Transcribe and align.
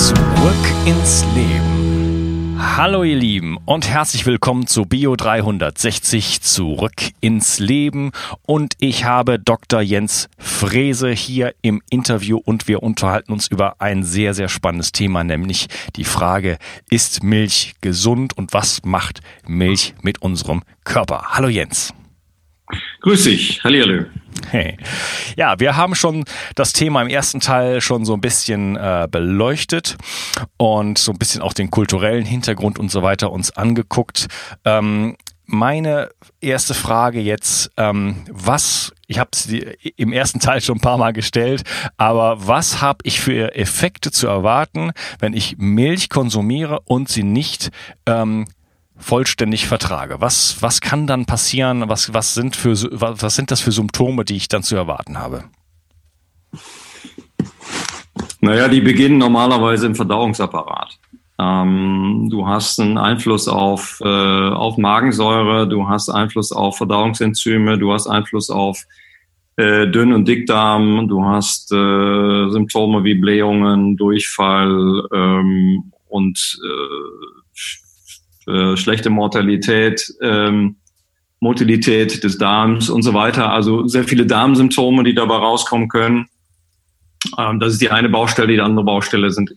Zurück 0.00 0.16
ins 0.86 1.26
Leben. 1.34 2.58
Hallo 2.58 3.04
ihr 3.04 3.16
Lieben 3.16 3.58
und 3.66 3.86
herzlich 3.86 4.24
willkommen 4.24 4.66
zu 4.66 4.86
Bio 4.86 5.14
360 5.14 6.40
zurück 6.40 6.94
ins 7.20 7.58
Leben 7.58 8.12
und 8.46 8.72
ich 8.78 9.04
habe 9.04 9.38
Dr. 9.38 9.82
Jens 9.82 10.30
Frese 10.38 11.10
hier 11.10 11.54
im 11.60 11.82
Interview 11.90 12.40
und 12.42 12.66
wir 12.66 12.82
unterhalten 12.82 13.30
uns 13.30 13.48
über 13.48 13.74
ein 13.78 14.02
sehr 14.02 14.32
sehr 14.32 14.48
spannendes 14.48 14.92
Thema, 14.92 15.22
nämlich 15.22 15.66
die 15.96 16.04
Frage, 16.04 16.56
ist 16.88 17.22
Milch 17.22 17.74
gesund 17.82 18.38
und 18.38 18.54
was 18.54 18.82
macht 18.82 19.20
Milch 19.46 19.94
mit 20.00 20.22
unserem 20.22 20.62
Körper? 20.82 21.24
Hallo 21.34 21.48
Jens. 21.48 21.92
Grüß 23.00 23.24
dich, 23.24 23.62
Hallihallo. 23.64 24.04
Hey. 24.48 24.76
Ja, 25.36 25.58
wir 25.58 25.76
haben 25.76 25.94
schon 25.94 26.24
das 26.54 26.72
Thema 26.72 27.02
im 27.02 27.08
ersten 27.08 27.40
Teil 27.40 27.80
schon 27.80 28.04
so 28.04 28.14
ein 28.14 28.20
bisschen 28.20 28.76
äh, 28.76 29.06
beleuchtet 29.10 29.96
und 30.56 30.98
so 30.98 31.12
ein 31.12 31.18
bisschen 31.18 31.42
auch 31.42 31.52
den 31.52 31.70
kulturellen 31.70 32.24
Hintergrund 32.24 32.78
und 32.78 32.90
so 32.90 33.02
weiter 33.02 33.32
uns 33.32 33.50
angeguckt. 33.56 34.26
Ähm, 34.64 35.16
meine 35.46 36.10
erste 36.40 36.74
Frage 36.74 37.20
jetzt, 37.20 37.72
ähm, 37.76 38.24
was, 38.30 38.92
ich 39.08 39.18
habe 39.18 39.30
es 39.32 39.48
im 39.96 40.12
ersten 40.12 40.38
Teil 40.38 40.60
schon 40.60 40.78
ein 40.78 40.80
paar 40.80 40.98
Mal 40.98 41.12
gestellt, 41.12 41.64
aber 41.96 42.46
was 42.46 42.80
habe 42.80 42.98
ich 43.02 43.20
für 43.20 43.56
Effekte 43.56 44.12
zu 44.12 44.28
erwarten, 44.28 44.92
wenn 45.18 45.34
ich 45.34 45.56
Milch 45.58 46.08
konsumiere 46.08 46.80
und 46.84 47.08
sie 47.08 47.24
nicht 47.24 47.70
ähm, 48.06 48.46
vollständig 49.00 49.66
vertrage? 49.66 50.20
Was, 50.20 50.62
was 50.62 50.80
kann 50.80 51.06
dann 51.06 51.26
passieren? 51.26 51.88
Was, 51.88 52.14
was, 52.14 52.34
sind 52.34 52.56
für, 52.56 52.72
was 52.72 53.34
sind 53.34 53.50
das 53.50 53.60
für 53.60 53.72
Symptome, 53.72 54.24
die 54.24 54.36
ich 54.36 54.48
dann 54.48 54.62
zu 54.62 54.76
erwarten 54.76 55.18
habe? 55.18 55.44
Naja, 58.40 58.68
die 58.68 58.80
beginnen 58.80 59.18
normalerweise 59.18 59.86
im 59.86 59.94
Verdauungsapparat. 59.94 60.98
Ähm, 61.38 62.28
du 62.30 62.46
hast 62.46 62.80
einen 62.80 62.98
Einfluss 62.98 63.48
auf, 63.48 64.00
äh, 64.04 64.06
auf 64.06 64.76
Magensäure, 64.76 65.68
du 65.68 65.88
hast 65.88 66.10
Einfluss 66.10 66.52
auf 66.52 66.76
Verdauungsenzyme, 66.76 67.78
du 67.78 67.92
hast 67.92 68.06
Einfluss 68.06 68.50
auf 68.50 68.84
äh, 69.56 69.86
Dünn- 69.86 70.12
und 70.12 70.28
Dickdarm, 70.28 71.08
du 71.08 71.24
hast 71.24 71.72
äh, 71.72 72.50
Symptome 72.50 73.04
wie 73.04 73.14
Blähungen, 73.14 73.96
Durchfall 73.96 75.02
ähm, 75.14 75.92
und 76.08 76.60
äh, 78.50 78.76
schlechte 78.76 79.10
Mortalität, 79.10 80.06
ähm, 80.22 80.76
Motilität 81.40 82.22
des 82.22 82.38
Darms 82.38 82.90
und 82.90 83.02
so 83.02 83.14
weiter. 83.14 83.50
Also 83.52 83.86
sehr 83.86 84.04
viele 84.04 84.26
Darmsymptome, 84.26 85.04
die 85.04 85.14
dabei 85.14 85.36
rauskommen 85.36 85.88
können. 85.88 86.26
Ähm, 87.38 87.60
das 87.60 87.74
ist 87.74 87.82
die 87.82 87.90
eine 87.90 88.08
Baustelle. 88.08 88.52
Die 88.52 88.60
andere 88.60 88.84
Baustelle 88.84 89.30
sind 89.30 89.52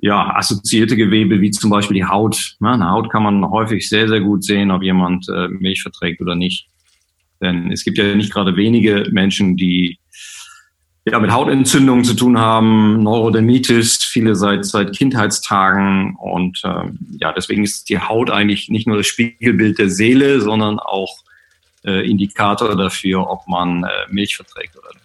ja 0.00 0.34
assoziierte 0.36 0.96
Gewebe, 0.96 1.40
wie 1.40 1.50
zum 1.50 1.70
Beispiel 1.70 1.96
die 1.96 2.04
Haut. 2.04 2.56
Ja, 2.60 2.72
eine 2.72 2.90
Haut 2.90 3.10
kann 3.10 3.22
man 3.22 3.50
häufig 3.50 3.88
sehr, 3.88 4.08
sehr 4.08 4.20
gut 4.20 4.44
sehen, 4.44 4.70
ob 4.70 4.82
jemand 4.82 5.28
äh, 5.28 5.48
Milch 5.48 5.82
verträgt 5.82 6.20
oder 6.20 6.34
nicht. 6.34 6.68
Denn 7.40 7.72
es 7.72 7.84
gibt 7.84 7.98
ja 7.98 8.14
nicht 8.14 8.32
gerade 8.32 8.56
wenige 8.56 9.08
Menschen, 9.10 9.56
die 9.56 9.98
ja, 11.10 11.18
mit 11.18 11.32
Hautentzündungen 11.32 12.04
zu 12.04 12.14
tun 12.14 12.38
haben, 12.38 13.02
Neurodermitis, 13.02 14.04
viele 14.04 14.36
seit, 14.36 14.64
seit 14.64 14.96
Kindheitstagen. 14.96 16.16
Und 16.16 16.60
ähm, 16.64 16.98
ja, 17.18 17.32
deswegen 17.32 17.64
ist 17.64 17.88
die 17.88 17.98
Haut 17.98 18.30
eigentlich 18.30 18.68
nicht 18.68 18.86
nur 18.86 18.96
das 18.96 19.06
Spiegelbild 19.06 19.78
der 19.78 19.90
Seele, 19.90 20.40
sondern 20.40 20.78
auch 20.78 21.18
äh, 21.84 22.08
Indikator 22.08 22.76
dafür, 22.76 23.28
ob 23.28 23.48
man 23.48 23.84
äh, 23.84 23.88
Milch 24.10 24.36
verträgt 24.36 24.76
oder 24.76 24.90
nicht. 24.94 24.99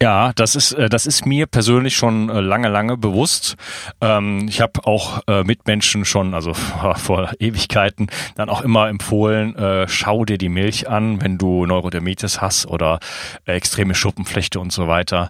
Ja, 0.00 0.32
das 0.34 0.54
ist 0.54 0.72
äh, 0.72 0.88
das 0.88 1.06
ist 1.06 1.26
mir 1.26 1.46
persönlich 1.46 1.96
schon 1.96 2.28
äh, 2.28 2.40
lange 2.40 2.68
lange 2.68 2.96
bewusst. 2.96 3.56
Ähm, 4.00 4.46
ich 4.48 4.60
habe 4.60 4.86
auch 4.86 5.22
äh, 5.26 5.42
Mitmenschen 5.42 6.04
schon, 6.04 6.34
also 6.34 6.54
vor 6.96 7.32
Ewigkeiten, 7.40 8.08
dann 8.36 8.48
auch 8.48 8.60
immer 8.60 8.88
empfohlen: 8.88 9.56
Schau 9.88 10.24
dir 10.24 10.38
die 10.38 10.48
Milch 10.48 10.88
an, 10.88 11.20
wenn 11.20 11.38
du 11.38 11.66
Neurodermitis 11.66 12.40
hast 12.40 12.66
oder 12.66 13.00
extreme 13.44 13.94
Schuppenflechte 13.94 14.60
und 14.60 14.72
so 14.72 14.86
weiter. 14.86 15.28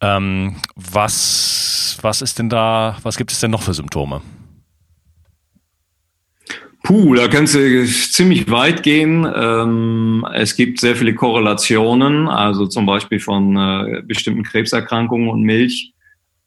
Ähm, 0.00 0.56
was 0.74 1.98
was 2.02 2.20
ist 2.20 2.38
denn 2.38 2.50
da? 2.50 2.96
Was 3.02 3.16
gibt 3.16 3.32
es 3.32 3.40
denn 3.40 3.50
noch 3.50 3.62
für 3.62 3.74
Symptome? 3.74 4.20
Puh, 6.82 7.14
da 7.14 7.28
kannst 7.28 7.54
du 7.54 7.84
ziemlich 7.86 8.50
weit 8.50 8.82
gehen. 8.82 9.30
Ähm, 9.34 10.26
es 10.32 10.56
gibt 10.56 10.80
sehr 10.80 10.96
viele 10.96 11.14
Korrelationen, 11.14 12.26
also 12.26 12.66
zum 12.66 12.86
Beispiel 12.86 13.20
von 13.20 13.56
äh, 13.56 14.02
bestimmten 14.06 14.44
Krebserkrankungen 14.44 15.28
und 15.28 15.42
Milch. 15.42 15.92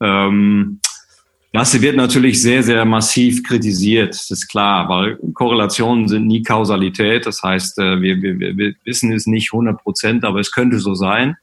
Ähm, 0.01 0.79
das 1.51 1.79
wird 1.79 1.95
natürlich 1.95 2.41
sehr, 2.41 2.63
sehr 2.63 2.83
massiv 2.83 3.43
kritisiert, 3.43 4.09
das 4.09 4.31
ist 4.31 4.47
klar, 4.47 4.89
weil 4.89 5.19
Korrelationen 5.35 6.07
sind 6.07 6.25
nie 6.25 6.41
Kausalität. 6.41 7.27
Das 7.27 7.43
heißt, 7.43 7.77
äh, 7.77 8.01
wir, 8.01 8.19
wir, 8.23 8.57
wir 8.57 8.73
wissen 8.85 9.11
es 9.11 9.27
nicht 9.27 9.53
100 9.53 9.79
Prozent, 9.83 10.25
aber 10.25 10.39
es 10.39 10.51
könnte 10.51 10.79
so 10.79 10.95
sein. 10.95 11.37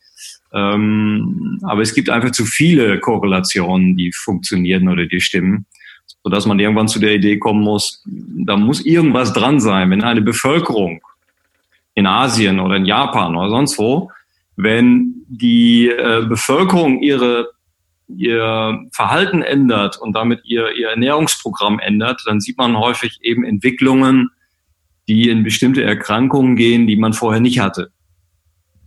Ähm, 0.53 1.61
aber 1.63 1.83
es 1.83 1.95
gibt 1.95 2.11
einfach 2.11 2.33
zu 2.33 2.45
viele 2.45 2.99
Korrelationen, 2.99 3.97
die 3.97 4.11
funktionieren 4.11 4.89
oder 4.89 5.07
die 5.07 5.21
stimmen 5.21 5.67
sodass 6.23 6.47
man 6.47 6.59
irgendwann 6.59 6.89
zu 6.89 6.99
der 6.99 7.15
Idee 7.15 7.39
kommen 7.39 7.63
muss, 7.63 8.03
da 8.07 8.57
muss 8.57 8.85
irgendwas 8.85 9.33
dran 9.33 9.61
sein, 9.61 9.91
wenn 9.91 10.03
eine 10.03 10.23
Bevölkerung 10.23 11.01
in 11.95 12.07
Asien 12.07 12.61
oder 12.61 12.77
in 12.77 12.87
Japan 12.87 13.37
oder 13.37 13.51
sonst 13.51 13.79
wo, 13.79 14.11
wenn 14.57 15.25
die 15.29 15.89
äh, 15.89 16.25
Bevölkerung 16.29 17.01
ihre 17.01 17.49
ihr 18.17 18.87
Verhalten 18.93 19.43
ändert 19.43 19.97
und 19.97 20.15
damit 20.15 20.41
ihr, 20.45 20.75
ihr 20.77 20.89
Ernährungsprogramm 20.89 21.79
ändert, 21.79 22.21
dann 22.27 22.41
sieht 22.41 22.59
man 22.59 22.77
häufig 22.77 23.19
eben 23.23 23.45
Entwicklungen, 23.45 24.31
die 25.09 25.29
in 25.29 25.45
bestimmte 25.45 25.83
Erkrankungen 25.83 26.57
gehen, 26.57 26.87
die 26.87 26.97
man 26.97 27.13
vorher 27.13 27.41
nicht 27.41 27.61
hatte. 27.61 27.91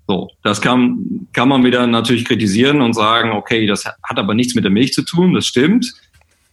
So, 0.08 0.30
das 0.44 0.62
kann, 0.62 1.28
kann 1.32 1.48
man 1.48 1.64
wieder 1.64 1.88
natürlich 1.88 2.26
kritisieren 2.26 2.82
und 2.82 2.94
sagen, 2.94 3.32
okay, 3.32 3.66
das 3.66 3.86
hat 3.86 4.20
aber 4.20 4.34
nichts 4.34 4.56
mit 4.56 4.66
der 4.66 4.72
Milch 4.72 4.94
zu 4.94 5.04
tun, 5.04 5.34
das 5.34 5.46
stimmt. 5.46 5.94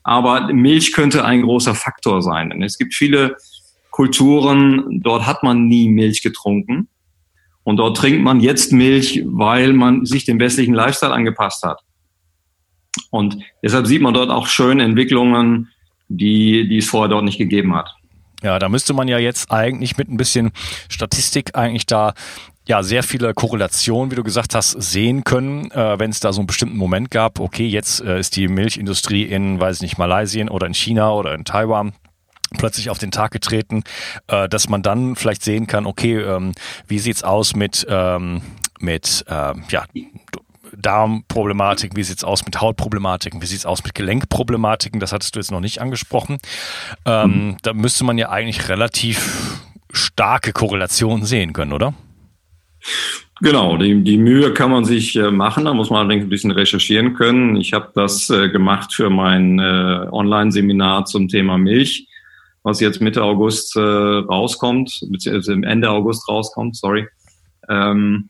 Aber 0.03 0.53
Milch 0.53 0.93
könnte 0.93 1.25
ein 1.25 1.43
großer 1.43 1.75
Faktor 1.75 2.23
sein. 2.23 2.51
Denn 2.51 2.63
es 2.63 2.79
gibt 2.79 2.95
viele 2.95 3.37
Kulturen, 3.91 5.01
dort 5.03 5.27
hat 5.27 5.43
man 5.43 5.67
nie 5.67 5.89
Milch 5.89 6.23
getrunken. 6.23 6.89
Und 7.65 7.77
dort 7.77 7.97
trinkt 7.97 8.23
man 8.23 8.41
jetzt 8.41 8.73
Milch, 8.73 9.23
weil 9.27 9.73
man 9.73 10.07
sich 10.07 10.25
dem 10.25 10.41
westlichen 10.41 10.75
Lifestyle 10.75 11.13
angepasst 11.13 11.63
hat. 11.63 11.83
Und 13.11 13.39
deshalb 13.63 13.87
sieht 13.87 14.03
man 14.03 14.15
dort 14.15 14.31
auch 14.31 14.47
schöne 14.47 14.83
Entwicklungen, 14.83 15.69
die, 16.09 16.67
die 16.69 16.79
es 16.79 16.89
vorher 16.89 17.09
dort 17.09 17.25
nicht 17.25 17.39
gegeben 17.39 17.75
hat. 17.75 17.95
Ja, 18.43 18.59
da 18.59 18.69
müsste 18.69 18.95
man 18.95 19.07
ja 19.07 19.19
jetzt 19.19 19.51
eigentlich 19.51 19.99
mit 19.99 20.09
ein 20.09 20.17
bisschen 20.17 20.51
Statistik 20.89 21.57
eigentlich 21.57 21.87
da 21.87 22.15
ja 22.71 22.83
sehr 22.83 23.03
viele 23.03 23.35
Korrelationen, 23.35 24.11
wie 24.11 24.15
du 24.17 24.23
gesagt 24.23 24.55
hast, 24.55 24.71
sehen 24.71 25.25
können, 25.25 25.71
äh, 25.73 25.99
wenn 25.99 26.11
es 26.11 26.21
da 26.21 26.33
so 26.33 26.41
einen 26.41 26.47
bestimmten 26.47 26.77
Moment 26.77 27.11
gab, 27.11 27.41
okay, 27.41 27.67
jetzt 27.67 28.01
äh, 28.01 28.19
ist 28.19 28.37
die 28.37 28.49
Milchindustrie 28.49 29.25
in, 29.25 29.61
weiß 29.61 29.77
ich 29.77 29.83
nicht, 29.83 29.99
Malaysia 29.99 30.49
oder 30.49 30.67
in 30.67 30.75
China 30.75 31.13
oder 31.13 31.35
in 31.35 31.45
Taiwan 31.45 31.93
plötzlich 32.57 32.91
auf 32.91 32.99
den 32.99 33.11
Tag 33.11 33.33
getreten, 33.33 33.83
äh, 34.29 34.49
dass 34.49 34.69
man 34.69 34.83
dann 34.83 35.17
vielleicht 35.17 35.43
sehen 35.43 35.67
kann, 35.67 35.85
okay, 35.85 36.19
ähm, 36.19 36.53
wie 36.87 36.99
sieht's 36.99 37.23
aus 37.23 37.55
mit 37.55 37.87
ähm, 37.89 38.41
mit 38.79 39.25
äh, 39.29 39.53
ja 39.69 39.85
Darmproblematiken, 40.77 41.97
wie 41.97 42.05
sieht's 42.05 42.23
aus 42.23 42.45
mit 42.45 42.61
Hautproblematiken, 42.61 43.43
wie 43.43 43.47
sieht's 43.47 43.67
aus 43.67 43.83
mit 43.83 43.95
Gelenkproblematiken, 43.95 45.01
das 45.01 45.13
hattest 45.13 45.35
du 45.35 45.41
jetzt 45.41 45.51
noch 45.51 45.61
nicht 45.61 45.81
angesprochen. 45.81 46.39
Ähm, 47.05 47.31
mhm. 47.31 47.57
Da 47.63 47.73
müsste 47.73 48.05
man 48.05 48.17
ja 48.17 48.31
eigentlich 48.31 48.69
relativ 48.69 49.61
starke 49.93 50.53
Korrelationen 50.53 51.25
sehen 51.25 51.53
können, 51.53 51.73
oder? 51.73 51.95
Genau, 53.41 53.77
die, 53.77 54.03
die 54.03 54.19
Mühe 54.19 54.53
kann 54.53 54.71
man 54.71 54.85
sich 54.85 55.17
äh, 55.17 55.31
machen, 55.31 55.65
da 55.65 55.73
muss 55.73 55.91
man 55.91 56.01
allerdings 56.01 56.25
ein 56.25 56.31
bisschen 56.31 56.51
recherchieren 56.51 57.15
können. 57.15 57.57
Ich 57.57 57.73
habe 57.73 57.91
das 57.95 58.29
äh, 58.31 58.49
gemacht 58.51 58.93
für 58.93 59.09
mein 59.09 59.59
äh, 59.59 60.07
Online-Seminar 60.11 61.07
zum 61.07 61.29
Thema 61.29 61.57
Milch, 61.57 62.07
was 62.63 62.81
jetzt 62.81 63.01
Mitte 63.01 63.23
August 63.23 63.77
äh, 63.77 63.81
rauskommt, 63.81 65.07
beziehungsweise 65.09 65.55
Ende 65.63 65.89
August 65.89 66.29
rauskommt, 66.29 66.77
sorry. 66.77 67.07
Ähm, 67.69 68.29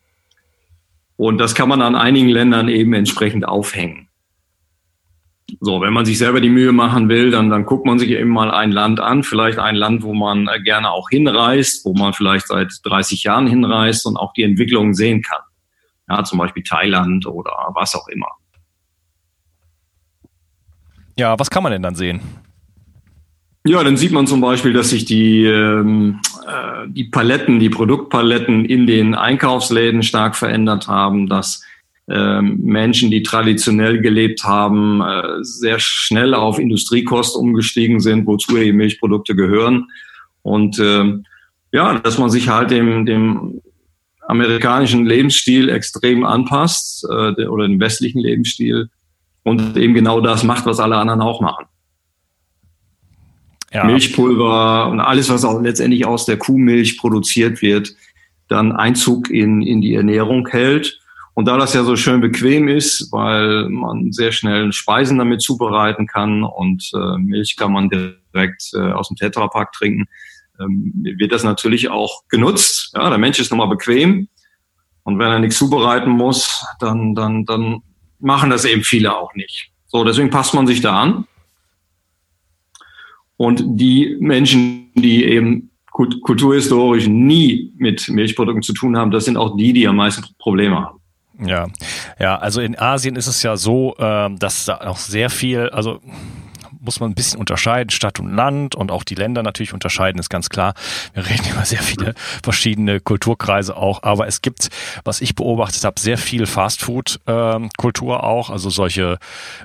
Und 1.17 1.39
das 1.39 1.55
kann 1.55 1.69
man 1.69 1.83
an 1.83 1.97
einigen 1.97 2.29
Ländern 2.29 2.69
eben 2.69 2.95
entsprechend 2.95 3.47
aufhängen. 3.47 4.09
So, 5.61 5.81
wenn 5.81 5.93
man 5.93 6.05
sich 6.05 6.19
selber 6.19 6.41
die 6.41 6.49
Mühe 6.49 6.73
machen 6.73 7.09
will, 7.09 7.31
dann, 7.31 7.51
dann 7.51 7.65
guckt 7.65 7.87
man 7.87 7.99
sich 7.99 8.11
eben 8.11 8.31
mal 8.31 8.51
ein 8.51 8.73
Land 8.73 9.01
an, 9.01 9.23
vielleicht 9.23 9.59
ein 9.59 9.75
Land, 9.75 10.03
wo 10.03 10.15
man 10.15 10.49
äh, 10.49 10.61
gerne 10.61 10.91
auch 10.91 11.09
hinreist, 11.11 11.85
wo 11.85 11.95
man 11.95 12.13
vielleicht 12.13 12.49
seit 12.49 12.73
30 12.85 13.25
Jahren 13.25 13.47
hinreist 13.47 14.07
und 14.07 14.17
auch 14.17 14.33
die 14.33 14.43
Entwicklung 14.43 14.95
sehen 14.95 15.23
kann. 15.23 15.41
Ja, 16.09 16.25
zum 16.25 16.39
Beispiel 16.39 16.63
Thailand 16.63 17.27
oder 17.27 17.53
was 17.75 17.95
auch 17.95 18.09
immer. 18.09 18.29
Ja, 21.17 21.39
was 21.39 21.51
kann 21.51 21.63
man 21.63 21.73
denn 21.73 21.83
dann 21.83 21.95
sehen? 21.95 22.21
Ja, 23.67 23.85
dann 23.85 23.99
sieht 23.99 24.11
man 24.13 24.27
zum 24.27 24.41
Beispiel, 24.41 24.73
dass 24.73 24.89
sich 24.89 25.05
die, 25.05 25.45
ähm, 25.45 26.21
äh, 26.47 26.89
die 26.89 27.05
Paletten, 27.05 27.61
die 27.61 27.69
Produktpaletten 27.69 28.65
in 28.65 28.87
den 28.87 29.15
Einkaufsläden 29.15 30.03
stark 30.03 30.35
verändert 30.35 30.89
haben, 30.89 31.29
dass 31.29 31.63
Menschen, 32.11 33.11
die 33.11 33.23
traditionell 33.23 34.01
gelebt 34.01 34.45
haben, 34.45 35.01
äh, 35.01 35.43
sehr 35.43 35.79
schnell 35.79 36.35
auf 36.35 36.59
Industriekost 36.59 37.37
umgestiegen 37.37 38.01
sind, 38.01 38.27
wozu 38.27 38.57
eben 38.57 38.79
Milchprodukte 38.79 39.37
gehören. 39.37 39.87
Und 40.43 40.79
äh, 40.79 41.19
ja, 41.73 41.99
dass 41.99 42.19
man 42.19 42.31
sich 42.31 42.49
halt 42.49 42.71
dem, 42.71 43.07
dem 43.07 43.61
amerikanischen 44.27 45.07
Lebensstil 45.07 45.69
extrem 45.69 46.25
anpasst 46.25 47.05
äh, 47.05 47.47
oder 47.47 47.67
dem 47.67 47.81
westlichen 47.81 48.21
Lebensstil 48.21 48.89
und 49.43 49.77
eben 49.77 49.95
genau 49.95 50.21
das 50.21 50.43
macht, 50.43 50.67
was 50.67 50.81
alle 50.81 50.97
anderen 50.97 51.21
auch 51.21 51.41
machen. 51.41 51.67
Ja. 53.73 53.85
Milchpulver 53.85 54.89
und 54.89 55.01
alles, 55.01 55.29
was 55.31 55.45
auch 55.45 55.61
letztendlich 55.61 56.05
aus 56.05 56.27
der 56.27 56.39
Kuhmilch 56.39 56.99
produziert 56.99 57.63
wird, 57.63 57.95
dann 58.49 58.73
Einzug 58.73 59.31
in, 59.31 59.63
in 59.63 59.81
die 59.81 59.95
Ernährung 59.95 60.49
hält. 60.49 61.00
Und 61.41 61.47
da 61.47 61.57
das 61.57 61.73
ja 61.73 61.85
so 61.85 61.97
schön 61.97 62.21
bequem 62.21 62.69
ist, 62.69 63.11
weil 63.13 63.71
man 63.71 64.13
sehr 64.13 64.31
schnell 64.31 64.75
Speisen 64.75 65.17
damit 65.17 65.41
zubereiten 65.41 66.07
kann 66.07 66.45
und 66.45 66.91
äh, 66.93 67.17
Milch 67.17 67.57
kann 67.57 67.73
man 67.73 67.89
direkt 67.89 68.71
äh, 68.75 68.93
aus 68.93 69.09
dem 69.09 69.17
Tetrapack 69.17 69.73
trinken, 69.73 70.05
ähm, 70.61 70.93
wird 71.17 71.33
das 71.33 71.43
natürlich 71.43 71.89
auch 71.89 72.25
genutzt. 72.29 72.93
Ja, 72.95 73.09
der 73.09 73.17
Mensch 73.17 73.41
ist 73.41 73.51
nochmal 73.51 73.69
bequem. 73.69 74.29
Und 75.03 75.19
wenn 75.19 75.29
er 75.29 75.39
nichts 75.39 75.57
zubereiten 75.57 76.11
muss, 76.11 76.63
dann, 76.79 77.15
dann, 77.15 77.47
dann 77.47 77.81
machen 78.19 78.51
das 78.51 78.67
eben 78.67 78.85
viele 78.85 79.17
auch 79.17 79.35
nicht. 79.35 79.73
So, 79.87 80.05
deswegen 80.05 80.29
passt 80.29 80.53
man 80.53 80.67
sich 80.67 80.83
da 80.83 81.01
an. 81.01 81.25
Und 83.39 83.63
die 83.67 84.19
Menschen, 84.21 84.93
die 84.95 85.25
eben 85.25 85.71
kulturhistorisch 85.91 87.07
nie 87.07 87.73
mit 87.79 88.11
Milchprodukten 88.11 88.63
zu 88.63 88.75
tun 88.75 88.99
haben, 88.99 89.11
das 89.11 89.25
sind 89.25 89.39
auch 89.39 89.57
die, 89.57 89.73
die 89.73 89.89
am 89.89 89.97
meisten 89.97 90.23
Probleme 90.39 90.79
haben. 90.79 91.00
Ja, 91.43 91.69
ja, 92.19 92.37
also 92.37 92.61
in 92.61 92.79
Asien 92.79 93.17
ist 93.17 93.27
es 93.27 93.43
ja 93.43 93.57
so, 93.57 93.95
ähm, 93.99 94.39
dass 94.39 94.67
da 94.67 94.79
auch 94.79 94.99
sehr 94.99 95.31
viel, 95.31 95.71
also 95.71 96.01
muss 96.81 96.99
man 96.99 97.11
ein 97.11 97.15
bisschen 97.15 97.39
unterscheiden, 97.39 97.91
Stadt 97.91 98.21
und 98.21 98.35
Land 98.35 98.75
und 98.75 98.91
auch 98.91 99.05
die 99.05 99.15
Länder 99.15 99.43
natürlich 99.43 99.75
unterscheiden, 99.75 100.19
ist 100.19 100.31
ganz 100.31 100.49
klar. 100.49 100.75
Wir 101.13 101.27
reden 101.27 101.45
über 101.51 101.65
sehr 101.65 101.83
viele 101.83 102.15
verschiedene 102.43 103.01
Kulturkreise 103.01 103.77
auch, 103.77 104.03
aber 104.03 104.27
es 104.27 104.41
gibt, 104.41 104.71
was 105.05 105.21
ich 105.21 105.35
beobachtet 105.35 105.85
habe, 105.85 106.01
sehr 106.01 106.19
viel 106.19 106.47
Fastfood-Kultur 106.47 108.25
auch, 108.25 108.51
also 108.51 108.71
solche, 108.71 109.19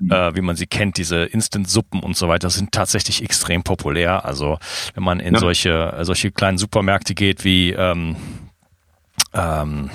äh, 0.10 0.36
wie 0.36 0.42
man 0.42 0.56
sie 0.56 0.68
kennt, 0.68 0.98
diese 0.98 1.24
Instant-Suppen 1.24 2.02
und 2.02 2.18
so 2.18 2.28
weiter, 2.28 2.50
sind 2.50 2.72
tatsächlich 2.74 3.24
extrem 3.24 3.64
populär. 3.64 4.26
Also 4.26 4.58
wenn 4.94 5.04
man 5.04 5.20
in 5.20 5.36
ja. 5.36 5.40
solche, 5.40 5.98
solche 6.02 6.32
kleinen 6.32 6.58
Supermärkte 6.58 7.16
geht 7.16 7.44
wie 7.46 7.72
ähm, 7.72 8.18
ähm, 9.34 9.90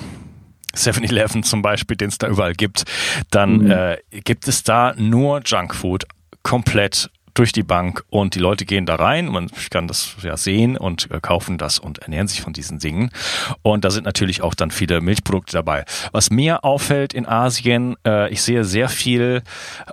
7-Eleven 0.75 1.43
zum 1.43 1.61
Beispiel, 1.61 1.97
den 1.97 2.09
es 2.09 2.17
da 2.17 2.27
überall 2.27 2.53
gibt, 2.53 2.83
dann 3.29 3.57
mhm. 3.57 3.71
äh, 3.71 3.97
gibt 4.23 4.47
es 4.47 4.63
da 4.63 4.93
nur 4.97 5.41
Junkfood 5.45 6.05
komplett 6.43 7.09
durch 7.33 7.51
die 7.51 7.63
Bank 7.63 8.03
und 8.09 8.35
die 8.35 8.39
Leute 8.39 8.65
gehen 8.65 8.85
da 8.85 8.95
rein, 8.95 9.27
man 9.27 9.49
kann 9.69 9.87
das 9.87 10.15
ja 10.21 10.35
sehen 10.37 10.77
und 10.77 11.09
äh, 11.11 11.19
kaufen 11.21 11.57
das 11.57 11.79
und 11.79 11.99
ernähren 11.99 12.27
sich 12.27 12.41
von 12.41 12.53
diesen 12.53 12.79
Dingen. 12.79 13.09
Und 13.61 13.85
da 13.85 13.89
sind 13.89 14.05
natürlich 14.05 14.41
auch 14.41 14.53
dann 14.53 14.71
viele 14.71 15.01
Milchprodukte 15.01 15.53
dabei. 15.53 15.85
Was 16.11 16.29
mir 16.29 16.63
auffällt 16.63 17.13
in 17.13 17.25
Asien, 17.25 17.95
äh, 18.05 18.29
ich 18.31 18.41
sehe 18.41 18.63
sehr 18.63 18.89
viel 18.89 19.43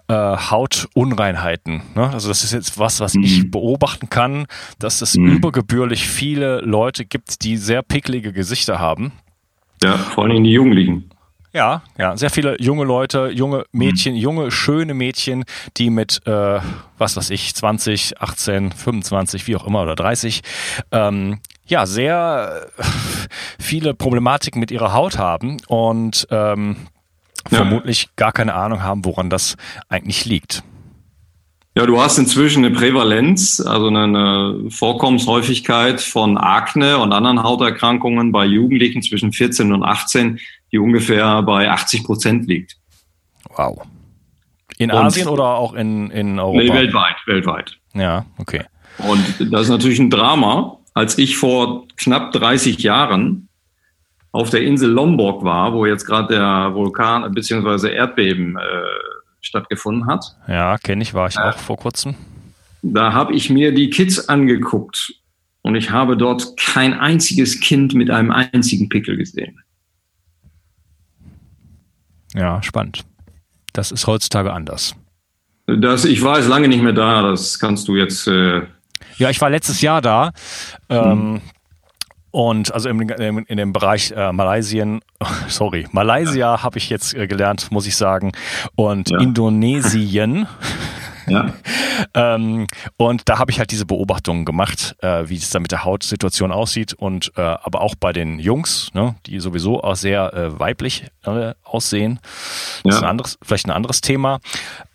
äh, 0.08 0.14
Hautunreinheiten. 0.14 1.82
Ne? 1.94 2.10
Also 2.10 2.28
das 2.28 2.42
ist 2.42 2.52
jetzt 2.52 2.78
was, 2.78 3.00
was 3.00 3.14
ich 3.14 3.44
mhm. 3.44 3.50
beobachten 3.50 4.10
kann, 4.10 4.46
dass 4.78 5.00
es 5.00 5.16
mhm. 5.16 5.36
übergebührlich 5.36 6.08
viele 6.08 6.60
Leute 6.60 7.04
gibt, 7.04 7.44
die 7.44 7.56
sehr 7.56 7.82
picklige 7.82 8.32
Gesichter 8.32 8.78
haben. 8.78 9.12
Ja, 9.82 9.96
vor 9.96 10.24
allem 10.24 10.44
die 10.44 10.52
Jugendlichen. 10.52 11.10
Ja, 11.52 11.82
ja, 11.96 12.16
sehr 12.16 12.30
viele 12.30 12.60
junge 12.60 12.84
Leute, 12.84 13.30
junge 13.34 13.64
Mädchen, 13.72 14.14
mhm. 14.14 14.20
junge, 14.20 14.50
schöne 14.50 14.92
Mädchen, 14.92 15.44
die 15.78 15.88
mit, 15.88 16.20
äh, 16.26 16.60
was 16.98 17.16
weiß 17.16 17.30
ich, 17.30 17.54
20, 17.54 18.20
18, 18.20 18.70
25, 18.70 19.46
wie 19.46 19.56
auch 19.56 19.66
immer, 19.66 19.82
oder 19.82 19.94
30, 19.94 20.42
ähm, 20.92 21.40
ja, 21.66 21.86
sehr 21.86 22.68
viele 23.58 23.94
Problematiken 23.94 24.60
mit 24.60 24.70
ihrer 24.70 24.92
Haut 24.92 25.18
haben 25.18 25.56
und 25.68 26.26
ähm, 26.30 26.76
ja. 27.50 27.58
vermutlich 27.58 28.14
gar 28.16 28.32
keine 28.32 28.54
Ahnung 28.54 28.82
haben, 28.82 29.04
woran 29.04 29.30
das 29.30 29.56
eigentlich 29.88 30.26
liegt. 30.26 30.62
Ja, 31.76 31.86
du 31.86 32.00
hast 32.00 32.18
inzwischen 32.18 32.64
eine 32.64 32.74
Prävalenz, 32.74 33.60
also 33.60 33.86
eine 33.86 34.68
Vorkommenshäufigkeit 34.68 36.00
von 36.00 36.36
Akne 36.36 36.98
und 36.98 37.12
anderen 37.12 37.42
Hauterkrankungen 37.42 38.32
bei 38.32 38.46
Jugendlichen 38.46 39.02
zwischen 39.02 39.32
14 39.32 39.72
und 39.72 39.84
18, 39.84 40.40
die 40.72 40.78
ungefähr 40.78 41.42
bei 41.42 41.70
80 41.70 42.04
Prozent 42.04 42.48
liegt. 42.48 42.76
Wow. 43.56 43.86
In 44.78 44.90
und 44.90 44.96
Asien 44.96 45.28
oder 45.28 45.44
auch 45.44 45.74
in, 45.74 46.10
in 46.10 46.38
Europa? 46.38 46.62
Nee, 46.62 46.72
weltweit, 46.72 47.16
weltweit. 47.26 47.78
Ja, 47.94 48.24
okay. 48.38 48.64
Und 48.98 49.52
das 49.52 49.62
ist 49.62 49.68
natürlich 49.70 49.98
ein 49.98 50.10
Drama. 50.10 50.78
Als 50.94 51.18
ich 51.18 51.36
vor 51.36 51.86
knapp 51.96 52.32
30 52.32 52.78
Jahren 52.78 53.48
auf 54.32 54.50
der 54.50 54.62
Insel 54.62 54.90
Lombok 54.90 55.44
war, 55.44 55.72
wo 55.72 55.86
jetzt 55.86 56.04
gerade 56.04 56.34
der 56.34 56.74
Vulkan 56.74 57.32
bzw. 57.32 57.92
Erdbeben 57.92 58.56
äh, 58.56 58.60
stattgefunden 59.40 60.06
hat. 60.06 60.36
Ja, 60.46 60.78
kenne 60.78 61.02
ich, 61.02 61.14
war 61.14 61.28
ich 61.28 61.38
auch 61.38 61.58
vor 61.58 61.76
kurzem. 61.76 62.14
Da 62.82 63.12
habe 63.12 63.34
ich 63.34 63.50
mir 63.50 63.74
die 63.74 63.90
Kids 63.90 64.28
angeguckt 64.28 65.14
und 65.62 65.74
ich 65.74 65.90
habe 65.90 66.16
dort 66.16 66.56
kein 66.56 66.94
einziges 66.94 67.60
Kind 67.60 67.94
mit 67.94 68.10
einem 68.10 68.30
einzigen 68.30 68.88
Pickel 68.88 69.16
gesehen. 69.16 69.60
Ja, 72.34 72.62
spannend. 72.62 73.04
Das 73.72 73.90
ist 73.90 74.06
heutzutage 74.06 74.52
anders. 74.52 74.94
Das, 75.66 76.04
ich 76.04 76.22
war 76.22 76.38
jetzt 76.38 76.48
lange 76.48 76.68
nicht 76.68 76.82
mehr 76.82 76.92
da, 76.92 77.22
das 77.22 77.58
kannst 77.58 77.88
du 77.88 77.96
jetzt. 77.96 78.26
Äh 78.26 78.62
ja, 79.16 79.30
ich 79.30 79.40
war 79.40 79.50
letztes 79.50 79.80
Jahr 79.82 80.00
da. 80.00 80.32
Ähm, 80.88 81.10
hm. 81.10 81.40
Und 82.30 82.72
also 82.72 82.88
in, 82.88 83.00
in, 83.00 83.38
in 83.38 83.56
dem 83.56 83.72
Bereich 83.72 84.12
äh, 84.12 84.32
Malaysien, 84.32 85.00
sorry, 85.48 85.86
Malaysia 85.92 86.54
ja. 86.54 86.62
habe 86.62 86.78
ich 86.78 86.90
jetzt 86.90 87.14
äh, 87.14 87.26
gelernt, 87.26 87.70
muss 87.70 87.86
ich 87.86 87.96
sagen. 87.96 88.32
Und 88.76 89.10
ja. 89.10 89.20
Indonesien. 89.20 90.46
Ja. 91.30 91.52
ähm, 92.14 92.66
und 92.96 93.28
da 93.28 93.38
habe 93.38 93.50
ich 93.50 93.58
halt 93.58 93.70
diese 93.70 93.86
Beobachtungen 93.86 94.44
gemacht, 94.44 94.96
äh, 95.00 95.28
wie 95.28 95.36
es 95.36 95.50
da 95.50 95.60
mit 95.60 95.72
der 95.72 95.84
Hautsituation 95.84 96.52
aussieht 96.52 96.94
und 96.94 97.32
äh, 97.36 97.40
aber 97.40 97.82
auch 97.82 97.94
bei 97.94 98.12
den 98.12 98.38
Jungs, 98.38 98.90
ne, 98.94 99.14
die 99.26 99.38
sowieso 99.40 99.82
auch 99.82 99.96
sehr 99.96 100.32
äh, 100.32 100.58
weiblich 100.58 101.04
äh, 101.24 101.54
aussehen. 101.64 102.20
Das 102.84 102.94
ja. 102.94 102.98
ist 102.98 103.02
ein 103.02 103.10
anderes, 103.10 103.38
vielleicht 103.42 103.66
ein 103.66 103.72
anderes 103.72 104.00
Thema. 104.00 104.40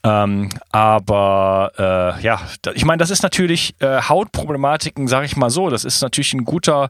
Ähm, 0.06 0.50
aber 0.72 1.72
äh, 1.78 2.22
ja, 2.22 2.42
ich 2.74 2.84
meine, 2.84 2.98
das 2.98 3.10
ist 3.10 3.24
natürlich 3.24 3.76
äh, 3.80 4.02
Hautproblematiken, 4.02 5.08
sage 5.08 5.26
ich 5.26 5.38
mal 5.38 5.50
so. 5.50 5.70
Das 5.70 5.86
ist 5.86 6.02
natürlich 6.02 6.34
ein 6.34 6.44
guter, 6.44 6.90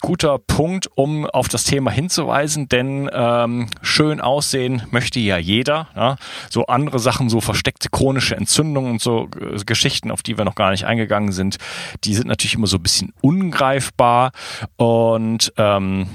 guter 0.00 0.38
Punkt, 0.38 0.88
um 0.96 1.26
auf 1.26 1.48
das 1.48 1.62
Thema 1.64 1.92
hinzuweisen, 1.92 2.68
denn 2.68 3.08
ähm, 3.12 3.68
schön 3.82 4.20
aussehen 4.20 4.82
möchte 4.90 5.20
ja 5.20 5.38
jeder. 5.38 5.88
Ja? 5.94 6.16
So 6.50 6.66
andere 6.66 6.98
Sachen, 6.98 7.28
so 7.28 7.40
versteckte 7.40 7.90
chronische 7.90 8.36
Entzündungen 8.36 8.92
und 8.92 9.00
so 9.00 9.28
äh, 9.40 9.62
Geschichten, 9.64 10.10
auf 10.10 10.22
die 10.22 10.36
wir 10.36 10.44
noch 10.44 10.56
gar 10.56 10.70
nicht 10.70 10.84
eingegangen 10.84 11.30
sind, 11.30 11.58
die 12.02 12.14
sind 12.14 12.26
natürlich 12.26 12.54
immer 12.54 12.66
so 12.66 12.78
ein 12.78 12.82
bisschen 12.82 13.12
ungreifbar 13.20 14.32
und 14.76 15.52
ähm, 15.56 16.08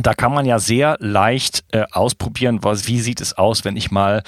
da 0.00 0.14
kann 0.14 0.32
man 0.32 0.46
ja 0.46 0.58
sehr 0.58 0.96
leicht 1.00 1.64
äh, 1.72 1.84
ausprobieren, 1.90 2.60
was, 2.62 2.86
wie 2.86 3.00
sieht 3.00 3.20
es 3.20 3.36
aus, 3.36 3.64
wenn 3.64 3.76
ich 3.76 3.90
mal 3.90 4.22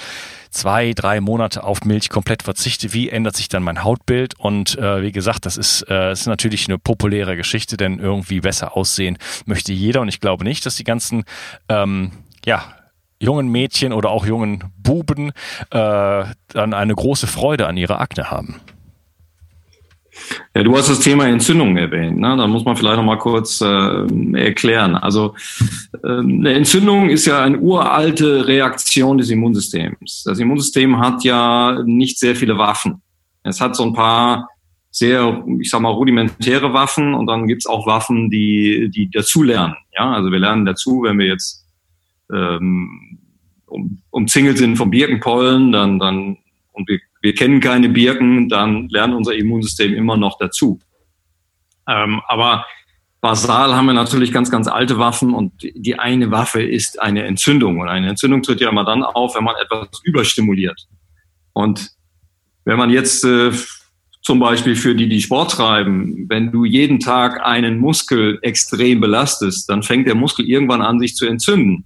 zwei, 0.49 0.93
drei 0.93 1.21
Monate 1.21 1.63
auf 1.63 1.85
Milch 1.85 2.09
komplett 2.09 2.43
verzichte, 2.43 2.93
wie 2.93 3.09
ändert 3.09 3.35
sich 3.35 3.47
dann 3.47 3.63
mein 3.63 3.83
Hautbild? 3.83 4.37
Und 4.37 4.77
äh, 4.77 5.01
wie 5.01 5.11
gesagt, 5.11 5.45
das 5.45 5.57
ist, 5.57 5.83
äh, 5.89 6.11
ist 6.11 6.27
natürlich 6.27 6.67
eine 6.67 6.77
populäre 6.77 7.37
Geschichte, 7.37 7.77
denn 7.77 7.99
irgendwie 7.99 8.41
besser 8.41 8.75
aussehen 8.75 9.17
möchte 9.45 9.71
jeder. 9.71 10.01
Und 10.01 10.09
ich 10.09 10.19
glaube 10.19 10.43
nicht, 10.43 10.65
dass 10.65 10.75
die 10.75 10.83
ganzen 10.83 11.23
ähm, 11.69 12.11
ja, 12.45 12.63
jungen 13.19 13.47
Mädchen 13.49 13.93
oder 13.93 14.09
auch 14.09 14.25
jungen 14.25 14.65
Buben 14.77 15.29
äh, 15.69 16.23
dann 16.49 16.73
eine 16.73 16.95
große 16.95 17.27
Freude 17.27 17.67
an 17.67 17.77
ihrer 17.77 18.01
Akne 18.01 18.29
haben. 18.29 18.59
Ja, 20.55 20.63
du 20.63 20.75
hast 20.75 20.89
das 20.89 20.99
Thema 20.99 21.27
Entzündung 21.27 21.77
erwähnt. 21.77 22.17
Ne? 22.17 22.35
Da 22.35 22.47
muss 22.47 22.65
man 22.65 22.75
vielleicht 22.75 22.97
noch 22.97 23.03
mal 23.03 23.17
kurz 23.17 23.61
äh, 23.61 24.35
erklären. 24.37 24.95
Also 24.95 25.35
äh, 26.03 26.07
eine 26.07 26.53
Entzündung 26.53 27.09
ist 27.09 27.25
ja 27.25 27.41
eine 27.41 27.59
uralte 27.59 28.47
Reaktion 28.47 29.17
des 29.17 29.29
Immunsystems. 29.29 30.23
Das 30.25 30.39
Immunsystem 30.39 30.99
hat 30.99 31.23
ja 31.23 31.81
nicht 31.85 32.19
sehr 32.19 32.35
viele 32.35 32.57
Waffen. 32.57 33.01
Es 33.43 33.61
hat 33.61 33.75
so 33.75 33.83
ein 33.83 33.93
paar 33.93 34.49
sehr, 34.91 35.43
ich 35.59 35.69
sag 35.69 35.81
mal, 35.81 35.89
rudimentäre 35.89 36.73
Waffen 36.73 37.13
und 37.13 37.27
dann 37.27 37.47
gibt's 37.47 37.65
auch 37.65 37.87
Waffen, 37.87 38.29
die, 38.29 38.89
die 38.93 39.09
dazulernen. 39.09 39.75
Ja, 39.97 40.11
also 40.11 40.31
wir 40.31 40.39
lernen 40.39 40.65
dazu, 40.65 41.03
wenn 41.03 41.17
wir 41.17 41.27
jetzt 41.27 41.65
ähm, 42.31 43.19
um, 43.67 44.01
umzingelt 44.09 44.57
sind 44.57 44.75
vom 44.75 44.91
Birkenpollen, 44.91 45.71
dann, 45.71 45.97
dann 45.97 46.37
und 46.73 46.87
wir 46.89 46.99
wir 47.21 47.35
kennen 47.35 47.59
keine 47.59 47.89
Birken, 47.89 48.49
dann 48.49 48.89
lernt 48.89 49.13
unser 49.13 49.35
Immunsystem 49.35 49.93
immer 49.93 50.17
noch 50.17 50.37
dazu. 50.37 50.79
Ähm, 51.87 52.21
aber 52.27 52.65
basal 53.21 53.75
haben 53.75 53.85
wir 53.85 53.93
natürlich 53.93 54.31
ganz, 54.31 54.49
ganz 54.49 54.67
alte 54.67 54.97
Waffen 54.97 55.33
und 55.33 55.53
die 55.61 55.99
eine 55.99 56.31
Waffe 56.31 56.61
ist 56.63 57.01
eine 57.01 57.23
Entzündung. 57.23 57.79
Und 57.79 57.89
eine 57.89 58.09
Entzündung 58.09 58.41
tritt 58.41 58.59
ja 58.59 58.69
immer 58.69 58.83
dann 58.83 59.03
auf, 59.03 59.35
wenn 59.35 59.43
man 59.43 59.55
etwas 59.61 59.87
überstimuliert. 60.03 60.87
Und 61.53 61.91
wenn 62.65 62.77
man 62.77 62.89
jetzt 62.89 63.23
äh, 63.23 63.51
zum 64.21 64.39
Beispiel 64.39 64.75
für 64.75 64.95
die, 64.95 65.09
die 65.09 65.21
Sport 65.21 65.51
treiben, 65.51 66.25
wenn 66.29 66.51
du 66.51 66.65
jeden 66.65 66.99
Tag 66.99 67.43
einen 67.43 67.77
Muskel 67.77 68.39
extrem 68.41 68.99
belastest, 68.99 69.69
dann 69.69 69.83
fängt 69.83 70.07
der 70.07 70.15
Muskel 70.15 70.47
irgendwann 70.47 70.81
an, 70.81 70.99
sich 70.99 71.15
zu 71.15 71.25
entzünden. 71.25 71.85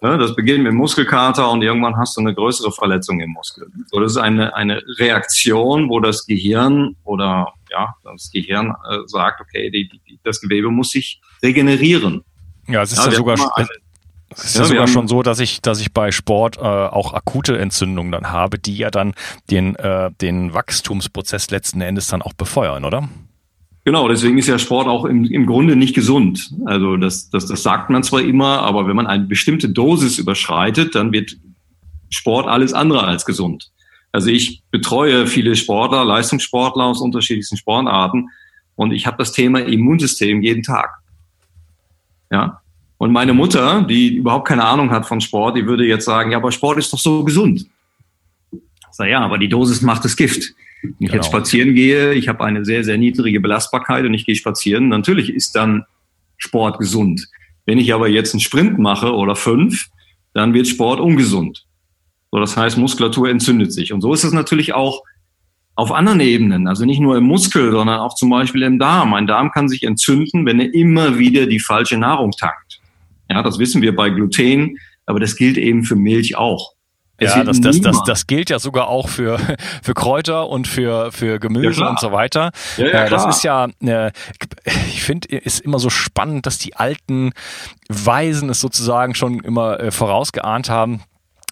Ne, 0.00 0.16
das 0.16 0.36
beginnt 0.36 0.62
mit 0.62 0.72
Muskelkater 0.74 1.50
und 1.50 1.62
irgendwann 1.62 1.96
hast 1.96 2.16
du 2.16 2.20
eine 2.20 2.32
größere 2.32 2.70
Verletzung 2.70 3.18
im 3.20 3.30
Muskel. 3.30 3.66
So, 3.86 3.98
das 3.98 4.12
ist 4.12 4.18
eine, 4.18 4.54
eine 4.54 4.80
Reaktion, 4.98 5.88
wo 5.88 5.98
das 5.98 6.24
Gehirn 6.26 6.94
oder 7.02 7.52
ja, 7.70 7.94
das 8.04 8.30
Gehirn 8.32 8.74
äh, 8.88 8.98
sagt, 9.06 9.40
okay, 9.40 9.70
die, 9.70 9.88
die, 9.88 10.20
das 10.22 10.40
Gewebe 10.40 10.70
muss 10.70 10.90
sich 10.90 11.20
regenerieren. 11.42 12.22
Ja, 12.68 12.82
es 12.82 12.92
ist 12.92 12.98
ja, 12.98 13.10
ja 13.10 13.16
sogar, 13.16 13.34
es 14.30 14.44
ist 14.44 14.54
ja, 14.54 14.62
ja 14.62 14.66
sogar 14.68 14.88
schon 14.88 15.08
so, 15.08 15.22
dass 15.22 15.40
ich, 15.40 15.62
dass 15.62 15.80
ich 15.80 15.92
bei 15.92 16.12
Sport 16.12 16.58
äh, 16.58 16.60
auch 16.60 17.14
akute 17.14 17.58
Entzündungen 17.58 18.12
dann 18.12 18.30
habe, 18.30 18.58
die 18.58 18.76
ja 18.76 18.90
dann 18.90 19.14
den, 19.50 19.74
äh, 19.76 20.10
den 20.20 20.54
Wachstumsprozess 20.54 21.50
letzten 21.50 21.80
Endes 21.80 22.06
dann 22.08 22.22
auch 22.22 22.34
befeuern, 22.34 22.84
oder? 22.84 23.08
Genau, 23.88 24.06
deswegen 24.06 24.36
ist 24.36 24.48
ja 24.48 24.58
Sport 24.58 24.86
auch 24.86 25.06
im, 25.06 25.24
im 25.24 25.46
Grunde 25.46 25.74
nicht 25.74 25.94
gesund. 25.94 26.50
Also 26.66 26.98
das, 26.98 27.30
das, 27.30 27.46
das 27.46 27.62
sagt 27.62 27.88
man 27.88 28.02
zwar 28.02 28.20
immer, 28.20 28.60
aber 28.60 28.86
wenn 28.86 28.94
man 28.94 29.06
eine 29.06 29.24
bestimmte 29.24 29.70
Dosis 29.70 30.18
überschreitet, 30.18 30.94
dann 30.94 31.10
wird 31.10 31.38
Sport 32.10 32.48
alles 32.48 32.74
andere 32.74 33.04
als 33.04 33.24
gesund. 33.24 33.70
Also 34.12 34.28
ich 34.28 34.60
betreue 34.70 35.26
viele 35.26 35.56
Sportler, 35.56 36.04
Leistungssportler 36.04 36.84
aus 36.84 37.00
unterschiedlichsten 37.00 37.56
Sportarten 37.56 38.28
und 38.76 38.92
ich 38.92 39.06
habe 39.06 39.16
das 39.16 39.32
Thema 39.32 39.60
Immunsystem 39.60 40.42
jeden 40.42 40.62
Tag. 40.62 40.90
Ja. 42.30 42.60
Und 42.98 43.10
meine 43.10 43.32
Mutter, 43.32 43.86
die 43.88 44.16
überhaupt 44.16 44.48
keine 44.48 44.66
Ahnung 44.66 44.90
hat 44.90 45.06
von 45.06 45.22
Sport, 45.22 45.56
die 45.56 45.64
würde 45.64 45.86
jetzt 45.86 46.04
sagen, 46.04 46.32
ja, 46.32 46.36
aber 46.36 46.52
Sport 46.52 46.76
ist 46.76 46.92
doch 46.92 46.98
so 46.98 47.24
gesund. 47.24 47.64
Ich 48.52 48.60
sage, 48.90 49.12
ja, 49.12 49.20
aber 49.20 49.38
die 49.38 49.48
Dosis 49.48 49.80
macht 49.80 50.04
das 50.04 50.14
Gift. 50.14 50.52
Wenn 50.82 50.90
ich 50.92 50.98
genau. 50.98 51.14
jetzt 51.14 51.26
spazieren 51.26 51.74
gehe, 51.74 52.14
ich 52.14 52.28
habe 52.28 52.44
eine 52.44 52.64
sehr, 52.64 52.84
sehr 52.84 52.98
niedrige 52.98 53.40
Belastbarkeit 53.40 54.04
und 54.04 54.14
ich 54.14 54.26
gehe 54.26 54.36
spazieren, 54.36 54.88
natürlich 54.88 55.30
ist 55.32 55.56
dann 55.56 55.84
Sport 56.36 56.78
gesund. 56.78 57.28
Wenn 57.66 57.78
ich 57.78 57.92
aber 57.92 58.08
jetzt 58.08 58.32
einen 58.32 58.40
Sprint 58.40 58.78
mache 58.78 59.12
oder 59.12 59.36
fünf, 59.36 59.88
dann 60.34 60.54
wird 60.54 60.68
Sport 60.68 61.00
ungesund. 61.00 61.66
So, 62.30 62.38
das 62.38 62.56
heißt, 62.56 62.78
Muskulatur 62.78 63.28
entzündet 63.28 63.72
sich. 63.72 63.92
Und 63.92 64.00
so 64.00 64.12
ist 64.12 64.24
es 64.24 64.32
natürlich 64.32 64.74
auch 64.74 65.02
auf 65.74 65.92
anderen 65.92 66.20
Ebenen, 66.20 66.66
also 66.66 66.84
nicht 66.84 66.98
nur 66.98 67.16
im 67.16 67.24
Muskel, 67.24 67.70
sondern 67.70 68.00
auch 68.00 68.14
zum 68.14 68.30
Beispiel 68.30 68.62
im 68.62 68.78
Darm. 68.78 69.14
Ein 69.14 69.28
Darm 69.28 69.52
kann 69.52 69.68
sich 69.68 69.84
entzünden, 69.84 70.44
wenn 70.44 70.58
er 70.58 70.74
immer 70.74 71.18
wieder 71.18 71.46
die 71.46 71.60
falsche 71.60 71.96
Nahrung 71.96 72.32
tankt. 72.32 72.80
Ja, 73.30 73.42
das 73.42 73.58
wissen 73.58 73.80
wir 73.80 73.94
bei 73.94 74.10
Gluten, 74.10 74.78
aber 75.06 75.20
das 75.20 75.36
gilt 75.36 75.56
eben 75.56 75.84
für 75.84 75.94
Milch 75.94 76.36
auch. 76.36 76.72
Ja, 77.20 77.42
das, 77.42 77.60
das, 77.60 77.80
das, 77.80 78.02
das 78.04 78.26
gilt 78.26 78.48
ja 78.48 78.58
sogar 78.58 78.88
auch 78.88 79.08
für, 79.08 79.38
für 79.82 79.94
Kräuter 79.94 80.48
und 80.48 80.68
für, 80.68 81.10
für 81.10 81.40
Gemüse 81.40 81.80
ja, 81.80 81.90
und 81.90 81.98
so 81.98 82.12
weiter. 82.12 82.52
Ja, 82.76 82.86
ja, 82.86 83.04
äh, 83.04 83.10
das 83.10 83.26
ist 83.26 83.42
ja, 83.42 83.68
äh, 83.80 84.12
ich 84.88 85.02
finde, 85.02 85.28
ist 85.28 85.60
immer 85.60 85.80
so 85.80 85.90
spannend, 85.90 86.46
dass 86.46 86.58
die 86.58 86.76
alten 86.76 87.32
Weisen 87.88 88.50
es 88.50 88.60
sozusagen 88.60 89.14
schon 89.14 89.40
immer 89.40 89.80
äh, 89.80 89.90
vorausgeahnt 89.90 90.70
haben. 90.70 91.02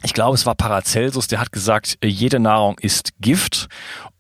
Ich 0.03 0.15
glaube, 0.15 0.37
es 0.37 0.47
war 0.47 0.55
Paracelsus, 0.55 1.27
der 1.27 1.41
hat 1.41 1.51
gesagt, 1.51 1.99
jede 2.05 2.39
Nahrung 2.39 2.79
ist 2.79 3.11
Gift 3.21 3.69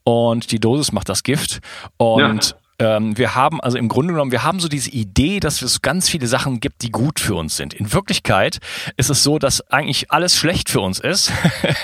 und 0.03 0.51
die 0.51 0.59
Dosis 0.59 0.91
macht 0.91 1.09
das 1.09 1.23
Gift. 1.23 1.61
Und 1.97 2.57
ähm, 2.79 3.17
wir 3.17 3.35
haben 3.35 3.61
also 3.61 3.79
im 3.79 3.89
Grunde 3.89 4.13
genommen, 4.13 4.33
wir 4.33 4.43
haben 4.43 4.61
so 4.61 4.69
diese 4.69 4.91
Idee, 4.91 5.41
dass 5.41 5.63
es 5.63 5.83
ganz 5.83 6.09
viele 6.09 6.27
Sachen 6.27 6.61
gibt, 6.61 6.83
die 6.83 6.91
gut 6.91 7.21
für 7.21 7.35
uns 7.35 7.57
sind. 7.57 7.75
In 7.75 7.93
Wirklichkeit 7.93 8.59
ist 8.97 9.11
es 9.11 9.23
so, 9.23 9.39
dass 9.39 9.61
eigentlich 9.71 10.11
alles 10.11 10.37
schlecht 10.37 10.69
für 10.69 10.81
uns 10.81 10.99
ist. 10.99 11.33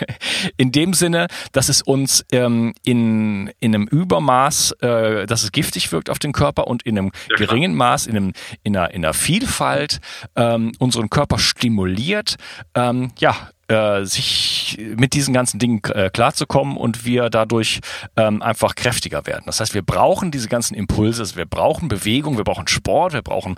in 0.57 0.73
dem 0.73 0.95
Sinne, 0.95 1.29
dass 1.53 1.69
es 1.69 1.83
uns 1.83 2.25
ähm, 2.33 2.75
in, 2.85 3.53
in 3.61 3.75
einem 3.75 3.87
Übermaß, 3.87 4.73
äh, 4.81 5.27
dass 5.27 5.43
es 5.43 5.53
giftig 5.53 5.93
wirkt 5.93 6.11
auf 6.11 6.19
den 6.19 6.33
Körper 6.33 6.67
und 6.67 6.83
in 6.83 6.99
einem 6.99 7.13
ja, 7.31 7.37
geringen 7.37 7.75
Maß, 7.75 8.07
in, 8.07 8.17
einem, 8.17 8.33
in, 8.63 8.77
einer, 8.77 8.91
in 8.93 9.05
einer 9.05 9.15
Vielfalt 9.15 10.01
ähm, 10.37 10.73
unseren 10.79 11.11
Körper 11.11 11.39
stimuliert. 11.39 12.37
Ähm, 12.75 13.13
ja, 13.19 13.37
äh, 13.69 14.05
sich 14.05 14.79
mit 14.97 15.15
diesen 15.15 15.35
ganzen 15.35 15.59
Dingen 15.59 15.83
äh, 15.85 16.11
klarzukommen 16.11 16.77
und 16.77 17.05
wir 17.05 17.31
dadurch 17.31 17.81
ähm, 18.17 18.43
einfach 18.43 18.75
kräftiger 18.75 19.27
werden. 19.27 19.45
Das 19.47 19.61
heißt, 19.61 19.75
wir 19.75 19.83
brauchen 19.83 20.31
diese 20.31 20.49
ganzen 20.49 20.75
Impulse, 20.75 21.23
also 21.23 21.37
wir 21.37 21.47
brauchen 21.47 21.89
Bewegung, 21.89 22.37
wir 22.37 22.45
brauchen 22.45 22.69
Sport, 22.69 23.13
wir 23.13 23.23
brauchen 23.23 23.57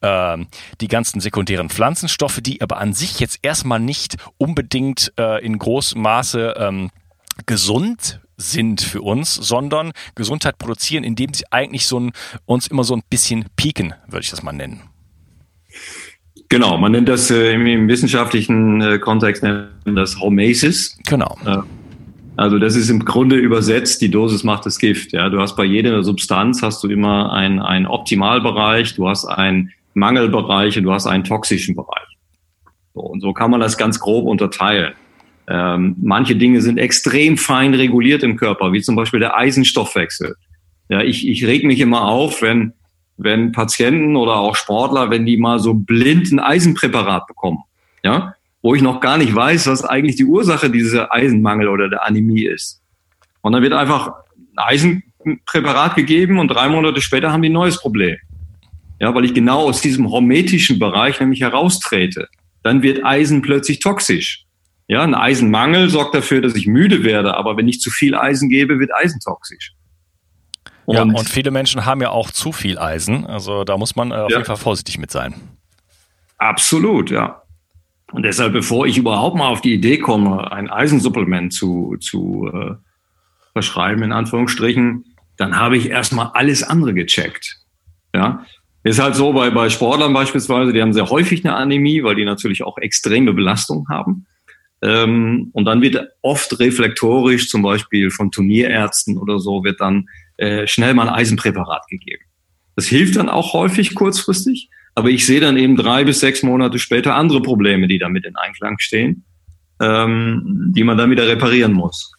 äh, 0.00 0.38
die 0.80 0.88
ganzen 0.88 1.20
sekundären 1.20 1.70
Pflanzenstoffe, 1.70 2.40
die 2.40 2.60
aber 2.60 2.78
an 2.78 2.92
sich 2.92 3.20
jetzt 3.20 3.38
erstmal 3.42 3.80
nicht 3.80 4.16
unbedingt 4.38 5.12
äh, 5.18 5.44
in 5.44 5.58
großem 5.58 6.00
Maße 6.00 6.54
ähm, 6.58 6.90
gesund 7.46 8.20
sind 8.36 8.82
für 8.82 9.02
uns, 9.02 9.34
sondern 9.34 9.92
Gesundheit 10.14 10.58
produzieren, 10.58 11.04
indem 11.04 11.32
sie 11.32 11.44
eigentlich 11.50 11.86
so 11.86 12.00
ein, 12.00 12.12
uns 12.44 12.66
immer 12.66 12.84
so 12.84 12.94
ein 12.94 13.02
bisschen 13.08 13.46
pieken, 13.56 13.94
würde 14.06 14.24
ich 14.24 14.30
das 14.30 14.42
mal 14.42 14.52
nennen. 14.52 14.82
Genau, 16.48 16.78
man 16.78 16.92
nennt 16.92 17.08
das 17.08 17.30
äh, 17.30 17.52
im, 17.52 17.66
im, 17.66 17.88
wissenschaftlichen 17.88 18.80
äh, 18.80 18.98
Kontext 18.98 19.42
nennt 19.42 19.68
das 19.84 20.20
Homeosis. 20.20 20.96
Genau. 21.04 21.36
Äh, 21.44 21.58
also 22.36 22.58
das 22.58 22.76
ist 22.76 22.90
im 22.90 23.04
Grunde 23.04 23.36
übersetzt, 23.36 24.02
die 24.02 24.10
Dosis 24.10 24.44
macht 24.44 24.66
das 24.66 24.78
Gift. 24.78 25.12
Ja, 25.12 25.28
du 25.28 25.40
hast 25.40 25.56
bei 25.56 25.64
jeder 25.64 26.02
Substanz 26.04 26.62
hast 26.62 26.84
du 26.84 26.88
immer 26.88 27.32
einen, 27.32 27.60
einen 27.60 27.86
Optimalbereich, 27.86 28.94
du 28.94 29.08
hast 29.08 29.24
einen 29.24 29.72
Mangelbereich 29.94 30.76
und 30.76 30.84
du 30.84 30.92
hast 30.92 31.06
einen 31.06 31.24
toxischen 31.24 31.74
Bereich. 31.74 32.06
So, 32.94 33.00
und 33.00 33.20
so 33.20 33.32
kann 33.32 33.50
man 33.50 33.60
das 33.60 33.78
ganz 33.78 33.98
grob 33.98 34.26
unterteilen. 34.26 34.92
Ähm, 35.48 35.96
manche 36.00 36.36
Dinge 36.36 36.60
sind 36.60 36.78
extrem 36.78 37.38
fein 37.38 37.72
reguliert 37.72 38.22
im 38.22 38.36
Körper, 38.36 38.72
wie 38.72 38.82
zum 38.82 38.96
Beispiel 38.96 39.20
der 39.20 39.36
Eisenstoffwechsel. 39.36 40.34
Ja, 40.88 41.02
ich, 41.02 41.26
ich 41.26 41.44
reg 41.46 41.64
mich 41.64 41.80
immer 41.80 42.02
auf, 42.06 42.42
wenn 42.42 42.72
wenn 43.16 43.52
Patienten 43.52 44.16
oder 44.16 44.36
auch 44.36 44.56
Sportler, 44.56 45.10
wenn 45.10 45.26
die 45.26 45.36
mal 45.36 45.58
so 45.58 45.74
blind 45.74 46.30
ein 46.32 46.40
Eisenpräparat 46.40 47.26
bekommen, 47.26 47.58
ja, 48.04 48.34
wo 48.62 48.74
ich 48.74 48.82
noch 48.82 49.00
gar 49.00 49.18
nicht 49.18 49.34
weiß, 49.34 49.66
was 49.68 49.84
eigentlich 49.84 50.16
die 50.16 50.24
Ursache 50.24 50.70
dieser 50.70 51.12
Eisenmangel 51.12 51.68
oder 51.68 51.88
der 51.88 52.04
Anämie 52.04 52.46
ist. 52.46 52.82
Und 53.40 53.52
dann 53.52 53.62
wird 53.62 53.72
einfach 53.72 54.12
ein 54.56 54.58
Eisenpräparat 54.58 55.94
gegeben 55.94 56.38
und 56.38 56.48
drei 56.48 56.68
Monate 56.68 57.00
später 57.00 57.32
haben 57.32 57.42
die 57.42 57.48
ein 57.48 57.52
neues 57.52 57.78
Problem. 57.78 58.16
Ja, 58.98 59.14
weil 59.14 59.24
ich 59.24 59.34
genau 59.34 59.60
aus 59.60 59.80
diesem 59.80 60.10
hormetischen 60.10 60.78
Bereich 60.78 61.20
nämlich 61.20 61.42
heraustrete. 61.42 62.28
Dann 62.62 62.82
wird 62.82 63.04
Eisen 63.04 63.42
plötzlich 63.42 63.78
toxisch. 63.78 64.46
Ja, 64.88 65.02
ein 65.02 65.14
Eisenmangel 65.14 65.90
sorgt 65.90 66.14
dafür, 66.14 66.40
dass 66.40 66.54
ich 66.54 66.66
müde 66.66 67.04
werde, 67.04 67.36
aber 67.36 67.56
wenn 67.56 67.68
ich 67.68 67.80
zu 67.80 67.90
viel 67.90 68.14
Eisen 68.14 68.48
gebe, 68.48 68.78
wird 68.78 68.94
Eisen 68.94 69.20
toxisch. 69.20 69.74
Und 70.86 70.94
ja, 70.94 71.02
und 71.02 71.28
viele 71.28 71.50
Menschen 71.50 71.84
haben 71.84 72.00
ja 72.00 72.10
auch 72.10 72.30
zu 72.30 72.52
viel 72.52 72.78
Eisen. 72.78 73.26
Also 73.26 73.64
da 73.64 73.76
muss 73.76 73.96
man 73.96 74.12
äh, 74.12 74.14
auf 74.14 74.30
ja. 74.30 74.38
jeden 74.38 74.46
Fall 74.46 74.56
vorsichtig 74.56 74.98
mit 74.98 75.10
sein. 75.10 75.34
Absolut, 76.38 77.10
ja. 77.10 77.42
Und 78.12 78.22
deshalb, 78.22 78.52
bevor 78.52 78.86
ich 78.86 78.96
überhaupt 78.96 79.36
mal 79.36 79.48
auf 79.48 79.60
die 79.60 79.74
Idee 79.74 79.98
komme, 79.98 80.50
ein 80.52 80.70
Eisensupplement 80.70 81.52
zu, 81.52 81.96
zu 82.00 82.48
äh, 82.52 82.74
verschreiben, 83.52 84.04
in 84.04 84.12
Anführungsstrichen, 84.12 85.04
dann 85.36 85.58
habe 85.58 85.76
ich 85.76 85.90
erstmal 85.90 86.30
alles 86.34 86.62
andere 86.62 86.94
gecheckt. 86.94 87.58
Ja. 88.14 88.44
Ist 88.84 89.00
halt 89.00 89.16
so 89.16 89.32
bei, 89.32 89.50
bei 89.50 89.68
Sportlern 89.68 90.12
beispielsweise, 90.12 90.72
die 90.72 90.80
haben 90.80 90.92
sehr 90.92 91.10
häufig 91.10 91.44
eine 91.44 91.56
Anämie, 91.56 92.04
weil 92.04 92.14
die 92.14 92.24
natürlich 92.24 92.62
auch 92.62 92.78
extreme 92.78 93.32
Belastung 93.32 93.88
haben. 93.88 94.26
Ähm, 94.82 95.50
und 95.52 95.64
dann 95.64 95.82
wird 95.82 96.10
oft 96.22 96.60
reflektorisch, 96.60 97.48
zum 97.48 97.62
Beispiel 97.62 98.10
von 98.10 98.30
Turnierärzten 98.30 99.18
oder 99.18 99.40
so, 99.40 99.64
wird 99.64 99.80
dann 99.80 100.08
äh, 100.36 100.66
schnell 100.66 100.94
mal 100.94 101.08
ein 101.08 101.14
Eisenpräparat 101.14 101.86
gegeben. 101.88 102.22
Das 102.74 102.86
hilft 102.86 103.16
dann 103.16 103.28
auch 103.28 103.52
häufig 103.52 103.94
kurzfristig, 103.94 104.68
aber 104.94 105.10
ich 105.10 105.26
sehe 105.26 105.40
dann 105.40 105.56
eben 105.56 105.76
drei 105.76 106.04
bis 106.04 106.20
sechs 106.20 106.42
Monate 106.42 106.78
später 106.78 107.14
andere 107.14 107.42
Probleme, 107.42 107.88
die 107.88 107.98
damit 107.98 108.24
in 108.24 108.36
Einklang 108.36 108.78
stehen, 108.78 109.24
ähm, 109.80 110.72
die 110.74 110.84
man 110.84 110.98
dann 110.98 111.10
wieder 111.10 111.26
reparieren 111.26 111.72
muss. 111.72 112.12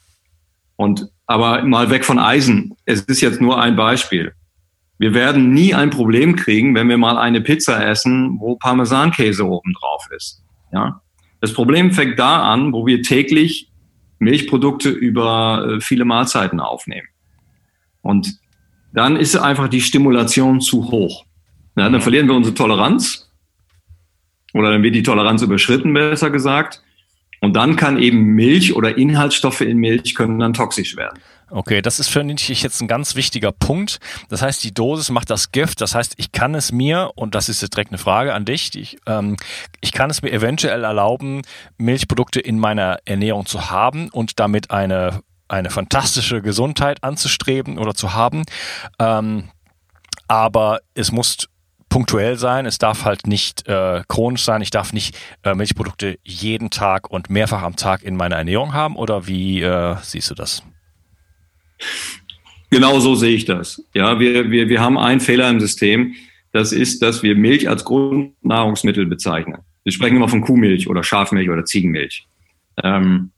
Und 0.76 1.08
aber 1.26 1.64
mal 1.64 1.90
weg 1.90 2.06
von 2.06 2.20
Eisen. 2.20 2.76
Es 2.86 3.02
ist 3.02 3.22
jetzt 3.22 3.42
nur 3.42 3.62
ein 3.62 3.76
Beispiel. 3.76 4.34
Wir 4.98 5.14
werden 5.14 5.54
nie 5.54 5.76
ein 5.76 5.90
Problem 5.90 6.36
kriegen, 6.36 6.74
wenn 6.74 6.90
wir 6.90 6.98
mal 6.98 7.18
eine 7.18 7.42
Pizza 7.42 7.86
essen, 7.86 8.40
wo 8.40 8.56
Parmesankäse 8.56 9.46
oben 9.46 9.74
drauf 9.74 10.08
ist. 10.16 10.44
Ja? 10.72 11.02
Das 11.42 11.54
Problem 11.54 11.92
fängt 11.92 12.18
da 12.18 12.42
an, 12.42 12.74
wo 12.74 12.88
wir 12.88 13.04
täglich 13.04 13.70
Milchprodukte 14.20 14.90
über 14.90 15.68
äh, 15.68 15.82
viele 15.82 16.06
Mahlzeiten 16.06 16.60
aufnehmen. 16.60 17.08
Und 18.08 18.40
dann 18.94 19.18
ist 19.18 19.36
einfach 19.36 19.68
die 19.68 19.82
Stimulation 19.82 20.62
zu 20.62 20.90
hoch. 20.90 21.26
Ja, 21.76 21.90
dann 21.90 22.02
verlieren 22.02 22.28
wir 22.28 22.36
unsere 22.36 22.56
Toleranz 22.56 23.30
oder 24.54 24.72
dann 24.72 24.82
wird 24.82 24.96
die 24.96 25.04
Toleranz 25.04 25.42
überschritten, 25.42 25.94
besser 25.94 26.30
gesagt. 26.30 26.82
Und 27.42 27.56
dann 27.56 27.76
kann 27.76 28.00
eben 28.00 28.34
Milch 28.34 28.76
oder 28.76 28.98
Inhaltsstoffe 28.98 29.62
in 29.62 29.78
Milch 29.78 30.16
können 30.16 30.40
dann 30.40 30.54
toxisch 30.54 30.96
werden. 30.96 31.20
Okay, 31.50 31.82
das 31.82 32.00
ist 32.00 32.10
für 32.10 32.24
mich 32.24 32.62
jetzt 32.62 32.82
ein 32.82 32.88
ganz 32.88 33.16
wichtiger 33.16 33.52
Punkt. 33.52 34.00
Das 34.30 34.42
heißt, 34.42 34.64
die 34.64 34.74
Dosis 34.74 35.12
macht 35.12 35.30
das 35.30 35.52
Gift. 35.52 35.80
Das 35.80 35.96
heißt, 35.96 36.16
ich 36.18 36.32
kann 36.32 36.56
es 36.56 36.72
mir, 36.72 37.12
und 37.16 37.36
das 37.36 37.48
ist 37.48 37.62
jetzt 37.62 37.76
direkt 37.76 37.92
eine 37.92 38.00
Frage 38.00 38.34
an 38.34 38.44
dich, 38.44 38.76
ich, 38.76 38.98
ähm, 39.06 39.38
ich 39.80 39.92
kann 39.92 40.10
es 40.10 40.22
mir 40.22 40.32
eventuell 40.32 40.84
erlauben, 40.84 41.44
Milchprodukte 41.78 42.40
in 42.40 42.60
meiner 42.60 43.00
Ernährung 43.06 43.46
zu 43.46 43.70
haben 43.70 44.10
und 44.10 44.40
damit 44.40 44.72
eine, 44.72 45.22
eine 45.48 45.70
fantastische 45.70 46.42
Gesundheit 46.42 47.04
anzustreben 47.04 47.78
oder 47.78 47.94
zu 47.94 48.14
haben. 48.14 48.44
Ähm, 49.00 49.50
aber 50.28 50.80
es 50.94 51.12
muss 51.12 51.48
punktuell 51.90 52.38
sein, 52.38 52.66
es 52.66 52.78
darf 52.78 53.06
halt 53.06 53.28
nicht 53.28 53.68
äh, 53.68 54.04
chronisch 54.08 54.44
sein, 54.44 54.62
ich 54.62 54.72
darf 54.72 54.94
nicht 54.94 55.18
äh, 55.44 55.56
Milchprodukte 55.56 56.20
jeden 56.24 56.70
Tag 56.70 57.10
und 57.10 57.30
mehrfach 57.30 57.64
am 57.64 57.76
Tag 57.76 58.04
in 58.04 58.16
meiner 58.16 58.36
Ernährung 58.36 58.74
haben 58.74 58.96
oder 58.96 59.28
wie 59.28 59.62
äh, 59.62 59.96
siehst 60.02 60.30
du 60.30 60.36
das? 60.36 60.64
Genau 62.70 63.00
so 63.00 63.16
sehe 63.16 63.36
ich 63.36 63.46
das. 63.46 63.82
Ja, 63.94 64.20
wir, 64.20 64.52
wir, 64.52 64.68
wir 64.68 64.82
haben 64.82 64.98
einen 64.98 65.22
Fehler 65.22 65.50
im 65.50 65.60
System. 65.60 66.14
Das 66.52 66.72
ist, 66.72 67.02
dass 67.02 67.24
wir 67.24 67.36
Milch 67.36 67.70
als 67.70 67.86
Grundnahrungsmittel 67.86 69.06
bezeichnen. 69.06 69.60
Wir 69.84 69.94
sprechen 69.94 70.18
immer 70.18 70.28
von 70.28 70.42
Kuhmilch 70.42 70.90
oder 70.90 71.04
Schafmilch 71.04 71.50
oder 71.50 71.64
Ziegenmilch. 71.64 72.28
Ähm, 72.84 73.32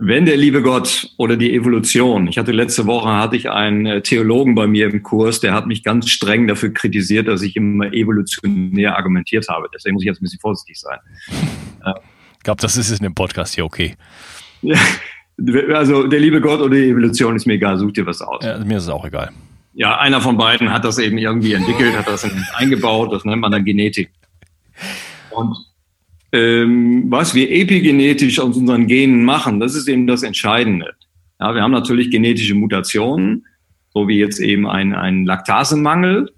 wenn 0.00 0.26
der 0.26 0.36
liebe 0.36 0.62
Gott 0.62 1.12
oder 1.16 1.36
die 1.36 1.52
Evolution, 1.52 2.28
ich 2.28 2.38
hatte 2.38 2.52
letzte 2.52 2.86
Woche 2.86 3.08
hatte 3.08 3.34
ich 3.34 3.50
einen 3.50 3.84
äh, 3.84 4.00
Theologen 4.00 4.54
bei 4.54 4.68
mir 4.68 4.86
im 4.86 5.02
Kurs, 5.02 5.40
der 5.40 5.52
hat 5.52 5.66
mich 5.66 5.82
ganz 5.82 6.08
streng 6.08 6.46
dafür 6.46 6.72
kritisiert, 6.72 7.26
dass 7.26 7.42
ich 7.42 7.56
immer 7.56 7.92
evolutionär 7.92 8.96
argumentiert 8.96 9.48
habe. 9.48 9.68
Deswegen 9.74 9.94
muss 9.94 10.04
ich 10.04 10.06
jetzt 10.06 10.20
ein 10.20 10.24
bisschen 10.24 10.38
vorsichtig 10.38 10.78
sein. 10.78 10.98
Ich 12.36 12.44
glaube, 12.44 12.62
das 12.62 12.76
ist 12.76 12.90
es 12.90 13.00
in 13.00 13.04
dem 13.04 13.14
Podcast 13.14 13.56
hier 13.56 13.64
okay. 13.64 13.96
Also 15.74 16.06
der 16.06 16.20
liebe 16.20 16.40
Gott 16.40 16.60
oder 16.60 16.76
die 16.76 16.90
Evolution 16.90 17.34
ist 17.34 17.46
mir 17.46 17.54
egal, 17.54 17.76
such 17.76 17.92
dir 17.92 18.06
was 18.06 18.22
aus. 18.22 18.44
Ja, 18.44 18.56
mir 18.58 18.78
ist 18.78 18.84
es 18.84 18.88
auch 18.88 19.04
egal. 19.04 19.30
Ja, 19.74 19.98
einer 19.98 20.20
von 20.20 20.36
beiden 20.36 20.72
hat 20.72 20.84
das 20.84 20.98
eben 20.98 21.18
irgendwie 21.18 21.54
entwickelt, 21.54 21.96
hat 21.96 22.06
das 22.06 22.24
eingebaut, 22.54 23.12
das 23.12 23.24
nennt 23.24 23.40
man 23.40 23.50
dann 23.50 23.64
Genetik. 23.64 24.10
Und 25.30 25.56
ähm, 26.32 27.06
was 27.08 27.34
wir 27.34 27.50
epigenetisch 27.50 28.38
aus 28.38 28.56
unseren 28.56 28.86
Genen 28.86 29.24
machen, 29.24 29.60
das 29.60 29.74
ist 29.74 29.88
eben 29.88 30.06
das 30.06 30.22
Entscheidende. 30.22 30.94
Ja, 31.40 31.54
wir 31.54 31.62
haben 31.62 31.72
natürlich 31.72 32.10
genetische 32.10 32.54
Mutationen, 32.54 33.46
so 33.94 34.08
wie 34.08 34.18
jetzt 34.18 34.40
eben 34.40 34.66
ein, 34.66 34.94
ein 34.94 35.24
Laktasemangel 35.24 36.30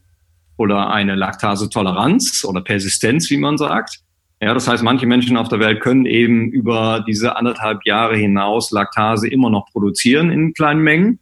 oder 0.56 0.90
eine 0.90 1.14
Laktasetoleranz 1.14 2.44
oder 2.44 2.60
Persistenz, 2.60 3.30
wie 3.30 3.38
man 3.38 3.58
sagt. 3.58 4.00
Ja, 4.42 4.54
das 4.54 4.68
heißt, 4.68 4.82
manche 4.82 5.06
Menschen 5.06 5.36
auf 5.36 5.48
der 5.48 5.58
Welt 5.58 5.80
können 5.80 6.06
eben 6.06 6.50
über 6.50 7.04
diese 7.06 7.36
anderthalb 7.36 7.84
Jahre 7.84 8.16
hinaus 8.16 8.70
Laktase 8.70 9.28
immer 9.28 9.50
noch 9.50 9.66
produzieren 9.72 10.30
in 10.30 10.54
kleinen 10.54 10.82
Mengen. 10.82 11.20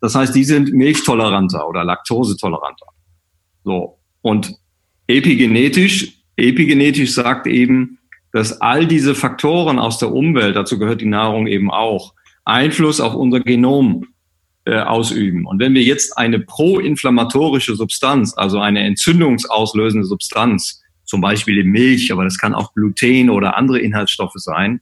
Das 0.00 0.14
heißt, 0.14 0.34
die 0.34 0.44
sind 0.44 0.72
milchtoleranter 0.72 1.68
oder 1.68 1.84
laktosetoleranter. 1.84 2.86
So. 3.64 3.98
Und 4.22 4.54
epigenetisch, 5.06 6.23
epigenetisch 6.36 7.12
sagt 7.12 7.46
eben, 7.46 7.98
dass 8.32 8.60
all 8.60 8.86
diese 8.86 9.14
Faktoren 9.14 9.78
aus 9.78 9.98
der 9.98 10.12
Umwelt, 10.12 10.56
dazu 10.56 10.78
gehört 10.78 11.00
die 11.00 11.06
Nahrung 11.06 11.46
eben 11.46 11.70
auch, 11.70 12.14
Einfluss 12.44 13.00
auf 13.00 13.14
unser 13.14 13.40
Genom 13.40 14.06
äh, 14.64 14.78
ausüben. 14.78 15.46
Und 15.46 15.60
wenn 15.60 15.74
wir 15.74 15.82
jetzt 15.82 16.18
eine 16.18 16.40
proinflammatorische 16.40 17.76
Substanz, 17.76 18.34
also 18.36 18.58
eine 18.60 18.80
entzündungsauslösende 18.80 20.06
Substanz, 20.06 20.82
zum 21.04 21.20
Beispiel 21.20 21.58
in 21.58 21.68
Milch, 21.68 22.12
aber 22.12 22.24
das 22.24 22.38
kann 22.38 22.54
auch 22.54 22.74
Gluten 22.74 23.30
oder 23.30 23.56
andere 23.56 23.78
Inhaltsstoffe 23.78 24.32
sein. 24.36 24.80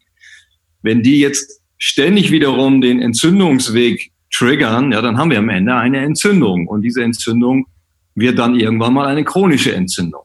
Wenn 0.83 1.03
die 1.03 1.18
jetzt 1.18 1.61
ständig 1.79 2.31
wiederum 2.31 2.81
den 2.81 3.03
Entzündungsweg 3.03 4.12
triggern, 4.31 4.92
ja, 4.92 5.03
dann 5.03 5.18
haben 5.18 5.31
wir 5.31 5.38
am 5.38 5.48
Ende 5.48 5.74
eine 5.74 5.98
Entzündung. 5.98 6.68
Und 6.68 6.83
diese 6.83 7.03
Entzündung 7.03 7.66
wird 8.14 8.38
dann 8.38 8.59
irgendwann 8.59 8.94
mal 8.94 9.07
eine 9.07 9.24
chronische 9.24 9.74
Entzündung. 9.74 10.22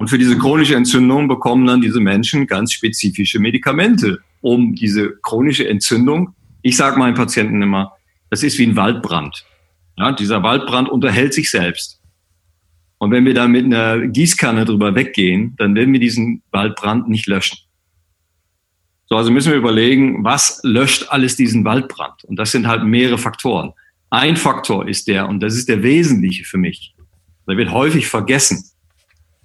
Und 0.00 0.08
für 0.08 0.16
diese 0.16 0.38
chronische 0.38 0.76
Entzündung 0.76 1.28
bekommen 1.28 1.66
dann 1.66 1.82
diese 1.82 2.00
Menschen 2.00 2.46
ganz 2.46 2.72
spezifische 2.72 3.38
Medikamente, 3.38 4.20
um 4.40 4.74
diese 4.74 5.10
chronische 5.20 5.68
Entzündung, 5.68 6.34
ich 6.62 6.78
sage 6.78 6.98
meinen 6.98 7.14
Patienten 7.14 7.60
immer, 7.60 7.92
das 8.30 8.42
ist 8.42 8.56
wie 8.56 8.66
ein 8.66 8.76
Waldbrand. 8.76 9.44
Ja, 9.98 10.12
dieser 10.12 10.42
Waldbrand 10.42 10.88
unterhält 10.88 11.34
sich 11.34 11.50
selbst. 11.50 12.00
Und 12.96 13.10
wenn 13.10 13.26
wir 13.26 13.34
da 13.34 13.46
mit 13.46 13.66
einer 13.66 14.06
Gießkanne 14.06 14.64
drüber 14.64 14.94
weggehen, 14.94 15.54
dann 15.58 15.74
werden 15.74 15.92
wir 15.92 16.00
diesen 16.00 16.42
Waldbrand 16.50 17.10
nicht 17.10 17.26
löschen. 17.26 17.58
So, 19.04 19.16
also 19.16 19.30
müssen 19.30 19.52
wir 19.52 19.58
überlegen, 19.58 20.24
was 20.24 20.62
löscht 20.62 21.08
alles 21.10 21.36
diesen 21.36 21.62
Waldbrand? 21.66 22.24
Und 22.24 22.36
das 22.36 22.52
sind 22.52 22.66
halt 22.66 22.84
mehrere 22.84 23.18
Faktoren. 23.18 23.74
Ein 24.08 24.38
Faktor 24.38 24.88
ist 24.88 25.08
der, 25.08 25.28
und 25.28 25.40
das 25.40 25.56
ist 25.56 25.68
der 25.68 25.82
wesentliche 25.82 26.44
für 26.44 26.56
mich, 26.56 26.94
der 27.46 27.58
wird 27.58 27.70
häufig 27.70 28.06
vergessen, 28.06 28.64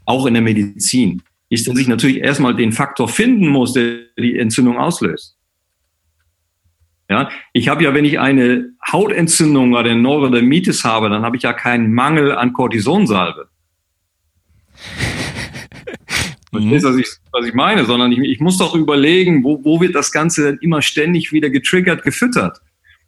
auch 0.05 0.25
in 0.25 0.33
der 0.33 0.43
Medizin, 0.43 1.21
ist, 1.49 1.67
dass 1.67 1.77
ich 1.77 1.87
natürlich 1.87 2.17
erstmal 2.17 2.55
den 2.55 2.71
Faktor 2.71 3.07
finden 3.07 3.47
muss, 3.47 3.73
der 3.73 3.99
die 4.17 4.37
Entzündung 4.37 4.77
auslöst. 4.77 5.37
Ja, 7.09 7.29
ich 7.53 7.67
habe 7.67 7.83
ja, 7.83 7.93
wenn 7.93 8.05
ich 8.05 8.19
eine 8.19 8.71
Hautentzündung 8.91 9.73
oder 9.73 9.91
eine 9.91 9.99
Neurodermitis 9.99 10.83
habe, 10.83 11.09
dann 11.09 11.21
habe 11.21 11.37
ich 11.37 11.43
ja 11.43 11.53
keinen 11.53 11.93
Mangel 11.93 12.31
an 12.31 12.53
Cortisonsalbe. 12.53 13.47
Verstehst 16.51 16.85
was 16.85 16.95
ich, 16.95 17.07
was 17.31 17.45
ich 17.45 17.53
meine? 17.53 17.85
Sondern 17.85 18.11
ich, 18.11 18.19
ich 18.19 18.39
muss 18.39 18.57
doch 18.57 18.73
überlegen, 18.75 19.43
wo, 19.43 19.63
wo 19.63 19.81
wird 19.81 19.93
das 19.93 20.11
Ganze 20.11 20.43
denn 20.43 20.57
immer 20.61 20.81
ständig 20.81 21.31
wieder 21.31 21.49
getriggert, 21.49 22.03
gefüttert? 22.03 22.59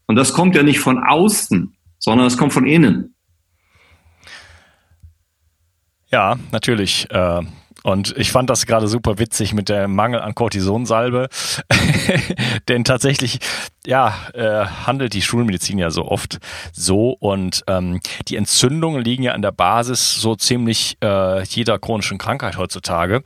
Und 0.06 0.16
das 0.16 0.34
kommt 0.34 0.56
ja 0.56 0.64
nicht 0.64 0.80
von 0.80 1.00
außen, 1.00 1.76
sondern 1.98 2.28
es 2.28 2.38
kommt 2.38 2.54
von 2.54 2.68
innen. 2.68 3.16
Ja, 6.12 6.36
natürlich. 6.52 7.10
Äh 7.12 7.42
und 7.88 8.18
ich 8.18 8.34
fand 8.34 8.50
das 8.50 8.66
gerade 8.66 8.90
super 8.90 9.18
witzig 9.18 9.54
mit 9.54 9.70
dem 9.70 9.96
Mangel 9.96 10.20
an 10.20 10.36
Cortisonsalbe. 10.36 11.30
Denn 12.68 12.84
tatsächlich, 12.84 13.40
ja, 13.86 14.14
äh, 14.34 14.66
handelt 14.66 15.14
die 15.14 15.22
Schulmedizin 15.22 15.78
ja 15.78 15.90
so 15.90 16.06
oft 16.06 16.40
so. 16.74 17.12
Und 17.12 17.64
ähm, 17.68 18.02
die 18.28 18.36
Entzündungen 18.36 19.02
liegen 19.02 19.24
ja 19.24 19.32
an 19.32 19.42
der 19.42 19.54
Basis 19.54 20.20
so 20.20 20.36
ziemlich 20.36 20.98
äh, 21.02 21.44
jeder 21.44 21.80
chronischen 21.80 22.18
Krankheit 22.18 22.58
heutzutage. 22.58 23.24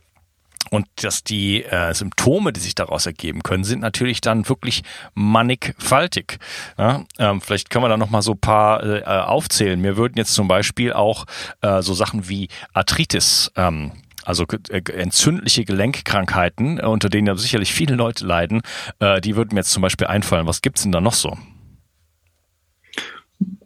Und 0.72 0.86
dass 1.02 1.22
die 1.22 1.64
äh, 1.64 1.92
Symptome, 1.92 2.50
die 2.50 2.60
sich 2.60 2.74
daraus 2.74 3.04
ergeben 3.04 3.42
können, 3.42 3.62
sind 3.62 3.80
natürlich 3.80 4.22
dann 4.22 4.48
wirklich 4.48 4.84
mannigfaltig. 5.12 6.38
Ja, 6.78 7.04
ähm, 7.18 7.42
vielleicht 7.42 7.68
können 7.68 7.84
wir 7.84 7.90
da 7.90 7.98
nochmal 7.98 8.22
so 8.22 8.32
ein 8.32 8.38
paar 8.38 8.82
äh, 8.82 9.02
aufzählen. 9.04 9.78
Mir 9.78 9.98
würden 9.98 10.14
jetzt 10.16 10.32
zum 10.32 10.48
Beispiel 10.48 10.94
auch 10.94 11.26
äh, 11.60 11.82
so 11.82 11.92
Sachen 11.92 12.26
wie 12.30 12.48
Arthritis 12.72 13.52
ähm, 13.54 13.92
also 14.24 14.46
äh, 14.70 14.80
entzündliche 14.92 15.66
Gelenkkrankheiten, 15.66 16.78
äh, 16.78 16.86
unter 16.86 17.10
denen 17.10 17.26
ja 17.26 17.36
sicherlich 17.36 17.74
viele 17.74 17.94
Leute 17.94 18.24
leiden, 18.24 18.62
äh, 18.98 19.20
die 19.20 19.36
würden 19.36 19.50
mir 19.52 19.60
jetzt 19.60 19.72
zum 19.72 19.82
Beispiel 19.82 20.06
einfallen. 20.06 20.46
Was 20.46 20.62
gibt's 20.62 20.84
denn 20.84 20.92
da 20.92 21.02
noch 21.02 21.12
so? 21.12 21.36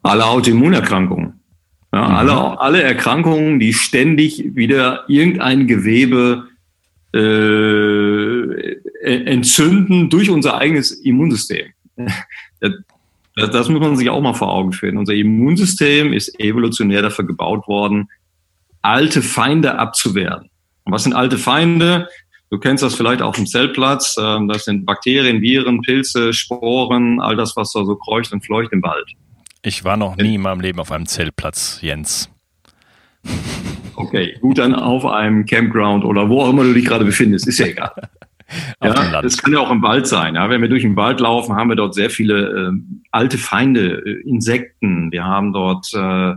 Alle 0.03 0.27
Autoimmunerkrankungen. 0.27 1.41
Ja, 1.93 2.09
mhm. 2.09 2.15
alle, 2.17 2.61
alle 2.61 2.83
Erkrankungen, 2.83 3.61
die 3.61 3.73
ständig 3.75 4.57
wieder 4.57 5.05
irgendein 5.07 5.69
Gewebe 5.69 6.49
äh, 7.17 8.77
entzünden 9.03 10.11
durch 10.11 10.31
unser 10.31 10.59
eigenes 10.59 10.93
Immunsystem. 10.93 11.73
Das, 13.39 13.51
das 13.51 13.69
muss 13.69 13.81
man 13.81 13.97
sich 13.97 14.09
auch 14.09 14.23
mal 14.23 14.33
vor 14.33 14.51
Augen 14.51 14.73
führen. 14.73 14.97
Unser 14.97 15.13
Immunsystem 15.13 16.15
ist 16.15 16.41
evolutionär 16.41 17.03
dafür 17.03 17.27
gebaut 17.27 17.69
worden, 17.69 18.09
alte 18.81 19.21
Feinde 19.21 19.79
abzuwehren. 19.79 20.49
Und 20.85 20.93
was 20.95 21.03
sind 21.03 21.13
alte 21.13 21.37
Feinde? 21.37 22.09
Du 22.49 22.59
kennst 22.59 22.83
das 22.83 22.95
vielleicht 22.95 23.21
auf 23.21 23.37
dem 23.37 23.47
Zeltplatz. 23.47 24.17
Ähm, 24.19 24.49
das 24.49 24.65
sind 24.65 24.87
Bakterien, 24.87 25.43
Viren, 25.43 25.83
Pilze, 25.83 26.33
Sporen, 26.33 27.21
all 27.21 27.37
das, 27.37 27.57
was 27.57 27.73
da 27.73 27.85
so 27.85 27.97
kreucht 27.97 28.33
und 28.33 28.43
fleucht 28.43 28.73
im 28.73 28.83
Wald. 28.83 29.07
Ich 29.63 29.85
war 29.85 29.99
noch 29.99 30.17
nie 30.17 30.37
in 30.37 30.41
meinem 30.41 30.61
Leben 30.61 30.81
auf 30.81 30.91
einem 30.91 31.05
Zeltplatz, 31.07 31.81
Jens. 31.83 32.31
Okay, 33.97 34.37
gut, 34.41 34.59
dann 34.59 34.75
auf 34.75 35.07
einem 35.07 35.47
Campground 35.47 36.05
oder 36.05 36.29
wo 36.29 36.43
auch 36.43 36.51
immer 36.51 36.65
du 36.65 36.75
dich 36.75 36.85
gerade 36.85 37.05
befindest, 37.05 37.49
ist 37.49 37.59
ja 37.59 37.67
egal. 37.67 37.93
ja, 38.83 39.23
das 39.23 39.39
kann 39.39 39.53
ja 39.53 39.59
auch 39.59 39.71
im 39.71 39.83
Wald 39.83 40.07
sein. 40.07 40.35
Ja. 40.35 40.49
Wenn 40.51 40.61
wir 40.61 40.69
durch 40.69 40.83
den 40.83 40.97
Wald 40.97 41.21
laufen, 41.21 41.57
haben 41.57 41.69
wir 41.69 41.77
dort 41.77 41.95
sehr 41.95 42.11
viele 42.11 42.69
äh, 42.69 42.99
alte 43.11 43.39
Feinde, 43.39 44.03
äh, 44.05 44.29
Insekten. 44.29 45.11
Wir 45.11 45.25
haben 45.25 45.53
dort 45.53 45.93
äh, 45.95 46.35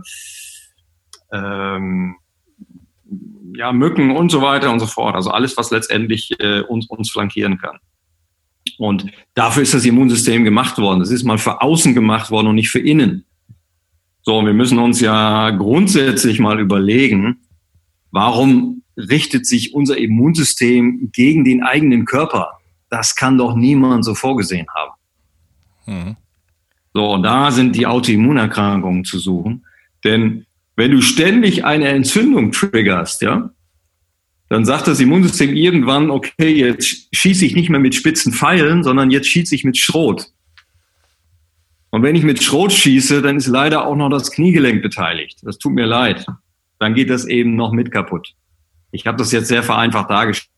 ähm, 1.32 2.16
ja, 3.54 3.72
Mücken 3.72 4.10
und 4.10 4.30
so 4.30 4.42
weiter 4.42 4.72
und 4.72 4.80
so 4.80 4.86
fort. 4.86 5.14
Also 5.14 5.30
alles, 5.30 5.56
was 5.56 5.70
letztendlich 5.70 6.30
äh, 6.40 6.60
uns, 6.60 6.86
uns 6.88 7.10
flankieren 7.10 7.58
kann. 7.58 7.78
Und 8.78 9.06
dafür 9.34 9.62
ist 9.62 9.74
das 9.74 9.84
Immunsystem 9.84 10.44
gemacht 10.44 10.78
worden. 10.78 11.02
Es 11.02 11.10
ist 11.10 11.24
mal 11.24 11.38
für 11.38 11.60
außen 11.60 11.94
gemacht 11.94 12.30
worden 12.30 12.48
und 12.48 12.54
nicht 12.54 12.70
für 12.70 12.80
innen. 12.80 13.24
So, 14.22 14.44
wir 14.44 14.52
müssen 14.52 14.78
uns 14.78 15.00
ja 15.00 15.50
grundsätzlich 15.50 16.40
mal 16.40 16.60
überlegen, 16.60 17.40
warum 18.10 18.82
richtet 18.96 19.46
sich 19.46 19.74
unser 19.74 19.96
Immunsystem 19.98 21.10
gegen 21.12 21.44
den 21.44 21.62
eigenen 21.62 22.04
Körper? 22.04 22.58
Das 22.88 23.14
kann 23.14 23.38
doch 23.38 23.54
niemand 23.54 24.04
so 24.04 24.14
vorgesehen 24.14 24.66
haben. 24.74 24.92
Mhm. 25.86 26.16
So, 26.92 27.12
und 27.12 27.22
da 27.22 27.50
sind 27.50 27.76
die 27.76 27.86
Autoimmunerkrankungen 27.86 29.04
zu 29.04 29.18
suchen. 29.18 29.64
Denn 30.04 30.46
wenn 30.76 30.90
du 30.90 31.02
ständig 31.02 31.64
eine 31.64 31.88
Entzündung 31.88 32.52
triggerst, 32.52 33.22
ja, 33.22 33.50
dann 34.48 34.64
sagt 34.64 34.88
das 34.88 34.98
Immunsystem 34.98 35.54
irgendwann, 35.54 36.10
okay, 36.10 36.52
jetzt 36.52 37.06
schieße 37.14 37.46
ich 37.46 37.54
nicht 37.54 37.70
mehr 37.70 37.78
mit 37.78 37.94
spitzen 37.94 38.32
Pfeilen, 38.32 38.82
sondern 38.82 39.10
jetzt 39.10 39.28
schieße 39.28 39.54
ich 39.54 39.62
mit 39.62 39.78
Schrot. 39.78 40.26
Und 41.90 42.02
wenn 42.02 42.16
ich 42.16 42.24
mit 42.24 42.42
Schrot 42.42 42.72
schieße, 42.72 43.22
dann 43.22 43.36
ist 43.36 43.46
leider 43.46 43.86
auch 43.86 43.94
noch 43.94 44.08
das 44.08 44.32
Kniegelenk 44.32 44.82
beteiligt. 44.82 45.38
Das 45.42 45.58
tut 45.58 45.72
mir 45.72 45.86
leid. 45.86 46.26
Dann 46.80 46.94
geht 46.94 47.10
das 47.10 47.26
eben 47.26 47.54
noch 47.54 47.72
mit 47.72 47.92
kaputt. 47.92 48.34
Ich 48.90 49.06
habe 49.06 49.16
das 49.16 49.30
jetzt 49.30 49.46
sehr 49.46 49.62
vereinfacht 49.62 50.10
dargestellt 50.10 50.50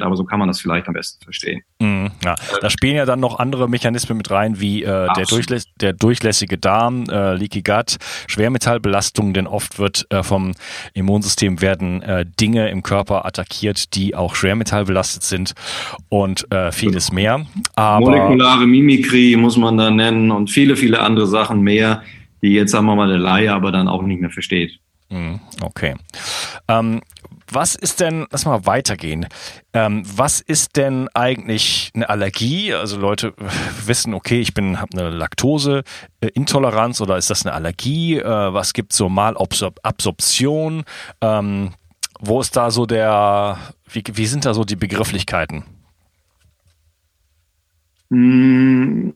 aber 0.00 0.16
so 0.16 0.24
kann 0.24 0.38
man 0.38 0.48
das 0.48 0.60
vielleicht 0.60 0.88
am 0.88 0.94
besten 0.94 1.22
verstehen. 1.22 1.62
Mm, 1.78 2.06
ja. 2.24 2.34
Da 2.60 2.70
spielen 2.70 2.96
ja 2.96 3.04
dann 3.04 3.20
noch 3.20 3.38
andere 3.38 3.68
Mechanismen 3.68 4.16
mit 4.16 4.30
rein, 4.30 4.60
wie 4.60 4.82
äh, 4.82 5.08
der, 5.16 5.26
durchläss 5.28 5.66
der, 5.80 5.92
durchlässige 5.92 6.58
Darm, 6.58 7.04
äh, 7.10 7.34
Leaky 7.34 7.62
Gut, 7.62 7.96
Schwermetallbelastung, 8.26 9.34
denn 9.34 9.46
oft 9.46 9.78
wird 9.78 10.06
äh, 10.10 10.22
vom 10.22 10.52
Immunsystem 10.94 11.60
werden 11.60 12.02
äh, 12.02 12.24
Dinge 12.40 12.68
im 12.70 12.82
Körper 12.82 13.26
attackiert, 13.26 13.94
die 13.94 14.14
auch 14.14 14.34
schwermetallbelastet 14.34 15.22
sind 15.22 15.54
und 16.08 16.50
äh, 16.52 16.72
vieles 16.72 17.12
mehr. 17.12 17.46
Aber 17.74 18.06
Molekulare 18.06 18.66
Mimikrie 18.66 19.36
muss 19.36 19.56
man 19.56 19.76
da 19.76 19.90
nennen 19.90 20.30
und 20.30 20.50
viele, 20.50 20.76
viele 20.76 21.00
andere 21.00 21.26
Sachen 21.26 21.60
mehr, 21.60 22.02
die 22.42 22.52
jetzt, 22.52 22.72
sagen 22.72 22.86
wir 22.86 22.96
mal, 22.96 23.08
der 23.08 23.18
Laie 23.18 23.52
aber 23.52 23.72
dann 23.72 23.88
auch 23.88 24.02
nicht 24.02 24.20
mehr 24.20 24.30
versteht. 24.30 24.78
Mm, 25.10 25.36
okay. 25.62 25.94
Ähm, 26.68 27.00
was 27.50 27.74
ist 27.74 28.00
denn, 28.00 28.26
lass 28.30 28.46
mal 28.46 28.66
weitergehen. 28.66 29.26
Ähm, 29.72 30.02
was 30.06 30.40
ist 30.40 30.76
denn 30.76 31.08
eigentlich 31.14 31.92
eine 31.94 32.08
Allergie? 32.08 32.72
Also 32.74 32.98
Leute 32.98 33.34
wissen, 33.86 34.14
okay, 34.14 34.40
ich 34.40 34.54
bin 34.54 34.80
habe 34.80 34.98
eine 34.98 35.10
Laktoseintoleranz 35.10 37.00
oder 37.00 37.16
ist 37.16 37.30
das 37.30 37.44
eine 37.44 37.54
Allergie? 37.54 38.18
Äh, 38.18 38.24
was 38.24 38.72
gibt 38.72 38.92
so 38.92 39.08
Malabsorption? 39.08 40.84
Ähm, 41.20 41.74
wo 42.20 42.40
ist 42.40 42.56
da 42.56 42.70
so 42.70 42.86
der, 42.86 43.58
wie, 43.90 44.02
wie 44.12 44.26
sind 44.26 44.44
da 44.44 44.54
so 44.54 44.64
die 44.64 44.76
Begrifflichkeiten? 44.76 45.64
Hm, 48.10 49.14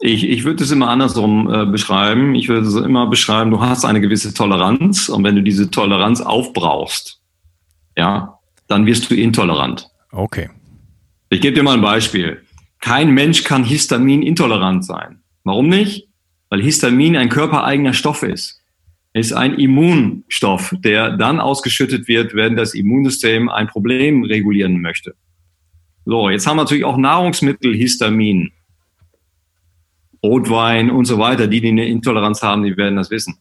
ich, 0.00 0.28
ich 0.28 0.44
würde 0.44 0.64
es 0.64 0.70
immer 0.70 0.88
andersrum 0.88 1.52
äh, 1.52 1.66
beschreiben. 1.66 2.34
Ich 2.34 2.48
würde 2.48 2.66
es 2.66 2.74
immer 2.74 3.06
beschreiben, 3.06 3.50
du 3.50 3.60
hast 3.60 3.84
eine 3.84 4.00
gewisse 4.00 4.34
Toleranz 4.34 5.08
und 5.08 5.24
wenn 5.24 5.36
du 5.36 5.42
diese 5.42 5.70
Toleranz 5.70 6.20
aufbrauchst, 6.20 7.20
ja, 7.96 8.38
dann 8.66 8.86
wirst 8.86 9.10
du 9.10 9.14
intolerant. 9.14 9.88
Okay. 10.10 10.50
Ich 11.30 11.40
gebe 11.40 11.54
dir 11.54 11.62
mal 11.62 11.74
ein 11.74 11.82
Beispiel. 11.82 12.42
Kein 12.80 13.12
Mensch 13.12 13.44
kann 13.44 13.64
Histamin 13.64 14.22
intolerant 14.22 14.84
sein. 14.84 15.20
Warum 15.42 15.68
nicht? 15.68 16.08
Weil 16.50 16.62
Histamin 16.62 17.16
ein 17.16 17.28
körpereigener 17.28 17.92
Stoff 17.92 18.22
ist. 18.22 18.60
Es 19.12 19.26
ist 19.26 19.32
ein 19.32 19.54
Immunstoff, 19.54 20.74
der 20.78 21.16
dann 21.16 21.40
ausgeschüttet 21.40 22.08
wird, 22.08 22.34
wenn 22.34 22.56
das 22.56 22.74
Immunsystem 22.74 23.48
ein 23.48 23.68
Problem 23.68 24.24
regulieren 24.24 24.80
möchte. 24.80 25.14
So, 26.04 26.28
jetzt 26.28 26.46
haben 26.46 26.56
wir 26.56 26.64
natürlich 26.64 26.84
auch 26.84 26.96
Nahrungsmittel 26.96 27.74
Histamin. 27.74 28.52
Rotwein 30.24 30.90
und 30.90 31.04
so 31.04 31.18
weiter. 31.18 31.46
Die, 31.46 31.60
die 31.60 31.68
eine 31.68 31.86
Intoleranz 31.86 32.42
haben, 32.42 32.64
die 32.64 32.76
werden 32.76 32.96
das 32.96 33.10
wissen. 33.10 33.38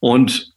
Und 0.00 0.54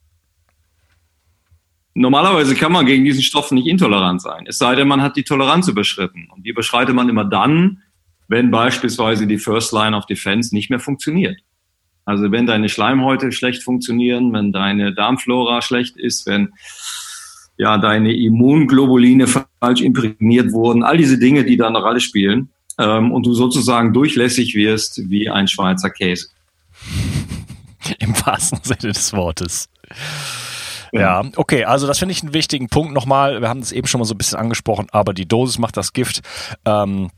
Normalerweise 2.00 2.54
kann 2.54 2.72
man 2.72 2.86
gegen 2.86 3.06
diesen 3.06 3.24
Stoff 3.24 3.52
nicht 3.52 3.66
intolerant 3.66 4.22
sein, 4.22 4.46
es 4.46 4.60
sei 4.60 4.76
denn, 4.76 4.88
man 4.88 5.02
hat 5.02 5.18
die 5.18 5.24
Toleranz 5.24 5.68
überschritten. 5.68 6.30
Und 6.30 6.46
die 6.46 6.52
überschreitet 6.52 6.94
man 6.94 7.10
immer 7.10 7.26
dann, 7.26 7.82
wenn 8.28 8.52
beispielsweise 8.52 9.26
die 9.26 9.40
First 9.40 9.74
Line 9.74 9.98
of 9.98 10.06
Defense 10.06 10.54
nicht 10.54 10.70
mehr 10.70 10.80
funktioniert. 10.80 11.40
Also 12.06 12.32
wenn 12.32 12.46
deine 12.46 12.70
Schleimhäute 12.70 13.32
schlecht 13.32 13.64
funktionieren, 13.64 14.32
wenn 14.32 14.52
deine 14.52 14.94
Darmflora 14.94 15.64
schlecht 15.64 15.98
ist, 15.98 16.28
wenn 16.28 16.54
ja 17.58 17.80
deine 17.80 18.16
Immunglobuline 18.16 19.26
falsch 19.26 19.82
imprägniert 19.82 20.52
wurden, 20.52 20.84
all 20.84 20.98
diese 20.98 21.18
Dinge, 21.18 21.46
die 21.46 21.58
da 21.58 21.68
eine 21.68 21.80
Rolle 21.80 22.00
spielen, 22.00 22.50
ähm, 22.78 23.12
und 23.12 23.26
du 23.26 23.34
sozusagen 23.34 23.94
durchlässig 23.94 24.56
wirst 24.56 25.10
wie 25.10 25.30
ein 25.30 25.48
Schweizer 25.48 25.90
Käse. 25.90 26.28
Im 28.00 28.14
wahrsten 28.26 28.60
Sinne 28.64 28.94
des 28.94 29.14
Wortes. 29.14 29.70
Ja, 30.92 31.24
okay, 31.36 31.66
also 31.66 31.86
das 31.86 32.00
finde 32.00 32.14
ich 32.14 32.24
einen 32.24 32.34
wichtigen 32.34 32.70
Punkt 32.70 32.94
nochmal. 32.94 33.42
Wir 33.42 33.50
haben 33.50 33.60
es 33.60 33.72
eben 33.72 33.88
schon 33.88 34.00
mal 34.00 34.06
so 34.06 34.14
ein 34.14 34.18
bisschen 34.18 34.40
angesprochen, 34.40 34.88
aber 34.92 35.14
die 35.14 35.28
Dosis 35.28 35.60
macht 35.60 35.78
das 35.78 35.94
Gift. 35.94 36.22
Ähm, 36.66 37.10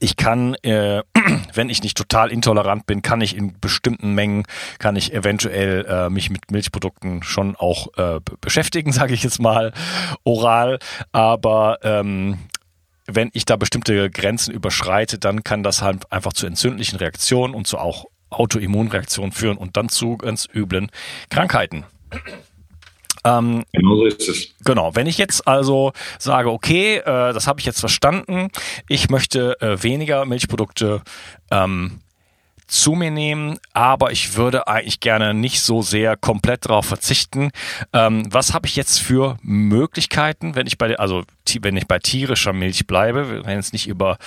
ich 0.00 0.16
kann, 0.16 0.54
äh, 0.62 1.02
wenn 1.54 1.70
ich 1.70 1.82
nicht 1.82 1.96
total 1.96 2.30
intolerant 2.30 2.86
bin, 2.86 3.02
kann 3.02 3.20
ich 3.20 3.36
in 3.36 3.58
bestimmten 3.60 4.14
Mengen, 4.14 4.44
kann 4.78 4.96
ich 4.96 5.12
eventuell 5.12 5.84
äh, 5.86 6.10
mich 6.10 6.30
mit 6.30 6.50
Milchprodukten 6.50 7.22
schon 7.22 7.56
auch 7.56 7.88
äh, 7.96 8.20
beschäftigen, 8.40 8.92
sage 8.98 9.14
ich 9.14 9.22
jetzt 9.22 9.40
mal, 9.40 9.72
oral. 10.24 10.78
Aber 11.12 11.78
ähm, 11.82 12.38
wenn 13.10 13.30
ich 13.32 13.46
da 13.46 13.56
bestimmte 13.56 14.10
Grenzen 14.10 14.52
überschreite, 14.52 15.18
dann 15.18 15.42
kann 15.42 15.62
das 15.62 15.82
halt 15.82 16.12
einfach 16.12 16.34
zu 16.34 16.46
entzündlichen 16.46 16.98
Reaktionen 16.98 17.54
und 17.54 17.66
zu 17.66 17.78
auch 17.78 18.04
Autoimmunreaktionen 18.30 19.32
führen 19.32 19.56
und 19.56 19.76
dann 19.76 19.88
zu 19.88 20.18
ganz 20.18 20.46
üblen 20.54 20.90
Krankheiten. 21.30 21.84
Ähm, 23.24 23.64
genau 23.72 23.96
so 23.96 24.04
ist 24.04 24.28
es. 24.28 24.54
Genau. 24.64 24.94
Wenn 24.94 25.06
ich 25.06 25.18
jetzt 25.18 25.48
also 25.48 25.92
sage, 26.18 26.50
okay, 26.50 26.98
äh, 26.98 27.32
das 27.32 27.46
habe 27.46 27.60
ich 27.60 27.66
jetzt 27.66 27.80
verstanden, 27.80 28.48
ich 28.88 29.08
möchte 29.08 29.60
äh, 29.60 29.82
weniger 29.82 30.24
Milchprodukte 30.24 31.02
ähm, 31.50 32.00
zu 32.68 32.92
mir 32.92 33.10
nehmen, 33.10 33.58
aber 33.72 34.12
ich 34.12 34.36
würde 34.36 34.68
eigentlich 34.68 35.00
gerne 35.00 35.34
nicht 35.34 35.60
so 35.62 35.82
sehr 35.82 36.16
komplett 36.16 36.66
darauf 36.66 36.86
verzichten. 36.86 37.50
Ähm, 37.92 38.28
was 38.30 38.52
habe 38.54 38.66
ich 38.66 38.76
jetzt 38.76 38.98
für 38.98 39.38
Möglichkeiten, 39.42 40.54
wenn 40.54 40.66
ich 40.66 40.78
bei, 40.78 40.96
also 40.98 41.24
wenn 41.62 41.78
ich 41.78 41.86
bei 41.86 41.98
tierischer 41.98 42.52
Milch 42.52 42.86
bleibe, 42.86 43.30
wir 43.30 43.38
reden 43.38 43.56
jetzt 43.56 43.72
nicht 43.72 43.88
über 43.88 44.18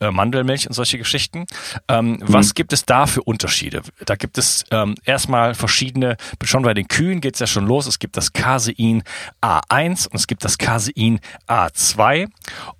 äh, 0.00 0.10
Mandelmilch 0.10 0.66
und 0.66 0.72
solche 0.72 0.96
Geschichten. 0.96 1.44
Ähm, 1.88 2.12
mhm. 2.12 2.18
Was 2.22 2.54
gibt 2.54 2.72
es 2.72 2.86
da 2.86 3.06
für 3.06 3.22
Unterschiede? 3.22 3.82
Da 4.06 4.16
gibt 4.16 4.38
es 4.38 4.64
ähm, 4.70 4.94
erstmal 5.04 5.54
verschiedene, 5.54 6.16
schon 6.42 6.62
bei 6.62 6.72
den 6.72 6.88
Kühen 6.88 7.20
geht 7.20 7.34
es 7.34 7.40
ja 7.40 7.46
schon 7.46 7.66
los. 7.66 7.86
Es 7.86 7.98
gibt 7.98 8.16
das 8.16 8.32
Casein 8.32 9.02
A1 9.42 10.08
und 10.08 10.14
es 10.14 10.26
gibt 10.26 10.42
das 10.42 10.56
Casein 10.56 11.20
A2 11.46 12.28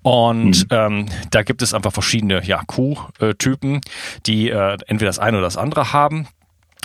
und 0.01 0.63
mhm. 0.63 0.67
ähm, 0.71 1.05
da 1.29 1.43
gibt 1.43 1.61
es 1.61 1.75
einfach 1.75 1.93
verschiedene 1.93 2.43
ja, 2.43 2.63
Kuhtypen, 2.65 3.81
die 4.25 4.49
äh, 4.49 4.77
entweder 4.87 5.10
das 5.11 5.19
eine 5.19 5.37
oder 5.37 5.47
das 5.47 5.57
andere 5.57 5.93
haben. 5.93 6.27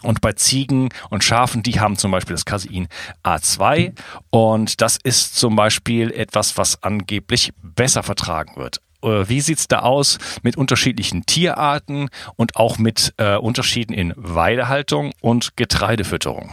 Und 0.03 0.21
bei 0.21 0.33
Ziegen 0.33 0.91
und 1.09 1.25
Schafen, 1.25 1.63
die 1.63 1.81
haben 1.81 1.97
zum 1.97 2.11
Beispiel 2.11 2.35
das 2.35 2.45
Casein 2.45 2.89
A2 3.25 3.93
und 4.31 4.83
das 4.83 4.99
ist 5.03 5.37
zum 5.37 5.57
Beispiel 5.57 6.11
etwas, 6.11 6.59
was 6.59 6.83
angeblich 6.83 7.53
besser 7.63 8.03
vertragen 8.03 8.57
wird. 8.57 8.81
Äh, 9.03 9.29
wie 9.29 9.41
sieht's 9.41 9.69
da 9.69 9.81
aus 9.81 10.19
mit 10.43 10.57
unterschiedlichen 10.57 11.25
Tierarten 11.25 12.09
und 12.37 12.57
auch 12.57 12.79
mit 12.79 13.15
äh, 13.17 13.37
Unterschieden 13.37 13.95
in 13.95 14.13
Weidehaltung 14.17 15.13
und 15.23 15.57
Getreidefütterung? 15.57 16.51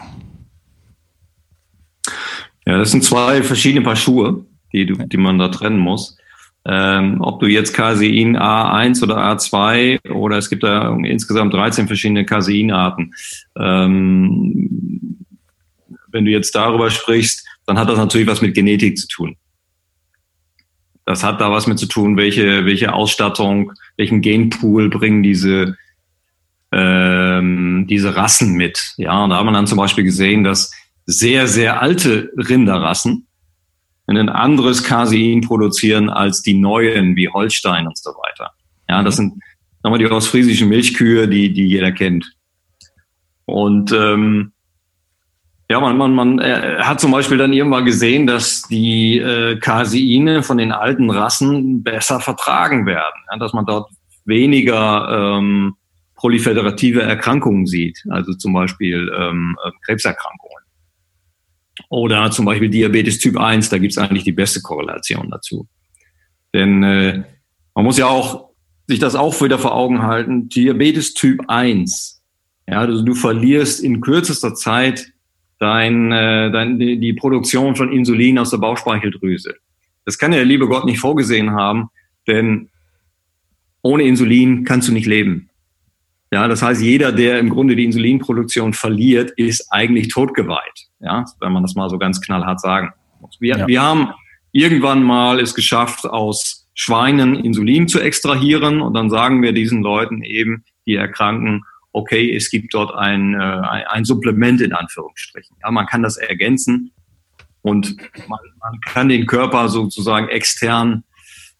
Ja, 2.66 2.78
das 2.78 2.92
sind 2.92 3.04
zwei 3.04 3.44
verschiedene 3.44 3.84
Paar 3.84 3.98
Schuhe, 3.98 4.46
die, 4.72 4.86
die 4.86 5.18
man 5.18 5.38
da 5.38 5.50
trennen 5.50 5.80
muss. 5.80 6.18
Ähm, 6.65 7.17
ob 7.19 7.41
du 7.41 7.47
jetzt 7.47 7.73
Casein 7.73 8.38
A1 8.38 9.04
oder 9.04 9.17
A2 9.17 10.12
oder 10.12 10.38
es 10.38 10.49
gibt 10.49 10.63
da 10.63 10.95
insgesamt 10.95 11.54
13 11.54 11.88
verschiedene 11.88 12.26
Caseinarten. 12.26 13.13
Ähm, 13.58 15.17
wenn 16.08 16.26
du 16.26 16.32
jetzt 16.32 16.56
darüber 16.56 16.89
sprichst, 16.89 17.45
dann 17.65 17.78
hat 17.78 17.89
das 17.89 17.97
natürlich 17.97 18.28
was 18.28 18.41
mit 18.41 18.54
Genetik 18.54 18.97
zu 18.97 19.08
tun. 19.08 19.36
Das 21.06 21.23
hat 21.23 21.41
da 21.41 21.52
was 21.52 21.67
mit 21.67 21.80
zu 21.80 21.88
tun, 21.88 22.15
welche, 22.15 22.65
welche 22.65 22.93
Ausstattung, 22.93 23.73
welchen 23.97 24.21
Genpool 24.21 24.89
bringen 24.89 25.21
diese, 25.21 25.76
ähm, 26.71 27.88
diese 27.89 28.15
Rassen 28.15 28.54
mit. 28.54 28.93
Ja, 28.95 29.23
und 29.23 29.32
da 29.32 29.38
hat 29.38 29.45
man 29.45 29.54
dann 29.54 29.67
zum 29.67 29.78
Beispiel 29.78 30.06
gesehen, 30.06 30.45
dass 30.45 30.71
sehr, 31.06 31.47
sehr 31.47 31.82
alte 31.82 32.32
Rinderrassen 32.38 33.28
ein 34.08 34.30
anderes 34.30 34.84
Casein 34.84 35.42
produzieren 35.42 36.10
als 36.10 36.42
die 36.42 36.54
neuen, 36.54 37.16
wie 37.16 37.30
Holstein 37.30 37.88
und 37.88 37.98
so 37.98 38.12
weiter. 38.12 38.52
Ja, 38.89 39.02
das 39.02 39.16
sind 39.16 39.42
nochmal 39.84 40.00
die 40.00 40.10
ostfriesischen 40.10 40.70
Milchkühe, 40.70 41.28
die, 41.28 41.54
die 41.54 41.68
jeder 41.68 41.92
kennt. 41.92 42.26
Und 43.46 43.92
ähm, 43.92 44.52
ja, 45.70 45.80
man, 45.80 45.98
man, 45.98 46.13
man 46.13 46.39
äh, 46.39 46.78
hat 46.80 47.00
zum 47.00 47.12
Beispiel 47.12 47.38
dann 47.38 47.54
irgendwann 47.54 47.86
gesehen, 47.86 48.28
dass 48.28 48.63
die 48.63 49.18
äh, 49.18 49.58
Caseine 49.58 50.44
von 50.44 50.58
den 50.58 50.72
alten 50.72 51.10
Rassen 51.10 51.84
besser 51.84 52.20
vertragen 52.20 52.86
werden, 52.86 53.24
ja, 53.32 53.38
dass 53.38 53.54
man 53.54 53.66
dort 53.66 53.89
weniger 54.26 55.38
ähm, 55.38 55.76
proliferative 56.16 57.02
Erkrankungen 57.02 57.66
sieht, 57.66 58.04
also 58.10 58.34
zum 58.34 58.54
Beispiel 58.54 59.12
ähm, 59.18 59.58
äh, 59.66 59.72
Krebserkrankungen. 59.86 60.62
Oder 61.94 62.32
zum 62.32 62.46
Beispiel 62.46 62.70
Diabetes 62.70 63.20
Typ 63.20 63.38
1, 63.38 63.70
da 63.70 63.78
gibt 63.78 63.92
es 63.92 64.00
eigentlich 64.00 64.24
die 64.24 64.32
beste 64.32 64.62
Korrelation 64.62 65.30
dazu. 65.30 65.68
Denn 66.52 66.82
äh, 66.82 67.24
man 67.76 67.86
muss 67.86 68.00
ja 68.00 68.08
auch 68.08 68.50
sich 68.88 68.98
das 68.98 69.14
auch 69.14 69.40
wieder 69.44 69.60
vor 69.60 69.76
Augen 69.76 70.02
halten, 70.02 70.50
Diabetes 70.50 71.14
Typ 71.14 71.42
1. 71.50 72.24
Ja, 72.68 72.80
also 72.80 73.04
du 73.04 73.14
verlierst 73.14 73.80
in 73.84 74.02
kürzester 74.02 74.56
Zeit 74.56 75.06
dein, 75.60 76.12
äh, 76.12 76.50
dein, 76.50 76.80
die, 76.80 77.14
Produktion 77.14 77.76
von 77.76 77.94
Insulin 77.94 78.40
aus 78.40 78.50
der 78.50 78.58
Bauchspeicheldrüse. 78.58 79.54
Das 80.04 80.18
kann 80.18 80.32
ja 80.32 80.40
der 80.40 80.48
liebe 80.48 80.68
Gott 80.68 80.86
nicht 80.86 81.00
vorgesehen 81.00 81.52
haben, 81.52 81.90
denn 82.26 82.70
ohne 83.84 84.02
Insulin 84.02 84.64
kannst 84.64 84.88
du 84.88 84.94
nicht 84.94 85.06
leben. 85.06 85.52
Ja, 86.32 86.48
das 86.48 86.64
heißt, 86.64 86.82
jeder, 86.82 87.12
der 87.12 87.38
im 87.38 87.52
Grunde 87.52 87.76
die 87.76 87.86
Insulinproduktion 87.86 88.74
verliert, 88.74 89.30
ist 89.38 89.68
eigentlich 89.70 90.08
totgeweiht. 90.08 90.88
Ja, 91.04 91.26
wenn 91.39 91.52
man 91.52 91.63
das 91.63 91.76
mal 91.76 91.89
so 91.89 91.98
ganz 91.98 92.22
knallhart 92.22 92.62
sagen 92.62 92.94
muss. 93.20 93.38
Wir, 93.39 93.58
ja. 93.58 93.68
wir 93.68 93.82
haben 93.82 94.10
irgendwann 94.52 95.04
mal 95.04 95.39
es 95.39 95.54
geschafft, 95.54 96.06
aus 96.06 96.70
Schweinen 96.76 97.36
Insulin 97.36 97.88
zu 97.88 98.00
extrahieren 98.00 98.82
und 98.82 98.94
dann 98.94 99.10
sagen 99.10 99.42
wir 99.42 99.52
diesen 99.52 99.84
Leuten 99.84 100.24
eben, 100.24 100.63
die 100.86 100.96
erkranken, 100.96 101.63
okay, 101.92 102.36
es 102.36 102.50
gibt 102.50 102.74
dort 102.74 102.94
ein, 102.96 103.36
äh, 103.36 103.38
ein 103.38 104.06
Supplement 104.06 104.62
in 104.62 104.74
Anführungsstrichen. 104.74 105.58
Ja, 105.62 105.72
man 105.72 105.86
kann 105.86 106.02
das 106.02 106.18
ergänzen 106.18 106.92
und 107.62 107.96
man, 108.28 108.39
man 108.60 108.80
kann 108.82 109.10
den 109.10 109.28
Körper 109.28 109.70
sozusagen 109.70 110.30
extern 110.30 111.04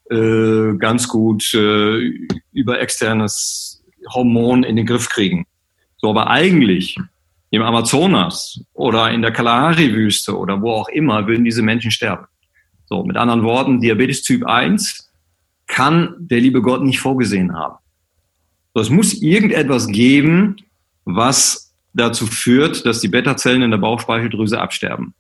äh, 0.10 0.76
ganz 0.78 1.08
gut 1.08 1.54
äh, 1.54 2.12
über 2.52 2.82
externes 2.82 3.84
Hormon 4.14 4.64
in 4.64 4.76
den 4.76 4.86
Griff 4.86 5.10
kriegen. 5.10 5.46
So, 5.98 6.10
aber 6.10 6.30
eigentlich 6.30 6.98
im 7.54 7.62
Amazonas 7.62 8.60
oder 8.74 9.12
in 9.12 9.22
der 9.22 9.32
Kalahari-Wüste 9.32 10.36
oder 10.36 10.60
wo 10.60 10.72
auch 10.72 10.90
immer 10.90 11.28
würden 11.28 11.46
diese 11.46 11.62
Menschen 11.62 11.92
sterben. 11.92 12.26
So, 12.86 13.04
mit 13.04 13.16
anderen 13.16 13.44
Worten, 13.44 13.80
Diabetes 13.80 14.24
Typ 14.24 14.44
1 14.44 15.12
kann 15.68 16.16
der 16.18 16.42
liebe 16.42 16.64
Gott 16.64 16.82
nicht 16.82 17.00
vorgesehen 17.00 17.56
haben. 17.56 17.76
Es 18.74 18.90
muss 18.90 19.22
irgendetwas 19.22 19.86
geben, 19.86 20.56
was 21.06 21.76
dazu 21.94 22.26
führt, 22.26 22.88
dass 22.88 23.02
die 23.02 23.08
Beta-Zellen 23.08 23.62
in 23.62 23.70
der 23.70 23.78
Bauchspeicheldrüse 23.78 24.60
absterben. 24.60 25.14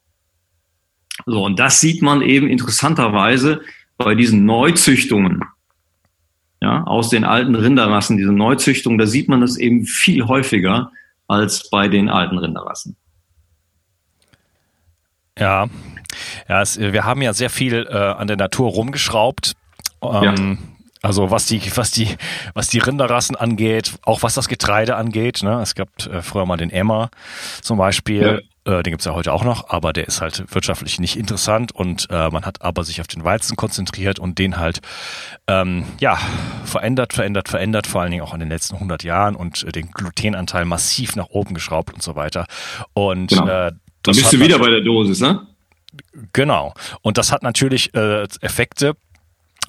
So, 1.27 1.45
und 1.45 1.59
das 1.59 1.81
sieht 1.81 2.01
man 2.01 2.23
eben 2.23 2.47
interessanterweise 2.47 3.61
bei 3.95 4.15
diesen 4.15 4.43
Neuzüchtungen 4.45 5.43
ja, 6.63 6.83
aus 6.85 7.09
den 7.09 7.25
alten 7.25 7.53
Rinderrassen, 7.53 8.17
diese 8.17 8.33
Neuzüchtung, 8.33 8.97
da 8.97 9.05
sieht 9.05 9.29
man 9.29 9.41
das 9.41 9.55
eben 9.55 9.85
viel 9.85 10.25
häufiger 10.25 10.91
als 11.33 11.69
bei 11.69 11.87
den 11.87 12.09
alten 12.09 12.37
Rinderrassen. 12.37 12.95
Ja, 15.37 15.67
ja 16.47 16.61
es, 16.61 16.79
wir 16.79 17.05
haben 17.05 17.21
ja 17.21 17.33
sehr 17.33 17.49
viel 17.49 17.87
äh, 17.89 17.95
an 17.95 18.27
der 18.27 18.37
Natur 18.37 18.69
rumgeschraubt. 18.69 19.53
Ähm, 20.01 20.57
ja. 20.59 20.72
Also 21.03 21.29
was 21.29 21.45
die, 21.45 21.61
was 21.75 21.91
die, 21.91 22.07
was 22.53 22.67
die 22.69 22.79
Rinderrassen 22.79 23.35
angeht, 23.35 23.93
auch 24.03 24.23
was 24.23 24.35
das 24.35 24.47
Getreide 24.47 24.95
angeht. 24.95 25.43
Ne? 25.43 25.61
Es 25.61 25.75
gab 25.75 25.89
äh, 26.07 26.21
früher 26.21 26.45
mal 26.45 26.55
den 26.55 26.69
Emmer 26.69 27.09
zum 27.61 27.77
Beispiel. 27.77 28.41
Ja. 28.65 28.79
Äh, 28.79 28.83
den 28.83 28.91
gibt's 28.91 29.03
ja 29.03 29.13
heute 29.13 29.33
auch 29.33 29.43
noch, 29.43 29.69
aber 29.69 29.91
der 29.91 30.07
ist 30.07 30.21
halt 30.21 30.45
wirtschaftlich 30.55 30.97
nicht 31.01 31.17
interessant 31.17 31.73
und 31.73 32.07
äh, 32.09 32.29
man 32.29 32.45
hat 32.45 32.61
aber 32.61 32.85
sich 32.85 33.01
auf 33.01 33.07
den 33.07 33.25
Weizen 33.25 33.57
konzentriert 33.57 34.17
und 34.17 34.39
den 34.39 34.55
halt 34.55 34.79
ähm, 35.47 35.83
ja 35.99 36.17
verändert, 36.63 37.11
verändert, 37.11 37.49
verändert, 37.49 37.85
vor 37.85 38.01
allen 38.01 38.11
Dingen 38.11 38.23
auch 38.23 38.33
in 38.33 38.39
den 38.39 38.47
letzten 38.47 38.75
100 38.75 39.03
Jahren 39.03 39.35
und 39.35 39.75
den 39.75 39.91
Glutenanteil 39.91 40.63
massiv 40.63 41.17
nach 41.17 41.27
oben 41.27 41.53
geschraubt 41.53 41.93
und 41.93 42.01
so 42.01 42.15
weiter. 42.15 42.45
Und 42.93 43.27
genau. 43.27 43.43
äh, 43.43 43.71
da 44.03 44.11
bist 44.13 44.31
du 44.31 44.39
wieder 44.39 44.57
bei 44.57 44.69
der 44.69 44.79
Dosis, 44.79 45.19
ne? 45.19 45.45
Genau. 46.31 46.73
Und 47.01 47.17
das 47.17 47.33
hat 47.33 47.43
natürlich 47.43 47.93
äh, 47.93 48.23
Effekte 48.39 48.95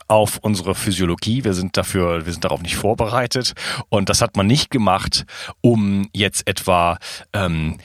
auf 0.09 0.38
unsere 0.38 0.75
Physiologie. 0.75 1.45
Wir 1.45 1.55
sind 1.55 1.77
dafür, 1.77 2.27
wir 2.27 2.33
sind 2.33 2.45
darauf 2.45 2.62
nicht 2.62 2.77
vorbereitet. 2.77 3.55
Und 3.88 4.09
das 4.09 4.21
hat 4.21 4.37
man 4.37 4.47
nicht 4.47 4.71
gemacht, 4.71 5.25
um 5.61 6.09
jetzt 6.12 6.47
etwa 6.47 6.99
ähm, 7.33 7.79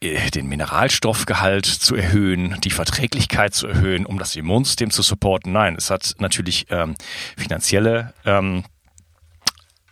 äh, 0.00 0.30
den 0.30 0.48
Mineralstoffgehalt 0.48 1.66
zu 1.66 1.94
erhöhen, 1.94 2.56
die 2.64 2.70
Verträglichkeit 2.70 3.54
zu 3.54 3.66
erhöhen, 3.66 4.06
um 4.06 4.18
das 4.18 4.34
Immunsystem 4.34 4.90
zu 4.90 5.02
supporten. 5.02 5.52
Nein, 5.52 5.74
es 5.76 5.90
hat 5.90 6.14
natürlich 6.18 6.66
ähm, 6.70 6.94
finanzielle 7.36 8.14
ähm, 8.24 8.64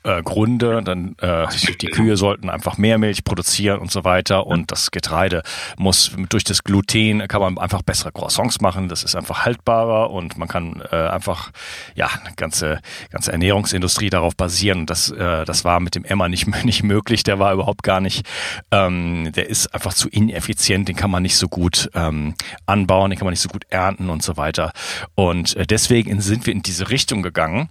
äh, 0.08 0.22
Gründe. 0.22 0.82
Dann 0.82 1.16
äh, 1.20 1.46
die 1.80 1.86
Kühe 1.88 2.16
sollten 2.16 2.48
einfach 2.48 2.78
mehr 2.78 2.98
Milch 2.98 3.24
produzieren 3.24 3.78
und 3.78 3.90
so 3.90 4.04
weiter. 4.04 4.46
Und 4.46 4.72
das 4.72 4.90
Getreide 4.90 5.42
muss 5.76 6.12
durch 6.28 6.44
das 6.44 6.64
Gluten 6.64 7.26
kann 7.28 7.40
man 7.40 7.58
einfach 7.58 7.82
bessere 7.82 8.12
Croissants 8.12 8.60
machen. 8.60 8.88
Das 8.88 9.02
ist 9.04 9.14
einfach 9.14 9.44
haltbarer 9.44 10.10
und 10.10 10.38
man 10.38 10.48
kann 10.48 10.82
äh, 10.90 10.96
einfach 10.96 11.50
ja 11.94 12.08
eine 12.24 12.34
ganze 12.34 12.80
ganze 13.10 13.32
Ernährungsindustrie 13.32 14.10
darauf 14.10 14.34
basieren. 14.34 14.86
Das 14.86 15.10
äh, 15.10 15.44
das 15.44 15.64
war 15.64 15.80
mit 15.80 15.94
dem 15.94 16.04
Emmer 16.04 16.28
nicht 16.28 16.46
nicht 16.64 16.82
möglich. 16.82 17.22
Der 17.22 17.38
war 17.38 17.52
überhaupt 17.52 17.82
gar 17.82 18.00
nicht. 18.00 18.26
Ähm, 18.70 19.32
der 19.32 19.48
ist 19.48 19.74
einfach 19.74 19.92
zu 19.92 20.08
ineffizient. 20.08 20.88
Den 20.88 20.96
kann 20.96 21.10
man 21.10 21.22
nicht 21.22 21.36
so 21.36 21.48
gut 21.48 21.90
ähm, 21.94 22.34
anbauen. 22.66 23.10
Den 23.10 23.18
kann 23.18 23.26
man 23.26 23.32
nicht 23.32 23.42
so 23.42 23.48
gut 23.50 23.66
ernten 23.68 24.08
und 24.08 24.22
so 24.22 24.36
weiter. 24.36 24.72
Und 25.14 25.54
äh, 25.56 25.66
deswegen 25.66 26.20
sind 26.20 26.46
wir 26.46 26.54
in 26.54 26.62
diese 26.62 26.88
Richtung 26.88 27.22
gegangen. 27.22 27.68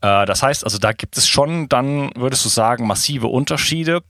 Äh, 0.00 0.26
das 0.26 0.42
heißt 0.42 0.64
also, 0.64 0.78
da 0.78 0.92
gibt 0.92 1.16
es 1.16 1.26
schon 1.26 1.68
dann 1.68 1.79
würdest 2.14 2.44
du 2.44 2.48
sagen, 2.48 2.86
massive 2.86 3.26
Unterschiede 3.26 4.02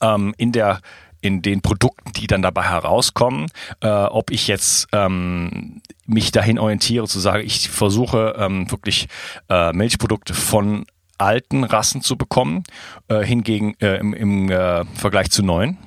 ähm, 0.00 0.34
in 0.36 0.52
der 0.52 0.80
in 1.20 1.40
den 1.40 1.62
Produkten, 1.62 2.12
die 2.12 2.26
dann 2.26 2.42
dabei 2.42 2.64
herauskommen, 2.64 3.46
äh, 3.80 3.88
ob 3.88 4.30
ich 4.30 4.46
jetzt 4.46 4.88
ähm, 4.92 5.80
mich 6.04 6.32
dahin 6.32 6.58
orientiere, 6.58 7.08
zu 7.08 7.18
sagen, 7.18 7.42
ich 7.46 7.70
versuche 7.70 8.34
ähm, 8.36 8.70
wirklich 8.70 9.08
äh, 9.48 9.72
Milchprodukte 9.72 10.34
von 10.34 10.84
alten 11.16 11.64
Rassen 11.64 12.02
zu 12.02 12.16
bekommen, 12.16 12.64
äh, 13.08 13.24
hingegen 13.24 13.74
äh, 13.80 13.96
im, 13.96 14.12
im 14.12 14.50
äh, 14.50 14.84
Vergleich 14.96 15.30
zu 15.30 15.42
neuen? 15.42 15.78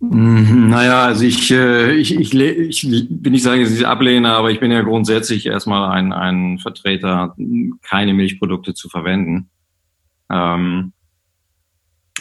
Mhm, 0.00 0.68
naja, 0.70 1.04
also 1.04 1.24
ich, 1.24 1.50
äh, 1.50 1.92
ich, 1.92 2.14
ich, 2.14 2.34
ich 2.34 2.84
will 2.84 3.30
nicht 3.30 3.42
sagen, 3.42 3.62
dass 3.62 3.72
ich 3.72 3.86
ablehne, 3.86 4.32
aber 4.32 4.50
ich 4.50 4.60
bin 4.60 4.70
ja 4.70 4.82
grundsätzlich 4.82 5.46
erstmal 5.46 5.90
ein, 5.90 6.12
ein 6.12 6.58
Vertreter, 6.58 7.34
keine 7.82 8.14
Milchprodukte 8.14 8.74
zu 8.74 8.88
verwenden. 8.88 9.50
Ähm, 10.30 10.92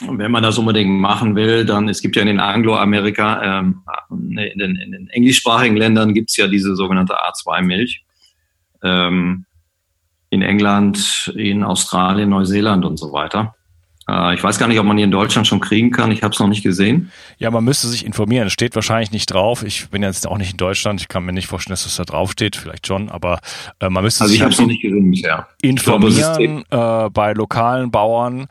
wenn 0.02 0.32
man 0.32 0.44
das 0.44 0.58
unbedingt 0.58 1.00
machen 1.00 1.36
will, 1.36 1.66
dann, 1.66 1.88
es 1.88 2.02
gibt 2.02 2.16
ja 2.16 2.22
in 2.22 2.28
den 2.28 2.40
Angloamerika, 2.40 3.60
ähm, 3.60 3.84
in, 4.10 4.60
den, 4.60 4.76
in 4.76 4.92
den 4.92 5.08
englischsprachigen 5.08 5.78
Ländern 5.78 6.14
gibt's 6.14 6.36
ja 6.36 6.48
diese 6.48 6.76
sogenannte 6.76 7.16
A2-Milch. 7.16 8.04
Ähm, 8.84 9.46
in 10.30 10.42
England, 10.42 11.32
in 11.36 11.64
Australien, 11.64 12.30
Neuseeland 12.30 12.84
und 12.84 12.98
so 12.98 13.14
weiter. 13.14 13.56
Äh, 14.10 14.36
ich 14.36 14.44
weiß 14.44 14.60
gar 14.60 14.68
nicht, 14.68 14.80
ob 14.80 14.86
man 14.86 14.98
hier 14.98 15.06
in 15.06 15.12
Deutschland 15.12 15.48
schon 15.48 15.60
kriegen 15.60 15.92
kann. 15.92 16.12
Ich 16.12 16.24
habe 16.24 16.34
es 16.34 16.40
noch 16.40 16.48
nicht 16.48 16.64
gesehen. 16.64 17.12
Ja, 17.38 17.52
man 17.52 17.64
müsste 17.64 17.88
sich 17.88 18.06
informieren. 18.06 18.48
Es 18.48 18.54
steht 18.54 18.76
wahrscheinlich 18.76 19.12
nicht 19.12 19.28
drauf. 19.28 19.64
Ich 19.64 19.90
bin 19.90 20.04
jetzt 20.04 20.28
auch 20.28 20.38
nicht 20.38 20.52
in 20.52 20.58
Deutschland. 20.58 21.02
Ich 21.02 21.08
kann 21.08 21.26
mir 21.26 21.34
nicht 21.34 21.48
vorstellen, 21.48 21.74
dass 21.74 21.84
das 21.84 21.96
da 21.96 22.04
drauf 22.04 22.32
steht. 22.32 22.56
Vielleicht 22.56 22.88
schon, 22.88 23.10
aber 23.10 23.40
äh, 23.80 23.90
man 23.90 24.04
müsste 24.04 24.24
also 24.24 24.32
sich 24.34 24.42
ich 24.42 24.60
noch 24.60 24.68
nicht 24.68 24.82
gesehen 24.82 25.10
bisher. 25.10 25.48
informieren 25.62 26.64
glaube, 26.70 27.06
äh, 27.06 27.10
bei 27.10 27.34
lokalen 27.34 27.92
Bauern. 27.92 28.48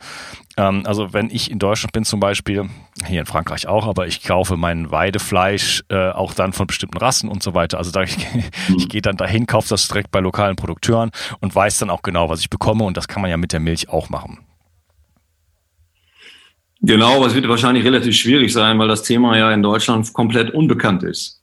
Ähm, 0.57 0.83
also 0.85 1.13
wenn 1.13 1.29
ich 1.29 1.51
in 1.51 1.59
Deutschland 1.59 1.93
bin 1.93 2.05
zum 2.05 2.19
Beispiel, 2.19 2.69
hier 3.07 3.19
in 3.19 3.25
Frankreich 3.25 3.67
auch, 3.67 3.87
aber 3.87 4.07
ich 4.07 4.23
kaufe 4.23 4.57
mein 4.57 4.91
Weidefleisch 4.91 5.83
äh, 5.89 6.09
auch 6.09 6.33
dann 6.33 6.53
von 6.53 6.67
bestimmten 6.67 6.97
Rassen 6.97 7.29
und 7.29 7.43
so 7.43 7.53
weiter. 7.53 7.77
Also 7.77 7.91
da 7.91 8.03
ich, 8.03 8.17
mhm. 8.67 8.75
ich 8.77 8.89
gehe 8.89 9.01
dann 9.01 9.17
dahin, 9.17 9.47
kaufe 9.47 9.69
das 9.69 9.87
direkt 9.87 10.11
bei 10.11 10.19
lokalen 10.19 10.55
Produkteuren 10.55 11.11
und 11.39 11.55
weiß 11.55 11.79
dann 11.79 11.89
auch 11.89 12.01
genau, 12.01 12.29
was 12.29 12.39
ich 12.39 12.49
bekomme. 12.49 12.83
Und 12.83 12.97
das 12.97 13.07
kann 13.07 13.21
man 13.21 13.31
ja 13.31 13.37
mit 13.37 13.53
der 13.53 13.59
Milch 13.59 13.89
auch 13.89 14.09
machen. 14.09 14.39
Genau, 16.85 17.17
aber 17.17 17.27
es 17.27 17.35
wird 17.35 17.47
wahrscheinlich 17.47 17.83
relativ 17.83 18.15
schwierig 18.15 18.53
sein, 18.53 18.77
weil 18.77 18.87
das 18.87 19.03
Thema 19.03 19.37
ja 19.37 19.51
in 19.51 19.63
Deutschland 19.63 20.11
komplett 20.13 20.51
unbekannt 20.51 21.03
ist. 21.03 21.41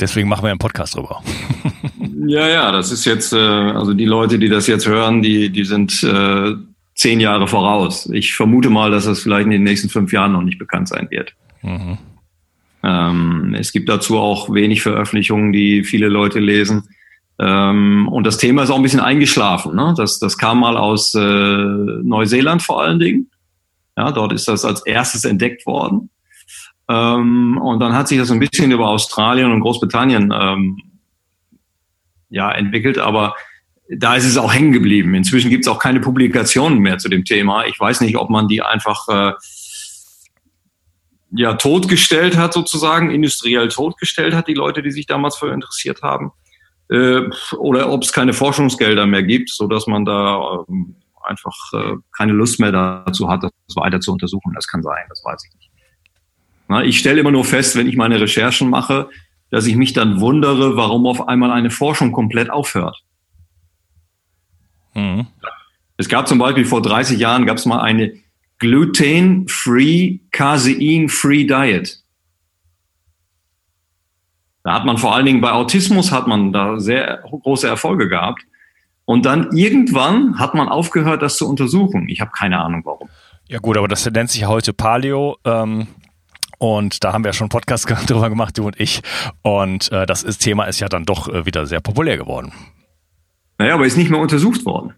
Deswegen 0.00 0.28
machen 0.28 0.44
wir 0.44 0.50
einen 0.50 0.58
Podcast 0.58 0.96
drüber. 0.96 1.22
ja, 2.26 2.48
ja, 2.48 2.72
das 2.72 2.90
ist 2.90 3.04
jetzt, 3.04 3.32
äh, 3.32 3.36
also 3.36 3.94
die 3.94 4.04
Leute, 4.04 4.38
die 4.38 4.48
das 4.48 4.66
jetzt 4.66 4.88
hören, 4.88 5.22
die, 5.22 5.50
die 5.50 5.64
sind 5.64 6.02
äh, 6.02 6.54
zehn 6.94 7.20
Jahre 7.20 7.46
voraus. 7.46 8.08
Ich 8.12 8.34
vermute 8.34 8.68
mal, 8.68 8.90
dass 8.90 9.04
das 9.04 9.20
vielleicht 9.20 9.44
in 9.44 9.52
den 9.52 9.62
nächsten 9.62 9.88
fünf 9.88 10.12
Jahren 10.12 10.32
noch 10.32 10.42
nicht 10.42 10.58
bekannt 10.58 10.88
sein 10.88 11.06
wird. 11.10 11.34
Mhm. 11.62 11.98
Ähm, 12.82 13.54
es 13.56 13.70
gibt 13.70 13.88
dazu 13.88 14.18
auch 14.18 14.52
wenig 14.52 14.82
Veröffentlichungen, 14.82 15.52
die 15.52 15.84
viele 15.84 16.08
Leute 16.08 16.40
lesen. 16.40 16.88
Ähm, 17.38 18.08
und 18.08 18.26
das 18.26 18.38
Thema 18.38 18.64
ist 18.64 18.70
auch 18.70 18.76
ein 18.76 18.82
bisschen 18.82 19.00
eingeschlafen. 19.00 19.76
Ne? 19.76 19.94
Das, 19.96 20.18
das 20.18 20.36
kam 20.36 20.60
mal 20.60 20.76
aus 20.76 21.14
äh, 21.14 21.20
Neuseeland 21.20 22.62
vor 22.62 22.82
allen 22.82 22.98
Dingen. 22.98 23.30
Ja, 23.96 24.10
dort 24.10 24.32
ist 24.32 24.48
das 24.48 24.64
als 24.64 24.84
erstes 24.86 25.24
entdeckt 25.24 25.66
worden. 25.66 26.10
Ähm, 26.88 27.58
und 27.58 27.80
dann 27.80 27.94
hat 27.94 28.08
sich 28.08 28.18
das 28.18 28.30
ein 28.30 28.40
bisschen 28.40 28.72
über 28.72 28.88
Australien 28.88 29.52
und 29.52 29.60
Großbritannien 29.60 30.32
ähm, 30.34 30.78
ja, 32.28 32.50
entwickelt, 32.50 32.98
aber 32.98 33.34
da 33.88 34.14
ist 34.14 34.24
es 34.24 34.38
auch 34.38 34.52
hängen 34.52 34.72
geblieben. 34.72 35.14
Inzwischen 35.14 35.50
gibt 35.50 35.64
es 35.64 35.68
auch 35.68 35.78
keine 35.78 36.00
Publikationen 36.00 36.78
mehr 36.78 36.98
zu 36.98 37.08
dem 37.08 37.24
Thema. 37.24 37.66
Ich 37.66 37.78
weiß 37.78 38.00
nicht, 38.00 38.16
ob 38.16 38.30
man 38.30 38.48
die 38.48 38.62
einfach 38.62 39.08
äh, 39.08 39.32
ja 41.34 41.54
totgestellt 41.54 42.36
hat, 42.36 42.52
sozusagen, 42.52 43.10
industriell 43.10 43.68
totgestellt 43.68 44.34
hat, 44.34 44.48
die 44.48 44.54
Leute, 44.54 44.82
die 44.82 44.90
sich 44.90 45.06
damals 45.06 45.36
für 45.36 45.52
interessiert 45.52 46.02
haben, 46.02 46.32
äh, 46.90 47.22
oder 47.56 47.90
ob 47.90 48.02
es 48.02 48.12
keine 48.12 48.32
Forschungsgelder 48.32 49.06
mehr 49.06 49.22
gibt, 49.22 49.50
so 49.50 49.66
dass 49.66 49.86
man 49.86 50.04
da 50.04 50.64
äh, 50.68 50.72
einfach 51.24 51.56
äh, 51.72 51.96
keine 52.16 52.32
Lust 52.32 52.60
mehr 52.60 52.72
dazu 52.72 53.28
hat, 53.28 53.42
das 53.42 53.52
weiter 53.74 54.00
zu 54.00 54.12
untersuchen. 54.12 54.52
Das 54.54 54.66
kann 54.66 54.82
sein, 54.82 55.04
das 55.08 55.22
weiß 55.24 55.44
ich 55.46 55.54
nicht. 55.54 55.70
Na, 56.68 56.84
ich 56.84 56.98
stelle 56.98 57.20
immer 57.20 57.30
nur 57.30 57.44
fest, 57.44 57.76
wenn 57.76 57.88
ich 57.88 57.96
meine 57.96 58.20
Recherchen 58.20 58.70
mache, 58.70 59.08
dass 59.50 59.66
ich 59.66 59.76
mich 59.76 59.92
dann 59.92 60.20
wundere, 60.20 60.76
warum 60.76 61.06
auf 61.06 61.28
einmal 61.28 61.50
eine 61.50 61.70
Forschung 61.70 62.12
komplett 62.12 62.50
aufhört. 62.50 63.02
Mhm. 64.94 65.26
Es 65.96 66.08
gab 66.08 66.26
zum 66.26 66.38
Beispiel 66.38 66.64
vor 66.64 66.82
30 66.82 67.18
Jahren 67.18 67.46
gab 67.46 67.58
es 67.58 67.66
mal 67.66 67.80
eine 67.80 68.14
Gluten-Free, 68.58 70.20
Casein-Free 70.30 71.44
Diet. 71.44 72.02
Da 74.64 74.74
hat 74.74 74.84
man 74.84 74.98
vor 74.98 75.14
allen 75.14 75.26
Dingen 75.26 75.40
bei 75.40 75.52
Autismus 75.52 76.12
hat 76.12 76.28
man 76.28 76.52
da 76.52 76.78
sehr 76.78 77.22
große 77.24 77.66
Erfolge 77.66 78.08
gehabt. 78.08 78.42
Und 79.04 79.26
dann 79.26 79.50
irgendwann 79.56 80.38
hat 80.38 80.54
man 80.54 80.68
aufgehört, 80.68 81.22
das 81.22 81.36
zu 81.36 81.48
untersuchen. 81.48 82.08
Ich 82.08 82.20
habe 82.20 82.30
keine 82.30 82.60
Ahnung 82.60 82.82
warum. 82.84 83.08
Ja 83.48 83.58
gut, 83.58 83.76
aber 83.76 83.88
das 83.88 84.08
nennt 84.10 84.30
sich 84.30 84.46
heute 84.46 84.72
Paleo. 84.72 85.36
Ähm, 85.44 85.88
und 86.58 87.02
da 87.02 87.12
haben 87.12 87.24
wir 87.24 87.30
ja 87.30 87.32
schon 87.32 87.46
einen 87.46 87.50
Podcast 87.50 87.90
drüber 88.08 88.30
gemacht, 88.30 88.56
du 88.56 88.66
und 88.66 88.78
ich. 88.78 89.02
Und 89.42 89.90
äh, 89.90 90.06
das 90.06 90.22
ist, 90.22 90.38
Thema 90.38 90.64
ist 90.64 90.80
ja 90.80 90.88
dann 90.88 91.04
doch 91.04 91.28
äh, 91.28 91.44
wieder 91.44 91.66
sehr 91.66 91.80
populär 91.80 92.16
geworden. 92.16 92.52
Naja, 93.58 93.74
aber 93.74 93.86
ist 93.86 93.96
nicht 93.96 94.10
mehr 94.10 94.20
untersucht 94.20 94.64
worden. 94.64 94.94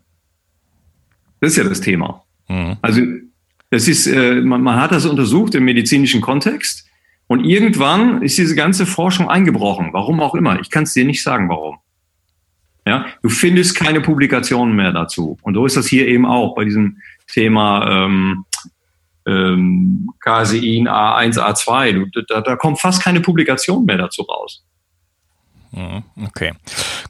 Das 1.40 1.52
ist 1.52 1.56
ja 1.56 1.64
das 1.64 1.80
Thema. 1.80 2.22
Mhm. 2.48 2.76
Also 2.82 3.00
das 3.70 3.88
ist, 3.88 4.06
äh, 4.06 4.34
man, 4.36 4.62
man 4.62 4.80
hat 4.80 4.92
das 4.92 5.06
untersucht 5.06 5.54
im 5.54 5.64
medizinischen 5.64 6.20
Kontext 6.20 6.86
und 7.26 7.44
irgendwann 7.44 8.22
ist 8.22 8.38
diese 8.38 8.54
ganze 8.54 8.86
Forschung 8.86 9.28
eingebrochen. 9.28 9.88
Warum 9.92 10.20
auch 10.20 10.34
immer. 10.34 10.60
Ich 10.60 10.70
kann 10.70 10.84
es 10.84 10.92
dir 10.92 11.04
nicht 11.04 11.22
sagen, 11.22 11.48
warum. 11.48 11.78
Ja, 12.87 13.07
du 13.23 13.29
findest 13.31 13.77
keine 13.77 14.01
Publikationen 14.01 14.77
mehr 14.77 14.92
dazu. 14.92 15.38
Und 15.42 15.55
so 15.55 15.64
ist 15.64 15.77
das 15.77 15.87
hier 15.87 16.07
eben 16.07 16.27
auch 16.27 16.55
bei 16.55 16.64
diesem 16.64 16.99
Thema 17.33 18.05
ähm, 18.05 18.44
ähm, 19.27 20.11
Casein 20.20 20.87
A1, 20.88 21.38
A2. 21.38 22.11
Du, 22.11 22.23
da, 22.23 22.42
da 22.42 22.57
kommt 22.57 22.81
fast 22.81 23.03
keine 23.03 23.20
Publikation 23.20 23.87
mehr 23.87 23.97
dazu 23.97 24.23
raus. 24.23 24.64
Mhm, 25.73 26.05
okay. 26.27 26.53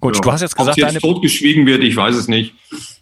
Gut, 0.00 0.14
ja. 0.14 0.20
du 0.20 0.32
hast 0.32 0.40
jetzt 0.40 0.56
gesagt, 0.56 0.80
Ob 0.80 0.90
jetzt 0.90 1.00
totgeschwiegen 1.00 1.66
wird, 1.66 1.82
ich 1.82 1.96
weiß 1.96 2.14
es 2.14 2.28
nicht. 2.28 2.54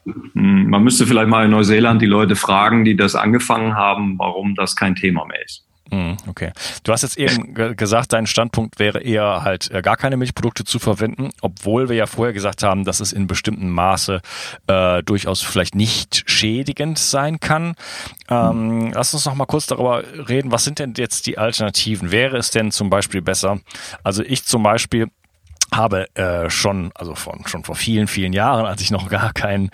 Hm, 0.05 0.71
man 0.71 0.83
müsste 0.83 1.07
vielleicht 1.07 1.29
mal 1.29 1.45
in 1.45 1.51
Neuseeland 1.51 2.03
die 2.03 2.07
Leute 2.07 2.37
fragen, 2.37 2.85
die 2.85 2.97
das 2.97 3.15
angefangen 3.15 3.75
haben, 3.75 4.19
warum 4.19 4.55
das 4.55 4.77
kein 4.77 4.97
Thema 4.97 5.25
mehr 5.27 5.45
ist. 5.45 5.65
Hm, 5.93 6.17
okay. 6.27 6.53
Du 6.85 6.93
hast 6.93 7.03
jetzt 7.03 7.19
eben 7.19 7.53
gesagt, 7.77 8.15
dein 8.15 8.27
Standpunkt 8.27 8.79
wäre 8.79 9.03
eher 9.03 9.43
halt 9.43 9.71
äh, 9.71 9.83
gar 9.83 9.99
keine 9.99 10.17
Milchprodukte 10.17 10.65
zu 10.65 10.79
verwenden, 10.79 11.29
obwohl 11.43 11.91
wir 11.91 11.97
ja 11.97 12.07
vorher 12.07 12.33
gesagt 12.33 12.63
haben, 12.63 12.85
dass 12.85 13.01
es 13.01 13.13
in 13.13 13.27
bestimmtem 13.27 13.69
Maße 13.69 14.23
äh, 14.69 15.03
durchaus 15.03 15.43
vielleicht 15.43 15.75
nicht 15.75 16.25
schädigend 16.25 16.99
sein 16.99 17.41
kann. 17.41 17.75
Ähm, 18.31 18.87
mhm. 18.87 18.93
Lass 18.95 19.13
uns 19.13 19.27
noch 19.27 19.35
mal 19.35 19.45
kurz 19.45 19.67
darüber 19.67 20.03
reden. 20.29 20.51
Was 20.51 20.65
sind 20.65 20.79
denn 20.79 20.95
jetzt 20.97 21.27
die 21.27 21.37
Alternativen? 21.37 22.11
Wäre 22.11 22.39
es 22.39 22.51
denn 22.51 22.71
zum 22.71 22.89
Beispiel 22.89 23.21
besser? 23.21 23.61
Also 24.03 24.23
ich 24.23 24.47
zum 24.47 24.63
Beispiel 24.63 25.09
habe 25.73 26.15
äh, 26.17 26.51
schon, 26.51 26.93
also 26.95 27.15
von, 27.15 27.47
schon 27.47 27.65
vor 27.65 27.75
vielen, 27.75 28.07
vielen 28.07 28.33
Jahren, 28.33 28.67
als 28.67 28.83
ich 28.83 28.91
noch 28.91 29.09
gar 29.09 29.33
kein 29.33 29.71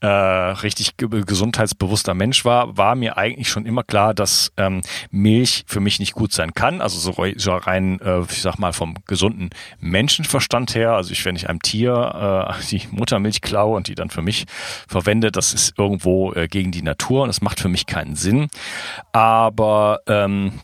äh, 0.00 0.06
richtig 0.06 0.96
gesundheitsbewusster 0.96 2.14
Mensch 2.14 2.44
war, 2.44 2.76
war 2.76 2.94
mir 2.94 3.16
eigentlich 3.16 3.48
schon 3.48 3.66
immer 3.66 3.82
klar, 3.82 4.14
dass 4.14 4.52
ähm, 4.56 4.82
Milch 5.10 5.64
für 5.66 5.80
mich 5.80 5.98
nicht 6.00 6.12
gut 6.12 6.32
sein 6.32 6.52
kann. 6.54 6.80
Also 6.80 6.98
so, 6.98 7.24
so 7.36 7.52
rein, 7.56 8.00
äh, 8.00 8.20
ich 8.20 8.42
sag 8.42 8.58
mal, 8.58 8.72
vom 8.72 8.96
gesunden 9.06 9.50
Menschenverstand 9.80 10.74
her. 10.74 10.92
Also 10.92 11.12
ich, 11.12 11.24
wenn 11.24 11.36
ich 11.36 11.48
einem 11.48 11.62
Tier 11.62 12.50
äh, 12.50 12.64
die 12.70 12.82
Muttermilch 12.90 13.40
klaue 13.40 13.76
und 13.76 13.88
die 13.88 13.94
dann 13.94 14.10
für 14.10 14.22
mich 14.22 14.46
verwende, 14.86 15.32
das 15.32 15.54
ist 15.54 15.78
irgendwo 15.78 16.32
äh, 16.34 16.48
gegen 16.48 16.72
die 16.72 16.82
Natur 16.82 17.22
und 17.22 17.30
es 17.30 17.40
macht 17.40 17.60
für 17.60 17.68
mich 17.68 17.86
keinen 17.86 18.16
Sinn. 18.16 18.48
Aber 19.12 20.00
ähm, 20.06 20.60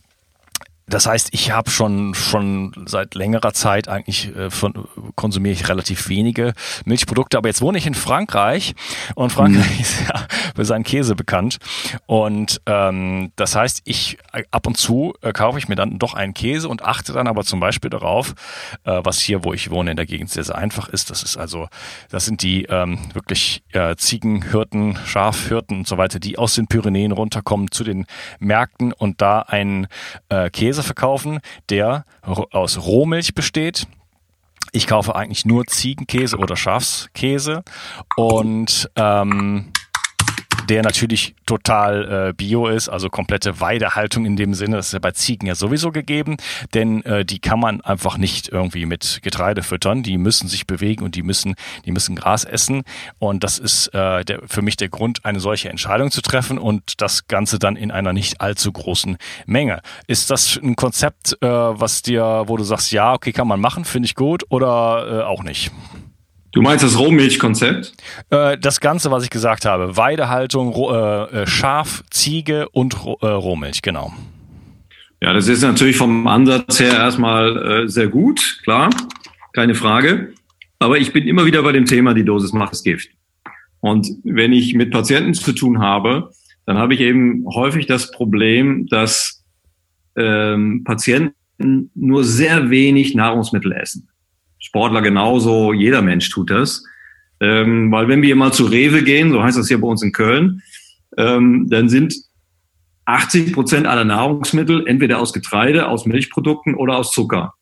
das 0.86 1.06
heißt, 1.06 1.28
ich 1.32 1.50
habe 1.50 1.70
schon 1.70 2.14
schon 2.14 2.72
seit 2.86 3.14
längerer 3.14 3.52
Zeit 3.52 3.88
eigentlich 3.88 4.34
äh, 4.36 4.50
von 4.50 4.88
konsumiere 5.14 5.52
ich 5.52 5.68
relativ 5.68 6.08
wenige 6.08 6.52
Milchprodukte, 6.84 7.38
aber 7.38 7.48
jetzt 7.48 7.60
wohne 7.60 7.78
ich 7.78 7.86
in 7.86 7.94
Frankreich 7.94 8.74
und 9.14 9.30
Frankreich 9.30 9.74
mhm. 9.74 9.80
ist 9.80 10.00
ja 10.08 10.26
für 10.54 10.64
seinen 10.64 10.84
Käse 10.84 11.14
bekannt 11.14 11.58
und 12.06 12.60
ähm, 12.66 13.32
das 13.36 13.56
heißt, 13.56 13.82
ich 13.84 14.18
äh, 14.32 14.44
ab 14.50 14.66
und 14.66 14.76
zu 14.76 15.14
äh, 15.22 15.32
kaufe 15.32 15.58
ich 15.58 15.68
mir 15.68 15.76
dann 15.76 15.98
doch 15.98 16.14
einen 16.14 16.34
Käse 16.34 16.68
und 16.68 16.82
achte 16.82 17.12
dann 17.12 17.26
aber 17.26 17.44
zum 17.44 17.60
Beispiel 17.60 17.90
darauf, 17.90 18.34
äh, 18.84 19.00
was 19.02 19.20
hier, 19.20 19.44
wo 19.44 19.52
ich 19.52 19.70
wohne 19.70 19.90
in 19.90 19.96
der 19.96 20.06
Gegend 20.06 20.30
sehr 20.30 20.44
sehr 20.44 20.56
einfach 20.56 20.88
ist. 20.88 21.10
Das 21.10 21.22
ist 21.22 21.36
also, 21.36 21.68
das 22.10 22.24
sind 22.24 22.42
die 22.42 22.64
ähm, 22.64 22.98
wirklich 23.12 23.62
äh, 23.72 23.96
Ziegenhirten, 23.96 24.98
Schafhirten 25.06 25.78
und 25.78 25.88
so 25.88 25.98
weiter, 25.98 26.18
die 26.18 26.38
aus 26.38 26.54
den 26.54 26.66
Pyrenäen 26.66 27.12
runterkommen 27.12 27.70
zu 27.70 27.84
den 27.84 28.06
Märkten 28.38 28.92
und 28.92 29.20
da 29.20 29.40
einen 29.40 29.86
äh, 30.28 30.50
Käse 30.50 30.73
Käse 30.74 30.82
verkaufen, 30.82 31.38
der 31.70 32.04
aus 32.22 32.84
Rohmilch 32.84 33.34
besteht. 33.34 33.86
Ich 34.72 34.88
kaufe 34.88 35.14
eigentlich 35.14 35.44
nur 35.44 35.66
Ziegenkäse 35.66 36.36
oder 36.36 36.56
Schafskäse 36.56 37.62
und 38.16 38.90
ähm, 38.96 39.70
der 40.68 40.82
natürlich 40.82 41.34
total 41.46 42.28
äh, 42.30 42.32
bio 42.32 42.66
ist, 42.66 42.88
also 42.88 43.08
komplette 43.08 43.60
Weidehaltung 43.60 44.24
in 44.24 44.36
dem 44.36 44.54
Sinne, 44.54 44.76
das 44.76 44.88
ist 44.88 44.92
ja 44.92 44.98
bei 44.98 45.12
Ziegen 45.12 45.46
ja 45.46 45.54
sowieso 45.54 45.90
gegeben, 45.90 46.36
denn 46.72 47.02
äh, 47.04 47.24
die 47.24 47.38
kann 47.38 47.60
man 47.60 47.80
einfach 47.82 48.16
nicht 48.16 48.48
irgendwie 48.48 48.86
mit 48.86 49.20
Getreide 49.22 49.62
füttern, 49.62 50.02
die 50.02 50.18
müssen 50.18 50.48
sich 50.48 50.66
bewegen 50.66 51.04
und 51.04 51.14
die 51.14 51.22
müssen, 51.22 51.54
die 51.84 51.92
müssen 51.92 52.16
Gras 52.16 52.44
essen 52.44 52.82
und 53.18 53.44
das 53.44 53.58
ist 53.58 53.88
äh, 53.88 54.24
der, 54.24 54.40
für 54.46 54.62
mich 54.62 54.76
der 54.76 54.88
Grund, 54.88 55.24
eine 55.24 55.40
solche 55.40 55.68
Entscheidung 55.68 56.10
zu 56.10 56.22
treffen 56.22 56.58
und 56.58 57.00
das 57.00 57.26
Ganze 57.26 57.58
dann 57.58 57.76
in 57.76 57.90
einer 57.90 58.12
nicht 58.12 58.40
allzu 58.40 58.72
großen 58.72 59.16
Menge. 59.46 59.80
Ist 60.06 60.30
das 60.30 60.58
ein 60.62 60.76
Konzept, 60.76 61.36
äh, 61.40 61.46
was 61.46 62.02
dir, 62.02 62.44
wo 62.46 62.56
du 62.56 62.64
sagst, 62.64 62.92
ja, 62.92 63.12
okay, 63.12 63.32
kann 63.32 63.48
man 63.48 63.60
machen, 63.60 63.84
finde 63.84 64.06
ich 64.06 64.14
gut 64.14 64.44
oder 64.48 65.20
äh, 65.20 65.22
auch 65.24 65.42
nicht? 65.42 65.70
Du 66.54 66.62
meinst 66.62 66.84
das 66.84 66.96
Rohmilchkonzept? 66.96 67.94
Äh, 68.30 68.56
das 68.58 68.80
Ganze, 68.80 69.10
was 69.10 69.24
ich 69.24 69.30
gesagt 69.30 69.64
habe. 69.64 69.96
Weidehaltung, 69.96 70.72
äh, 70.72 71.42
äh, 71.42 71.46
Schaf, 71.48 72.04
Ziege 72.10 72.68
und 72.70 73.04
Rohmilch, 73.04 73.82
genau. 73.82 74.12
Ja, 75.20 75.32
das 75.32 75.48
ist 75.48 75.62
natürlich 75.62 75.96
vom 75.96 76.28
Ansatz 76.28 76.78
her 76.78 76.92
erstmal 76.92 77.88
sehr 77.88 78.08
gut, 78.08 78.60
klar, 78.62 78.90
keine 79.52 79.74
Frage. 79.74 80.34
Aber 80.78 80.98
ich 80.98 81.12
bin 81.12 81.26
immer 81.26 81.46
wieder 81.46 81.62
bei 81.62 81.72
dem 81.72 81.86
Thema, 81.86 82.14
die 82.14 82.24
Dosis 82.24 82.52
macht 82.52 82.72
das 82.72 82.82
Gift. 82.82 83.08
Und 83.80 84.08
wenn 84.22 84.52
ich 84.52 84.74
mit 84.74 84.90
Patienten 84.90 85.34
zu 85.34 85.52
tun 85.52 85.80
habe, 85.80 86.30
dann 86.66 86.78
habe 86.78 86.94
ich 86.94 87.00
eben 87.00 87.46
häufig 87.54 87.86
das 87.86 88.10
Problem, 88.10 88.86
dass 88.86 89.44
ähm, 90.16 90.84
Patienten 90.84 91.90
nur 91.94 92.22
sehr 92.22 92.70
wenig 92.70 93.14
Nahrungsmittel 93.14 93.72
essen. 93.72 94.08
Sportler 94.64 95.02
genauso, 95.02 95.72
jeder 95.72 96.00
Mensch 96.00 96.30
tut 96.30 96.50
das. 96.50 96.84
Ähm, 97.38 97.92
weil 97.92 98.08
wenn 98.08 98.22
wir 98.22 98.34
mal 98.34 98.52
zu 98.52 98.64
Rewe 98.64 99.02
gehen, 99.02 99.30
so 99.30 99.42
heißt 99.42 99.58
das 99.58 99.68
hier 99.68 99.80
bei 99.80 99.86
uns 99.86 100.02
in 100.02 100.12
Köln, 100.12 100.62
ähm, 101.18 101.68
dann 101.68 101.88
sind 101.88 102.14
80 103.04 103.52
Prozent 103.52 103.86
aller 103.86 104.04
Nahrungsmittel 104.04 104.86
entweder 104.86 105.18
aus 105.18 105.34
Getreide, 105.34 105.88
aus 105.88 106.06
Milchprodukten 106.06 106.74
oder 106.74 106.96
aus 106.96 107.12
Zucker. 107.12 107.52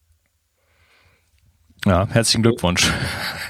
Ja, 1.85 2.07
herzlichen 2.09 2.43
Glückwunsch. 2.43 2.93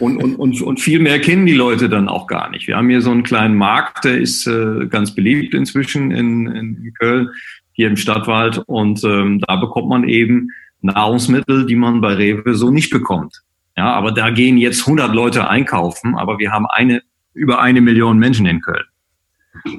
Und, 0.01 0.16
und, 0.16 0.37
und, 0.37 0.62
und 0.62 0.81
viel 0.81 1.01
mehr 1.01 1.20
kennen 1.20 1.45
die 1.45 1.53
Leute 1.53 1.91
dann 1.91 2.09
auch 2.09 2.26
gar 2.26 2.49
nicht. 2.49 2.66
Wir 2.66 2.79
haben 2.79 2.89
hier 2.89 3.03
so 3.03 3.11
einen 3.11 3.24
kleinen 3.24 3.55
Markt, 3.55 4.07
der 4.07 4.18
ist 4.18 4.47
äh, 4.47 4.87
ganz 4.87 5.14
beliebt 5.14 5.53
inzwischen 5.53 6.11
in, 6.11 6.47
in 6.47 6.95
Köln, 6.99 7.29
hier 7.72 7.89
im 7.89 7.99
Stadtwald. 7.99 8.57
Und 8.66 9.05
ähm, 9.05 9.41
da 9.47 9.57
bekommt 9.57 9.91
man 9.91 10.09
eben 10.09 10.49
Nahrungsmittel, 10.81 11.66
die 11.66 11.76
man 11.76 12.01
bei 12.01 12.14
Rewe 12.14 12.55
so 12.55 12.70
nicht 12.70 12.89
bekommt. 12.91 13.43
Ja, 13.77 13.93
aber 13.93 14.12
da 14.12 14.31
gehen 14.31 14.59
jetzt 14.59 14.81
100 14.81 15.14
Leute 15.14 15.49
einkaufen, 15.49 16.14
aber 16.14 16.39
wir 16.39 16.53
haben 16.53 16.66
eine, 16.66 17.03
über 17.33 17.61
eine 17.61 17.81
Million 17.81 18.18
Menschen 18.18 18.47
in 18.47 18.61
Köln. 18.61 18.85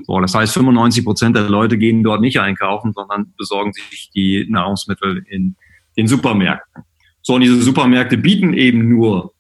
So, 0.04 0.20
das 0.20 0.34
heißt, 0.34 0.54
95 0.54 1.04
Prozent 1.04 1.36
der 1.36 1.50
Leute 1.50 1.78
gehen 1.78 2.04
dort 2.04 2.22
nicht 2.22 2.40
einkaufen, 2.40 2.94
sondern 2.94 3.34
besorgen 3.38 3.74
sich 3.74 4.12
die 4.14 4.46
Nahrungsmittel 4.50 5.24
in 5.30 5.56
den 5.98 6.08
Supermärkten. 6.08 6.84
So, 7.22 7.36
und 7.36 7.42
diese 7.42 7.62
Supermärkte 7.62 8.18
bieten 8.18 8.54
eben 8.54 8.90
nur, 8.90 9.34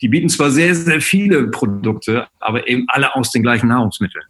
die 0.00 0.08
bieten 0.08 0.28
zwar 0.28 0.50
sehr, 0.50 0.74
sehr 0.74 1.00
viele 1.00 1.48
Produkte, 1.48 2.26
aber 2.40 2.68
eben 2.68 2.84
alle 2.88 3.14
aus 3.14 3.30
den 3.30 3.42
gleichen 3.42 3.68
Nahrungsmitteln. 3.68 4.24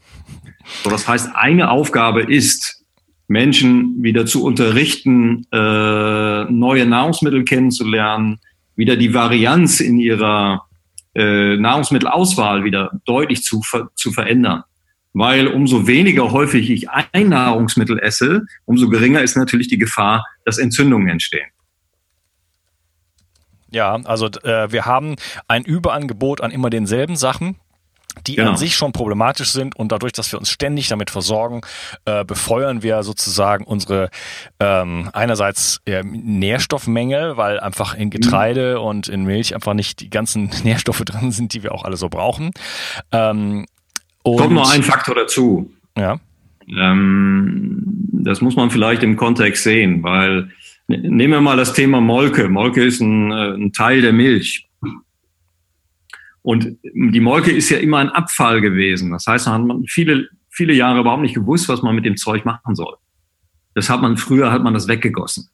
So, 0.83 0.91
das 0.91 1.07
heißt, 1.07 1.35
eine 1.35 1.71
Aufgabe 1.71 2.23
ist, 2.23 2.85
Menschen 3.29 4.03
wieder 4.03 4.27
zu 4.27 4.45
unterrichten, 4.45 5.47
äh, 5.51 6.45
neue 6.45 6.87
Nahrungsmittel 6.87 7.45
kennenzulernen, 7.45 8.39
wieder 8.77 8.97
die 8.97 9.15
Varianz 9.15 9.81
in 9.81 9.99
ihrer 9.99 10.67
äh, 11.15 11.57
Nahrungsmittelauswahl 11.57 12.65
wieder 12.65 12.91
deutlich 13.05 13.43
zu, 13.43 13.63
zu 13.95 14.13
verändern. 14.13 14.63
Weil 15.13 15.49
umso 15.49 15.87
weniger 15.87 16.31
häufig 16.31 16.71
ich 16.71 16.91
ein 16.91 17.31
Nahrungsmittel 17.31 17.99
esse, 17.99 18.43
umso 18.67 18.89
geringer 18.91 19.23
ist 19.23 19.37
natürlich 19.37 19.69
die 19.69 19.79
Gefahr, 19.79 20.27
dass 20.45 20.59
Entzündungen 20.59 21.09
entstehen. 21.09 21.49
Ja, 23.71 23.95
also 24.05 24.27
äh, 24.27 24.71
wir 24.71 24.85
haben 24.85 25.17
ein 25.49 25.65
Überangebot 25.65 26.41
an 26.43 26.51
immer 26.51 26.71
denselben 26.71 27.17
Sachen 27.17 27.57
die 28.27 28.37
genau. 28.37 28.51
an 28.51 28.57
sich 28.57 28.75
schon 28.75 28.93
problematisch 28.93 29.51
sind 29.51 29.77
und 29.77 29.93
dadurch, 29.93 30.13
dass 30.13 30.31
wir 30.33 30.39
uns 30.39 30.51
ständig 30.51 30.89
damit 30.89 31.11
versorgen, 31.11 31.61
äh, 32.05 32.25
befeuern 32.25 32.83
wir 32.83 33.03
sozusagen 33.03 33.65
unsere 33.65 34.11
ähm, 34.61 35.11
einerseits 35.13 35.81
äh, 35.87 36.03
Nährstoffmängel, 36.03 37.37
weil 37.37 37.61
einfach 37.61 37.95
in 37.95 38.11
Getreide 38.11 38.77
mhm. 38.79 38.85
und 38.85 39.09
in 39.09 39.25
Milch 39.25 39.55
einfach 39.55 39.75
nicht 39.75 40.01
die 40.01 40.11
ganzen 40.11 40.51
Nährstoffe 40.65 41.05
drin 41.05 41.33
sind, 41.33 41.55
die 41.55 41.63
wir 41.63 41.73
auch 41.73 41.85
alle 41.85 41.97
so 41.97 42.09
brauchen. 42.09 42.51
Ähm, 43.13 43.67
Kommt 44.23 44.53
noch 44.53 44.73
ein 44.73 44.83
Faktor 44.83 45.15
dazu. 45.15 45.71
Ja. 45.97 46.19
Ähm, 46.69 47.83
das 48.13 48.41
muss 48.41 48.57
man 48.57 48.71
vielleicht 48.71 49.03
im 49.05 49.17
Kontext 49.17 49.63
sehen, 49.63 50.03
weil 50.03 50.51
ne, 50.89 50.99
nehmen 50.99 51.35
wir 51.35 51.41
mal 51.41 51.57
das 51.57 51.73
Thema 51.73 52.01
Molke. 52.01 52.49
Molke 52.49 52.85
ist 52.85 53.01
ein, 53.01 53.31
äh, 53.31 53.55
ein 53.55 53.73
Teil 53.73 54.01
der 54.01 54.13
Milch. 54.13 54.66
Und 56.47 56.79
die 56.95 57.19
Molke 57.19 57.51
ist 57.51 57.71
ja 57.71 57.79
immer 57.79 57.99
ein 57.99 58.09
Abfall 58.11 58.61
gewesen. 58.61 59.11
Das 59.11 59.27
heißt, 59.27 59.49
man 59.49 59.69
hat 59.69 59.77
viele, 59.89 60.29
viele 60.49 60.75
Jahre 60.75 61.01
überhaupt 61.01 61.23
nicht 61.23 61.35
gewusst, 61.35 61.69
was 61.69 61.83
man 61.83 61.97
mit 61.97 62.05
dem 62.05 62.17
Zeug 62.17 62.45
machen 62.45 62.77
soll. 62.77 62.95
Das 63.75 63.91
hat 63.91 64.01
man, 64.01 64.17
früher 64.17 64.53
hat 64.53 64.63
man 64.63 64.73
das 64.73 64.87
weggegossen. 64.87 65.49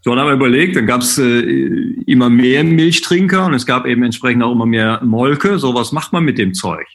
So, 0.00 0.14
dann 0.14 0.20
haben 0.20 0.28
wir 0.28 0.36
überlegt, 0.36 0.74
dann 0.76 0.86
gab 0.86 1.02
es 1.02 1.18
äh, 1.18 1.40
immer 2.06 2.30
mehr 2.30 2.64
Milchtrinker 2.64 3.44
und 3.44 3.52
es 3.52 3.66
gab 3.66 3.84
eben 3.84 4.02
entsprechend 4.02 4.42
auch 4.42 4.52
immer 4.52 4.64
mehr 4.64 5.04
Molke. 5.04 5.58
So, 5.58 5.74
was 5.74 5.92
macht 5.92 6.14
man 6.14 6.24
mit 6.24 6.38
dem 6.38 6.54
Zeug? 6.54 6.86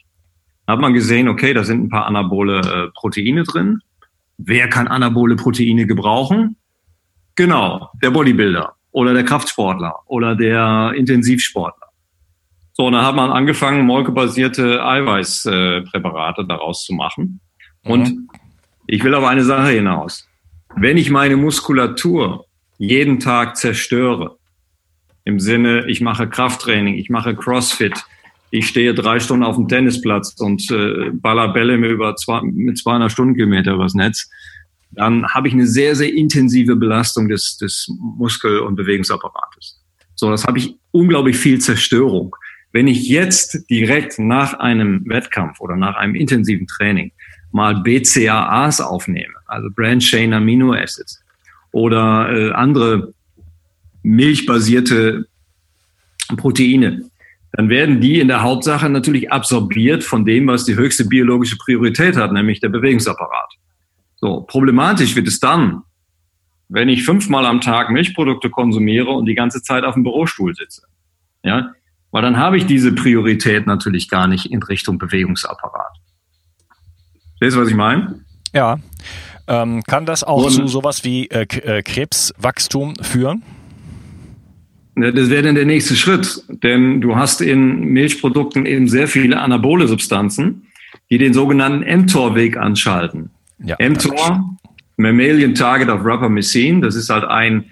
Da 0.66 0.72
hat 0.72 0.80
man 0.80 0.92
gesehen, 0.92 1.28
okay, 1.28 1.54
da 1.54 1.62
sind 1.62 1.84
ein 1.84 1.88
paar 1.90 2.06
anabole 2.06 2.58
äh, 2.58 2.90
Proteine 2.92 3.44
drin. 3.44 3.78
Wer 4.36 4.68
kann 4.68 4.88
anabole 4.88 5.36
Proteine 5.36 5.86
gebrauchen? 5.86 6.56
Genau, 7.36 7.88
der 8.02 8.10
Bodybuilder 8.10 8.74
oder 8.90 9.14
der 9.14 9.22
Kraftsportler 9.22 9.94
oder 10.06 10.34
der 10.34 10.92
Intensivsportler. 10.96 11.79
So, 12.72 12.86
und 12.86 12.92
dann 12.92 13.04
hat 13.04 13.14
man 13.14 13.30
angefangen, 13.30 13.84
molkebasierte 13.84 14.84
Eiweißpräparate 14.84 16.46
daraus 16.46 16.84
zu 16.84 16.94
machen. 16.94 17.40
Und 17.84 18.08
mhm. 18.08 18.28
ich 18.86 19.02
will 19.04 19.14
auf 19.14 19.24
eine 19.24 19.44
Sache 19.44 19.70
hinaus. 19.70 20.26
Wenn 20.76 20.96
ich 20.96 21.10
meine 21.10 21.36
Muskulatur 21.36 22.46
jeden 22.78 23.18
Tag 23.18 23.56
zerstöre, 23.56 24.36
im 25.24 25.40
Sinne, 25.40 25.86
ich 25.86 26.00
mache 26.00 26.28
Krafttraining, 26.28 26.94
ich 26.94 27.10
mache 27.10 27.34
Crossfit, 27.34 28.04
ich 28.50 28.66
stehe 28.66 28.94
drei 28.94 29.20
Stunden 29.20 29.44
auf 29.44 29.56
dem 29.56 29.68
Tennisplatz 29.68 30.34
und 30.40 30.70
äh, 30.70 31.10
baller 31.12 31.52
Bälle 31.52 31.76
mit, 31.78 31.90
über 31.90 32.16
zwei, 32.16 32.40
mit 32.42 32.78
200 32.78 33.12
Stundenkilometer 33.12 33.74
übers 33.74 33.94
Netz, 33.94 34.28
dann 34.92 35.26
habe 35.28 35.46
ich 35.46 35.54
eine 35.54 35.66
sehr, 35.66 35.94
sehr 35.94 36.12
intensive 36.12 36.74
Belastung 36.74 37.28
des, 37.28 37.58
des 37.58 37.88
Muskel- 37.98 38.60
und 38.60 38.74
Bewegungsapparates. 38.74 39.80
So, 40.16 40.30
das 40.30 40.44
habe 40.46 40.58
ich 40.58 40.74
unglaublich 40.90 41.36
viel 41.36 41.60
Zerstörung. 41.60 42.34
Wenn 42.72 42.86
ich 42.86 43.08
jetzt 43.08 43.68
direkt 43.68 44.18
nach 44.18 44.54
einem 44.54 45.02
Wettkampf 45.08 45.60
oder 45.60 45.76
nach 45.76 45.96
einem 45.96 46.14
intensiven 46.14 46.66
Training 46.66 47.12
mal 47.52 47.82
BCAAs 47.82 48.80
aufnehme, 48.80 49.34
also 49.46 49.68
Branch 49.74 49.98
Chain 49.98 50.32
Amino 50.32 50.72
Acids 50.72 51.20
oder 51.72 52.30
äh, 52.32 52.52
andere 52.52 53.12
milchbasierte 54.02 55.26
Proteine, 56.36 57.10
dann 57.52 57.68
werden 57.68 58.00
die 58.00 58.20
in 58.20 58.28
der 58.28 58.42
Hauptsache 58.42 58.88
natürlich 58.88 59.32
absorbiert 59.32 60.04
von 60.04 60.24
dem, 60.24 60.46
was 60.46 60.64
die 60.64 60.76
höchste 60.76 61.04
biologische 61.04 61.56
Priorität 61.56 62.16
hat, 62.16 62.32
nämlich 62.32 62.60
der 62.60 62.68
Bewegungsapparat. 62.68 63.52
So, 64.16 64.42
problematisch 64.42 65.16
wird 65.16 65.26
es 65.26 65.40
dann, 65.40 65.82
wenn 66.68 66.88
ich 66.88 67.04
fünfmal 67.04 67.46
am 67.46 67.60
Tag 67.60 67.90
Milchprodukte 67.90 68.50
konsumiere 68.50 69.10
und 69.10 69.26
die 69.26 69.34
ganze 69.34 69.62
Zeit 69.62 69.82
auf 69.82 69.94
dem 69.94 70.04
Bürostuhl 70.04 70.54
sitze. 70.54 70.82
Ja, 71.42 71.72
weil 72.10 72.22
dann 72.22 72.36
habe 72.36 72.56
ich 72.56 72.66
diese 72.66 72.92
Priorität 72.92 73.66
natürlich 73.66 74.08
gar 74.08 74.26
nicht 74.26 74.50
in 74.50 74.62
Richtung 74.62 74.98
Bewegungsapparat. 74.98 75.96
Verstehst 77.38 77.56
du, 77.56 77.60
was 77.62 77.68
ich 77.68 77.76
meine? 77.76 78.20
Ja. 78.52 78.78
Ähm, 79.46 79.82
kann 79.84 80.06
das 80.06 80.22
auch 80.22 80.44
Und, 80.44 80.52
zu 80.52 80.66
sowas 80.66 81.04
wie 81.04 81.26
äh, 81.28 81.42
äh, 81.42 81.82
Krebswachstum 81.82 82.94
führen? 83.00 83.42
Das 84.94 85.30
wäre 85.30 85.42
dann 85.42 85.54
der 85.54 85.64
nächste 85.64 85.96
Schritt, 85.96 86.42
denn 86.48 87.00
du 87.00 87.16
hast 87.16 87.40
in 87.40 87.80
Milchprodukten 87.80 88.66
eben 88.66 88.86
sehr 88.88 89.08
viele 89.08 89.40
anabole 89.40 89.88
Substanzen, 89.88 90.66
die 91.10 91.16
den 91.16 91.32
sogenannten 91.32 92.02
mTOR-Weg 92.02 92.56
anschalten. 92.56 93.30
Ja, 93.64 93.76
mTOR, 93.78 94.56
Mammalian 94.96 95.54
Target 95.54 95.88
of 95.88 96.04
Rapamycin, 96.04 96.82
das 96.82 96.96
ist 96.96 97.08
halt 97.08 97.24
ein 97.24 97.64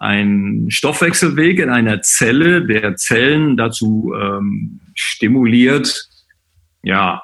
ein 0.00 0.66
Stoffwechselweg 0.68 1.58
in 1.58 1.70
einer 1.70 2.02
Zelle, 2.02 2.66
der 2.66 2.96
Zellen 2.96 3.56
dazu 3.56 4.12
ähm, 4.18 4.80
stimuliert, 4.94 6.08
ja, 6.82 7.22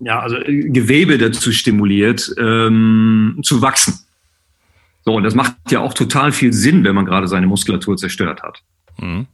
ja, 0.00 0.20
also 0.20 0.36
Gewebe 0.44 1.18
dazu 1.18 1.52
stimuliert, 1.52 2.30
ähm, 2.38 3.40
zu 3.42 3.62
wachsen. 3.62 4.00
So, 5.04 5.14
und 5.14 5.22
das 5.22 5.34
macht 5.34 5.54
ja 5.70 5.80
auch 5.80 5.94
total 5.94 6.32
viel 6.32 6.52
Sinn, 6.52 6.84
wenn 6.84 6.94
man 6.94 7.06
gerade 7.06 7.28
seine 7.28 7.46
Muskulatur 7.46 7.96
zerstört 7.96 8.42
hat. 8.42 8.62
Mhm. 8.98 9.26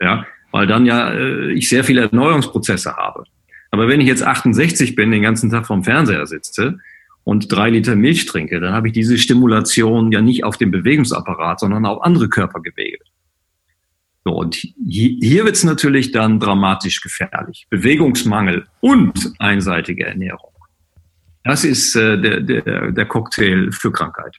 Ja, 0.00 0.26
weil 0.52 0.66
dann 0.66 0.86
ja 0.86 1.10
äh, 1.12 1.52
ich 1.52 1.68
sehr 1.68 1.84
viele 1.84 2.02
Erneuerungsprozesse 2.02 2.96
habe. 2.96 3.24
Aber 3.70 3.88
wenn 3.88 4.00
ich 4.00 4.06
jetzt 4.06 4.22
68 4.22 4.94
bin, 4.94 5.10
den 5.10 5.22
ganzen 5.22 5.50
Tag 5.50 5.66
vorm 5.66 5.84
Fernseher 5.84 6.26
sitze, 6.26 6.78
und 7.26 7.50
drei 7.50 7.70
Liter 7.70 7.96
Milch 7.96 8.26
trinke, 8.26 8.60
dann 8.60 8.72
habe 8.72 8.86
ich 8.86 8.94
diese 8.94 9.18
Stimulation 9.18 10.12
ja 10.12 10.20
nicht 10.20 10.44
auf 10.44 10.58
dem 10.58 10.70
Bewegungsapparat, 10.70 11.58
sondern 11.58 11.84
auf 11.84 12.02
andere 12.02 12.28
Körpergewebe. 12.28 13.04
So, 14.24 14.32
und 14.32 14.54
hier 14.54 15.44
wird 15.44 15.56
es 15.56 15.64
natürlich 15.64 16.12
dann 16.12 16.38
dramatisch 16.38 17.00
gefährlich. 17.00 17.66
Bewegungsmangel 17.68 18.68
und 18.78 19.32
einseitige 19.40 20.06
Ernährung. 20.06 20.52
Das 21.42 21.64
ist 21.64 21.96
äh, 21.96 22.16
der, 22.20 22.40
der, 22.42 22.92
der 22.92 23.06
Cocktail 23.06 23.72
für 23.72 23.90
Krankheit. 23.90 24.36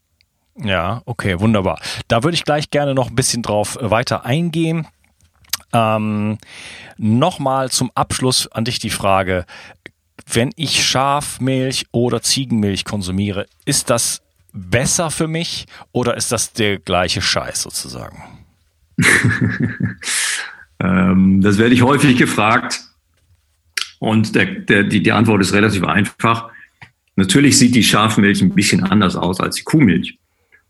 Ja, 0.56 1.02
okay, 1.06 1.42
wunderbar. 1.42 1.80
Da 2.08 2.24
würde 2.24 2.36
ich 2.36 2.46
gleich 2.46 2.70
gerne 2.70 2.96
noch 2.96 3.10
ein 3.10 3.16
bisschen 3.16 3.44
drauf 3.44 3.78
weiter 3.82 4.26
eingehen. 4.26 4.88
Ähm, 5.74 6.38
Nochmal 6.98 7.70
zum 7.70 7.92
Abschluss 7.96 8.48
an 8.48 8.64
dich 8.64 8.80
die 8.80 8.90
Frage, 8.90 9.46
wenn 10.32 10.52
ich 10.56 10.86
Schafmilch 10.86 11.86
oder 11.92 12.22
Ziegenmilch 12.22 12.86
konsumiere, 12.86 13.46
ist 13.66 13.90
das 13.90 14.22
besser 14.54 15.12
für 15.12 15.28
mich 15.28 15.66
oder 15.92 16.18
ist 16.18 16.32
das 16.32 16.54
der 16.54 16.80
gleiche 16.80 17.22
Scheiß 17.22 17.62
sozusagen? 17.62 18.24
ähm, 20.80 21.42
das 21.42 21.58
werde 21.58 21.74
ich 21.74 21.82
häufig 21.82 22.18
gefragt. 22.18 22.82
Und 24.00 24.36
der, 24.36 24.46
der, 24.46 24.84
die, 24.84 25.02
die 25.02 25.12
Antwort 25.12 25.42
ist 25.42 25.54
relativ 25.54 25.84
einfach. 25.84 26.50
Natürlich 27.16 27.58
sieht 27.58 27.74
die 27.74 27.84
Schafmilch 27.84 28.42
ein 28.42 28.54
bisschen 28.54 28.84
anders 28.84 29.16
aus 29.16 29.40
als 29.40 29.56
die 29.56 29.64
Kuhmilch. 29.64 30.20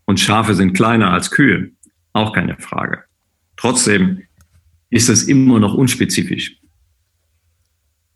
Und 0.06 0.20
Schafe 0.20 0.54
sind 0.54 0.72
kleiner 0.72 1.12
als 1.12 1.30
Kühe. 1.30 1.70
Auch 2.14 2.32
keine 2.32 2.56
Frage. 2.56 3.04
Trotzdem 3.56 4.22
ist 4.88 5.08
das 5.08 5.24
immer 5.24 5.60
noch 5.60 5.74
unspezifisch. 5.74 6.56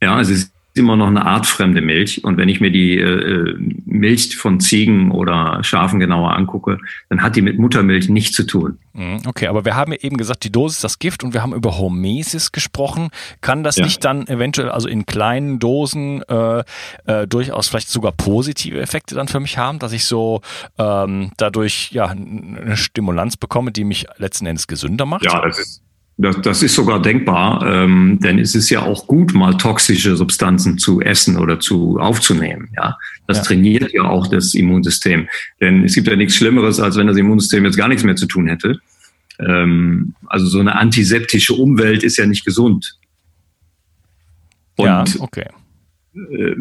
Ja, 0.00 0.20
es 0.20 0.30
ist 0.30 0.51
immer 0.74 0.96
noch 0.96 1.08
eine 1.08 1.26
artfremde 1.26 1.82
Milch. 1.82 2.24
Und 2.24 2.38
wenn 2.38 2.48
ich 2.48 2.60
mir 2.60 2.70
die 2.70 2.98
äh, 2.98 3.56
Milch 3.84 4.36
von 4.36 4.58
Ziegen 4.60 5.10
oder 5.10 5.62
Schafen 5.62 6.00
genauer 6.00 6.34
angucke, 6.34 6.78
dann 7.10 7.22
hat 7.22 7.36
die 7.36 7.42
mit 7.42 7.58
Muttermilch 7.58 8.08
nichts 8.08 8.34
zu 8.36 8.44
tun. 8.44 8.78
Mhm, 8.94 9.22
okay, 9.26 9.48
aber 9.48 9.64
wir 9.64 9.76
haben 9.76 9.92
ja 9.92 9.98
eben 10.00 10.16
gesagt, 10.16 10.44
die 10.44 10.52
Dosis 10.52 10.80
das 10.80 10.98
Gift 10.98 11.24
und 11.24 11.34
wir 11.34 11.42
haben 11.42 11.54
über 11.54 11.78
Hormesis 11.78 12.52
gesprochen. 12.52 13.10
Kann 13.42 13.62
das 13.62 13.76
ja. 13.76 13.84
nicht 13.84 14.04
dann 14.04 14.26
eventuell 14.26 14.70
also 14.70 14.88
in 14.88 15.04
kleinen 15.04 15.58
Dosen 15.58 16.22
äh, 16.22 16.64
äh, 17.04 17.26
durchaus 17.26 17.68
vielleicht 17.68 17.90
sogar 17.90 18.12
positive 18.12 18.80
Effekte 18.80 19.14
dann 19.14 19.28
für 19.28 19.40
mich 19.40 19.58
haben, 19.58 19.78
dass 19.78 19.92
ich 19.92 20.06
so 20.06 20.40
ähm, 20.78 21.32
dadurch 21.36 21.90
ja 21.92 22.06
eine 22.06 22.76
Stimulanz 22.76 23.36
bekomme, 23.36 23.72
die 23.72 23.84
mich 23.84 24.06
letzten 24.16 24.46
Endes 24.46 24.66
gesünder 24.66 25.04
macht? 25.04 25.24
Ja, 25.24 25.42
das 25.42 25.58
ist 25.58 25.82
Das, 26.18 26.40
das 26.42 26.62
ist 26.62 26.74
sogar 26.74 27.00
denkbar, 27.00 27.64
ähm, 27.66 28.18
denn 28.22 28.38
es 28.38 28.54
ist 28.54 28.68
ja 28.70 28.82
auch 28.82 29.06
gut, 29.06 29.32
mal 29.32 29.56
toxische 29.56 30.14
Substanzen 30.14 30.78
zu 30.78 31.00
essen 31.00 31.38
oder 31.38 31.58
zu 31.58 31.98
aufzunehmen. 31.98 32.68
Ja, 32.76 32.96
das 33.26 33.38
ja. 33.38 33.44
trainiert 33.44 33.92
ja 33.92 34.02
auch 34.02 34.26
das 34.26 34.54
Immunsystem. 34.54 35.28
Denn 35.60 35.84
es 35.84 35.94
gibt 35.94 36.08
ja 36.08 36.16
nichts 36.16 36.36
Schlimmeres, 36.36 36.80
als 36.80 36.96
wenn 36.96 37.06
das 37.06 37.16
Immunsystem 37.16 37.64
jetzt 37.64 37.76
gar 37.76 37.88
nichts 37.88 38.04
mehr 38.04 38.16
zu 38.16 38.26
tun 38.26 38.46
hätte. 38.46 38.78
Ähm, 39.38 40.14
also 40.26 40.46
so 40.46 40.60
eine 40.60 40.76
antiseptische 40.76 41.54
Umwelt 41.54 42.02
ist 42.02 42.18
ja 42.18 42.26
nicht 42.26 42.44
gesund. 42.44 42.98
Und, 44.76 44.86
ja, 44.86 45.04
okay. 45.18 45.46
Äh, 46.14 46.54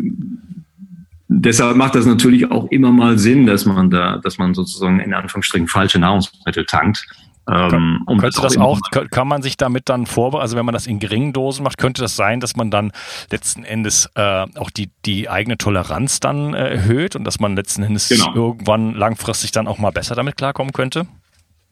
deshalb 1.28 1.76
macht 1.76 1.96
das 1.96 2.06
natürlich 2.06 2.50
auch 2.50 2.70
immer 2.72 2.92
mal 2.92 3.18
Sinn, 3.18 3.46
dass 3.46 3.66
man 3.66 3.90
da, 3.90 4.18
dass 4.18 4.38
man 4.38 4.54
sozusagen 4.54 5.00
in 5.00 5.14
Anführungsstrichen 5.14 5.68
falsche 5.68 6.00
Nahrungsmittel 6.00 6.66
tankt. 6.66 7.06
Ähm, 7.50 8.04
um 8.06 8.20
könnte 8.20 8.42
das 8.42 8.58
auch, 8.58 8.80
kann 8.92 9.28
man 9.28 9.42
sich 9.42 9.58
damit 9.58 9.90
dann 9.90 10.06
vorbereiten, 10.06 10.44
also 10.44 10.58
wenn 10.58 10.66
man 10.66 10.74
das 10.74 10.86
in 10.86 11.00
geringen 11.00 11.34
Dosen 11.34 11.64
macht, 11.64 11.78
könnte 11.80 12.02
das 12.02 12.16
sein, 12.16 12.40
dass 12.40 12.56
man 12.56 12.70
dann 12.70 12.92
letzten 13.32 13.64
Endes 13.64 14.10
äh, 14.16 14.46
auch 14.56 14.70
die, 14.70 14.92
die 15.06 15.28
eigene 15.28 15.58
Toleranz 15.58 16.20
dann 16.20 16.54
äh, 16.54 16.70
erhöht 16.70 17.16
und 17.16 17.24
dass 17.24 17.40
man 17.40 17.56
letzten 17.56 17.84
Endes 17.84 18.10
genau. 18.10 18.34
irgendwann 18.36 18.94
langfristig 18.94 19.52
dann 19.52 19.68
auch 19.68 19.80
mal 19.80 19.92
besser 19.92 20.16
damit 20.16 20.38
klarkommen 20.38 20.72
könnte? 20.72 21.08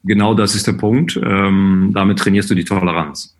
Genau 0.02 0.34
das 0.34 0.54
ist 0.54 0.66
der 0.66 0.72
Punkt. 0.72 1.18
Ähm, 1.22 1.92
damit 1.94 2.18
trainierst 2.18 2.50
du 2.50 2.54
die 2.54 2.64
Toleranz. 2.64 3.36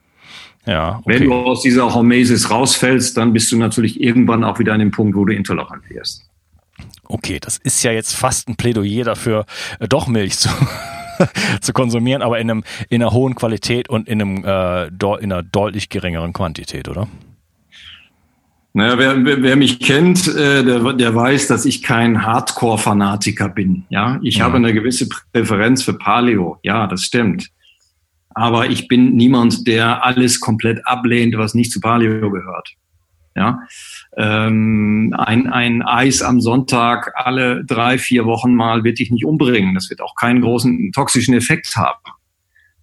Ja, 0.67 0.99
okay. 0.99 1.03
Wenn 1.07 1.25
du 1.25 1.35
aus 1.35 1.63
dieser 1.63 1.95
Hormesis 1.95 2.51
rausfällst, 2.51 3.17
dann 3.17 3.33
bist 3.33 3.51
du 3.51 3.57
natürlich 3.57 4.01
irgendwann 4.01 4.45
auch 4.45 4.59
wieder 4.59 4.75
an 4.75 4.81
dem 4.81 4.91
Punkt, 4.91 5.17
wo 5.17 5.25
du 5.25 5.35
intolerant 5.35 5.89
wirst. 5.89 6.27
Okay, 7.05 7.39
das 7.41 7.57
ist 7.57 7.83
ja 7.83 7.93
jetzt 7.93 8.15
fast 8.15 8.49
ein 8.49 8.57
Plädoyer 8.57 9.05
dafür, 9.05 9.47
äh, 9.81 9.89
doch 9.89 10.07
Milch 10.07 10.39
zu, 10.39 10.49
zu 11.61 11.73
konsumieren, 11.73 12.23
aber 12.23 12.39
in, 12.39 12.51
einem, 12.51 12.65
in 12.89 13.03
einer 13.03 13.13
hohen 13.13 13.35
Qualität 13.35 13.89
und 13.89 14.09
in, 14.09 14.21
einem, 14.21 14.45
äh, 14.45 14.87
in 14.87 15.33
einer 15.33 15.43
deutlich 15.43 15.89
geringeren 15.89 16.33
Quantität, 16.33 16.89
oder? 16.89 17.09
Naja, 18.73 18.99
wer, 18.99 19.25
wer, 19.25 19.43
wer 19.43 19.57
mich 19.57 19.81
kennt, 19.81 20.29
äh, 20.29 20.63
der, 20.65 20.93
der 20.93 21.15
weiß, 21.15 21.49
dass 21.49 21.65
ich 21.65 21.83
kein 21.83 22.25
Hardcore-Fanatiker 22.25 23.49
bin. 23.49 23.85
Ja, 23.89 24.21
ich 24.23 24.37
ja. 24.37 24.45
habe 24.45 24.57
eine 24.57 24.73
gewisse 24.73 25.09
Präferenz 25.33 25.83
für 25.83 25.95
Paleo. 25.95 26.59
Ja, 26.63 26.87
das 26.87 27.03
stimmt. 27.03 27.49
Aber 28.33 28.71
ich 28.71 28.87
bin 28.87 29.17
niemand, 29.17 29.67
der 29.67 30.05
alles 30.05 30.39
komplett 30.39 30.87
ablehnt, 30.87 31.37
was 31.37 31.55
nicht 31.55 31.73
zu 31.73 31.81
Paleo 31.81 32.31
gehört. 32.31 32.71
Ja, 33.35 33.61
ähm, 34.17 35.15
ein, 35.17 35.47
ein 35.47 35.83
Eis 35.83 36.23
am 36.23 36.41
Sonntag 36.41 37.13
alle 37.15 37.65
drei, 37.65 37.99
vier 37.99 38.25
Wochen 38.25 38.55
mal 38.55 38.85
wird 38.85 38.99
dich 38.99 39.11
nicht 39.11 39.25
umbringen. 39.25 39.75
Das 39.75 39.89
wird 39.91 40.01
auch 40.01 40.15
keinen 40.15 40.41
großen 40.41 40.93
toxischen 40.93 41.35
Effekt 41.35 41.77
haben. 41.77 42.01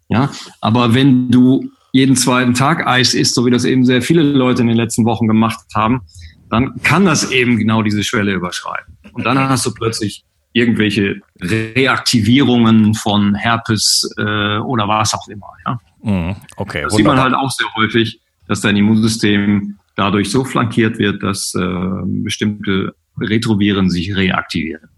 Ja, 0.10 0.32
aber 0.62 0.94
wenn 0.94 1.30
du 1.30 1.70
jeden 1.92 2.16
zweiten 2.16 2.54
Tag 2.54 2.88
Eis 2.88 3.14
isst, 3.14 3.36
so 3.36 3.46
wie 3.46 3.52
das 3.52 3.66
eben 3.66 3.84
sehr 3.86 4.02
viele 4.02 4.24
Leute 4.24 4.62
in 4.62 4.68
den 4.68 4.78
letzten 4.78 5.04
Wochen 5.06 5.28
gemacht 5.28 5.60
haben, 5.76 6.02
dann 6.50 6.82
kann 6.84 7.06
das 7.06 7.32
eben 7.32 7.58
genau 7.58 7.82
diese 7.82 8.04
Schwelle 8.04 8.34
überschreiten. 8.34 8.98
Und 9.12 9.26
dann 9.26 9.38
hast 9.38 9.66
du 9.66 9.74
plötzlich 9.74 10.24
irgendwelche 10.54 11.22
Reaktivierungen 11.42 12.94
von 12.94 13.36
Herpes 13.36 14.10
äh, 14.18 14.58
oder 14.60 14.88
was 14.88 15.14
auch 15.14 15.28
immer. 15.28 15.50
Ja? 15.66 15.80
Mhm, 16.02 16.36
okay, 16.56 16.84
das 16.84 16.94
wunderbar. 16.94 16.98
sieht 16.98 17.06
man 17.06 17.20
halt 17.20 17.34
auch 17.34 17.52
sehr 17.52 17.68
häufig, 17.76 18.22
dass 18.48 18.62
dein 18.62 18.78
Immunsystem 18.78 19.78
dadurch 19.98 20.32
so 20.32 20.46
flankiert 20.46 20.98
wird, 20.98 21.22
dass 21.22 21.54
äh, 21.56 21.60
bestimmte 22.06 22.96
Retroviren 23.20 23.90
sich 23.90 24.16
reaktivieren. 24.16 24.90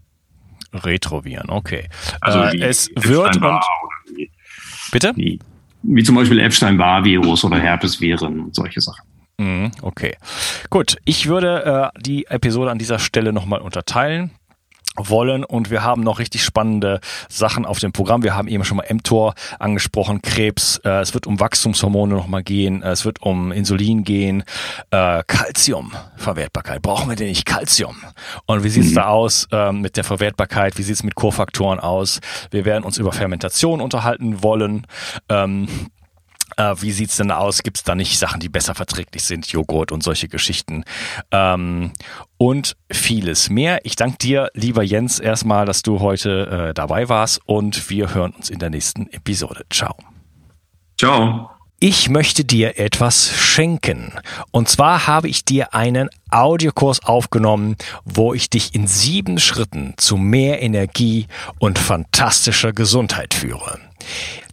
Retroviren, 0.72 1.50
okay. 1.50 1.88
Also 2.20 2.38
äh, 2.40 2.62
es 2.62 2.88
wird 2.94 3.42
und 3.42 3.60
bitte? 4.92 5.12
Die, 5.16 5.40
wie 5.82 6.02
zum 6.04 6.14
Beispiel 6.14 6.38
Epstein-Barr-Virus 6.38 7.44
oder 7.44 7.58
Herpesviren 7.58 8.40
und 8.40 8.54
solche 8.54 8.80
Sachen. 8.80 9.04
Mhm, 9.38 9.72
okay. 9.82 10.16
Gut, 10.68 10.98
ich 11.04 11.26
würde 11.26 11.90
äh, 11.94 12.00
die 12.00 12.26
Episode 12.26 12.70
an 12.70 12.78
dieser 12.78 12.98
Stelle 12.98 13.32
nochmal 13.32 13.60
unterteilen 13.60 14.30
wollen 15.08 15.44
und 15.44 15.70
wir 15.70 15.82
haben 15.82 16.02
noch 16.02 16.18
richtig 16.18 16.44
spannende 16.44 17.00
Sachen 17.28 17.64
auf 17.64 17.78
dem 17.78 17.92
Programm. 17.92 18.22
Wir 18.22 18.34
haben 18.34 18.48
eben 18.48 18.64
schon 18.64 18.76
mal 18.76 18.86
mTOR 18.92 19.34
angesprochen, 19.58 20.22
Krebs, 20.22 20.80
äh, 20.84 21.00
es 21.00 21.14
wird 21.14 21.26
um 21.26 21.40
Wachstumshormone 21.40 22.14
nochmal 22.14 22.42
gehen, 22.42 22.82
äh, 22.82 22.90
es 22.90 23.04
wird 23.04 23.22
um 23.22 23.52
Insulin 23.52 24.04
gehen, 24.04 24.44
äh, 24.90 25.22
Calcium, 25.26 25.92
Verwertbarkeit. 26.16 26.82
Brauchen 26.82 27.08
wir 27.08 27.16
denn 27.16 27.28
nicht 27.28 27.46
Calcium? 27.46 27.96
Und 28.46 28.64
wie 28.64 28.68
sieht's 28.68 28.90
mhm. 28.90 28.96
da 28.96 29.06
aus 29.06 29.48
äh, 29.52 29.72
mit 29.72 29.96
der 29.96 30.04
Verwertbarkeit? 30.04 30.78
Wie 30.78 30.82
sieht's 30.82 31.02
mit 31.02 31.14
Kofaktoren 31.14 31.80
aus? 31.80 32.20
Wir 32.50 32.64
werden 32.64 32.84
uns 32.84 32.98
über 32.98 33.12
Fermentation 33.12 33.80
unterhalten 33.80 34.42
wollen. 34.42 34.86
Ähm, 35.28 35.68
äh, 36.60 36.82
wie 36.82 36.92
sieht's 36.92 37.16
denn 37.16 37.30
aus? 37.30 37.62
Gibt's 37.62 37.82
da 37.82 37.94
nicht 37.94 38.18
Sachen, 38.18 38.40
die 38.40 38.48
besser 38.48 38.74
verträglich 38.74 39.24
sind, 39.24 39.46
Joghurt 39.46 39.92
und 39.92 40.02
solche 40.02 40.28
Geschichten? 40.28 40.84
Ähm, 41.30 41.92
und 42.36 42.76
vieles 42.90 43.50
mehr. 43.50 43.80
Ich 43.84 43.96
danke 43.96 44.18
dir, 44.18 44.50
lieber 44.54 44.82
Jens, 44.82 45.18
erstmal, 45.18 45.66
dass 45.66 45.82
du 45.82 46.00
heute 46.00 46.68
äh, 46.70 46.74
dabei 46.74 47.08
warst 47.08 47.40
und 47.46 47.90
wir 47.90 48.14
hören 48.14 48.32
uns 48.32 48.50
in 48.50 48.58
der 48.58 48.70
nächsten 48.70 49.08
Episode. 49.10 49.64
Ciao. 49.70 49.94
Ciao. 50.98 51.50
Ich 51.82 52.10
möchte 52.10 52.44
dir 52.44 52.78
etwas 52.78 53.30
schenken. 53.34 54.12
Und 54.50 54.68
zwar 54.68 55.06
habe 55.06 55.28
ich 55.28 55.46
dir 55.46 55.72
einen 55.72 56.10
Audiokurs 56.30 57.02
aufgenommen, 57.02 57.76
wo 58.04 58.34
ich 58.34 58.50
dich 58.50 58.74
in 58.74 58.86
sieben 58.86 59.38
Schritten 59.38 59.94
zu 59.96 60.18
mehr 60.18 60.60
Energie 60.60 61.26
und 61.58 61.78
fantastischer 61.78 62.74
Gesundheit 62.74 63.32
führe. 63.32 63.78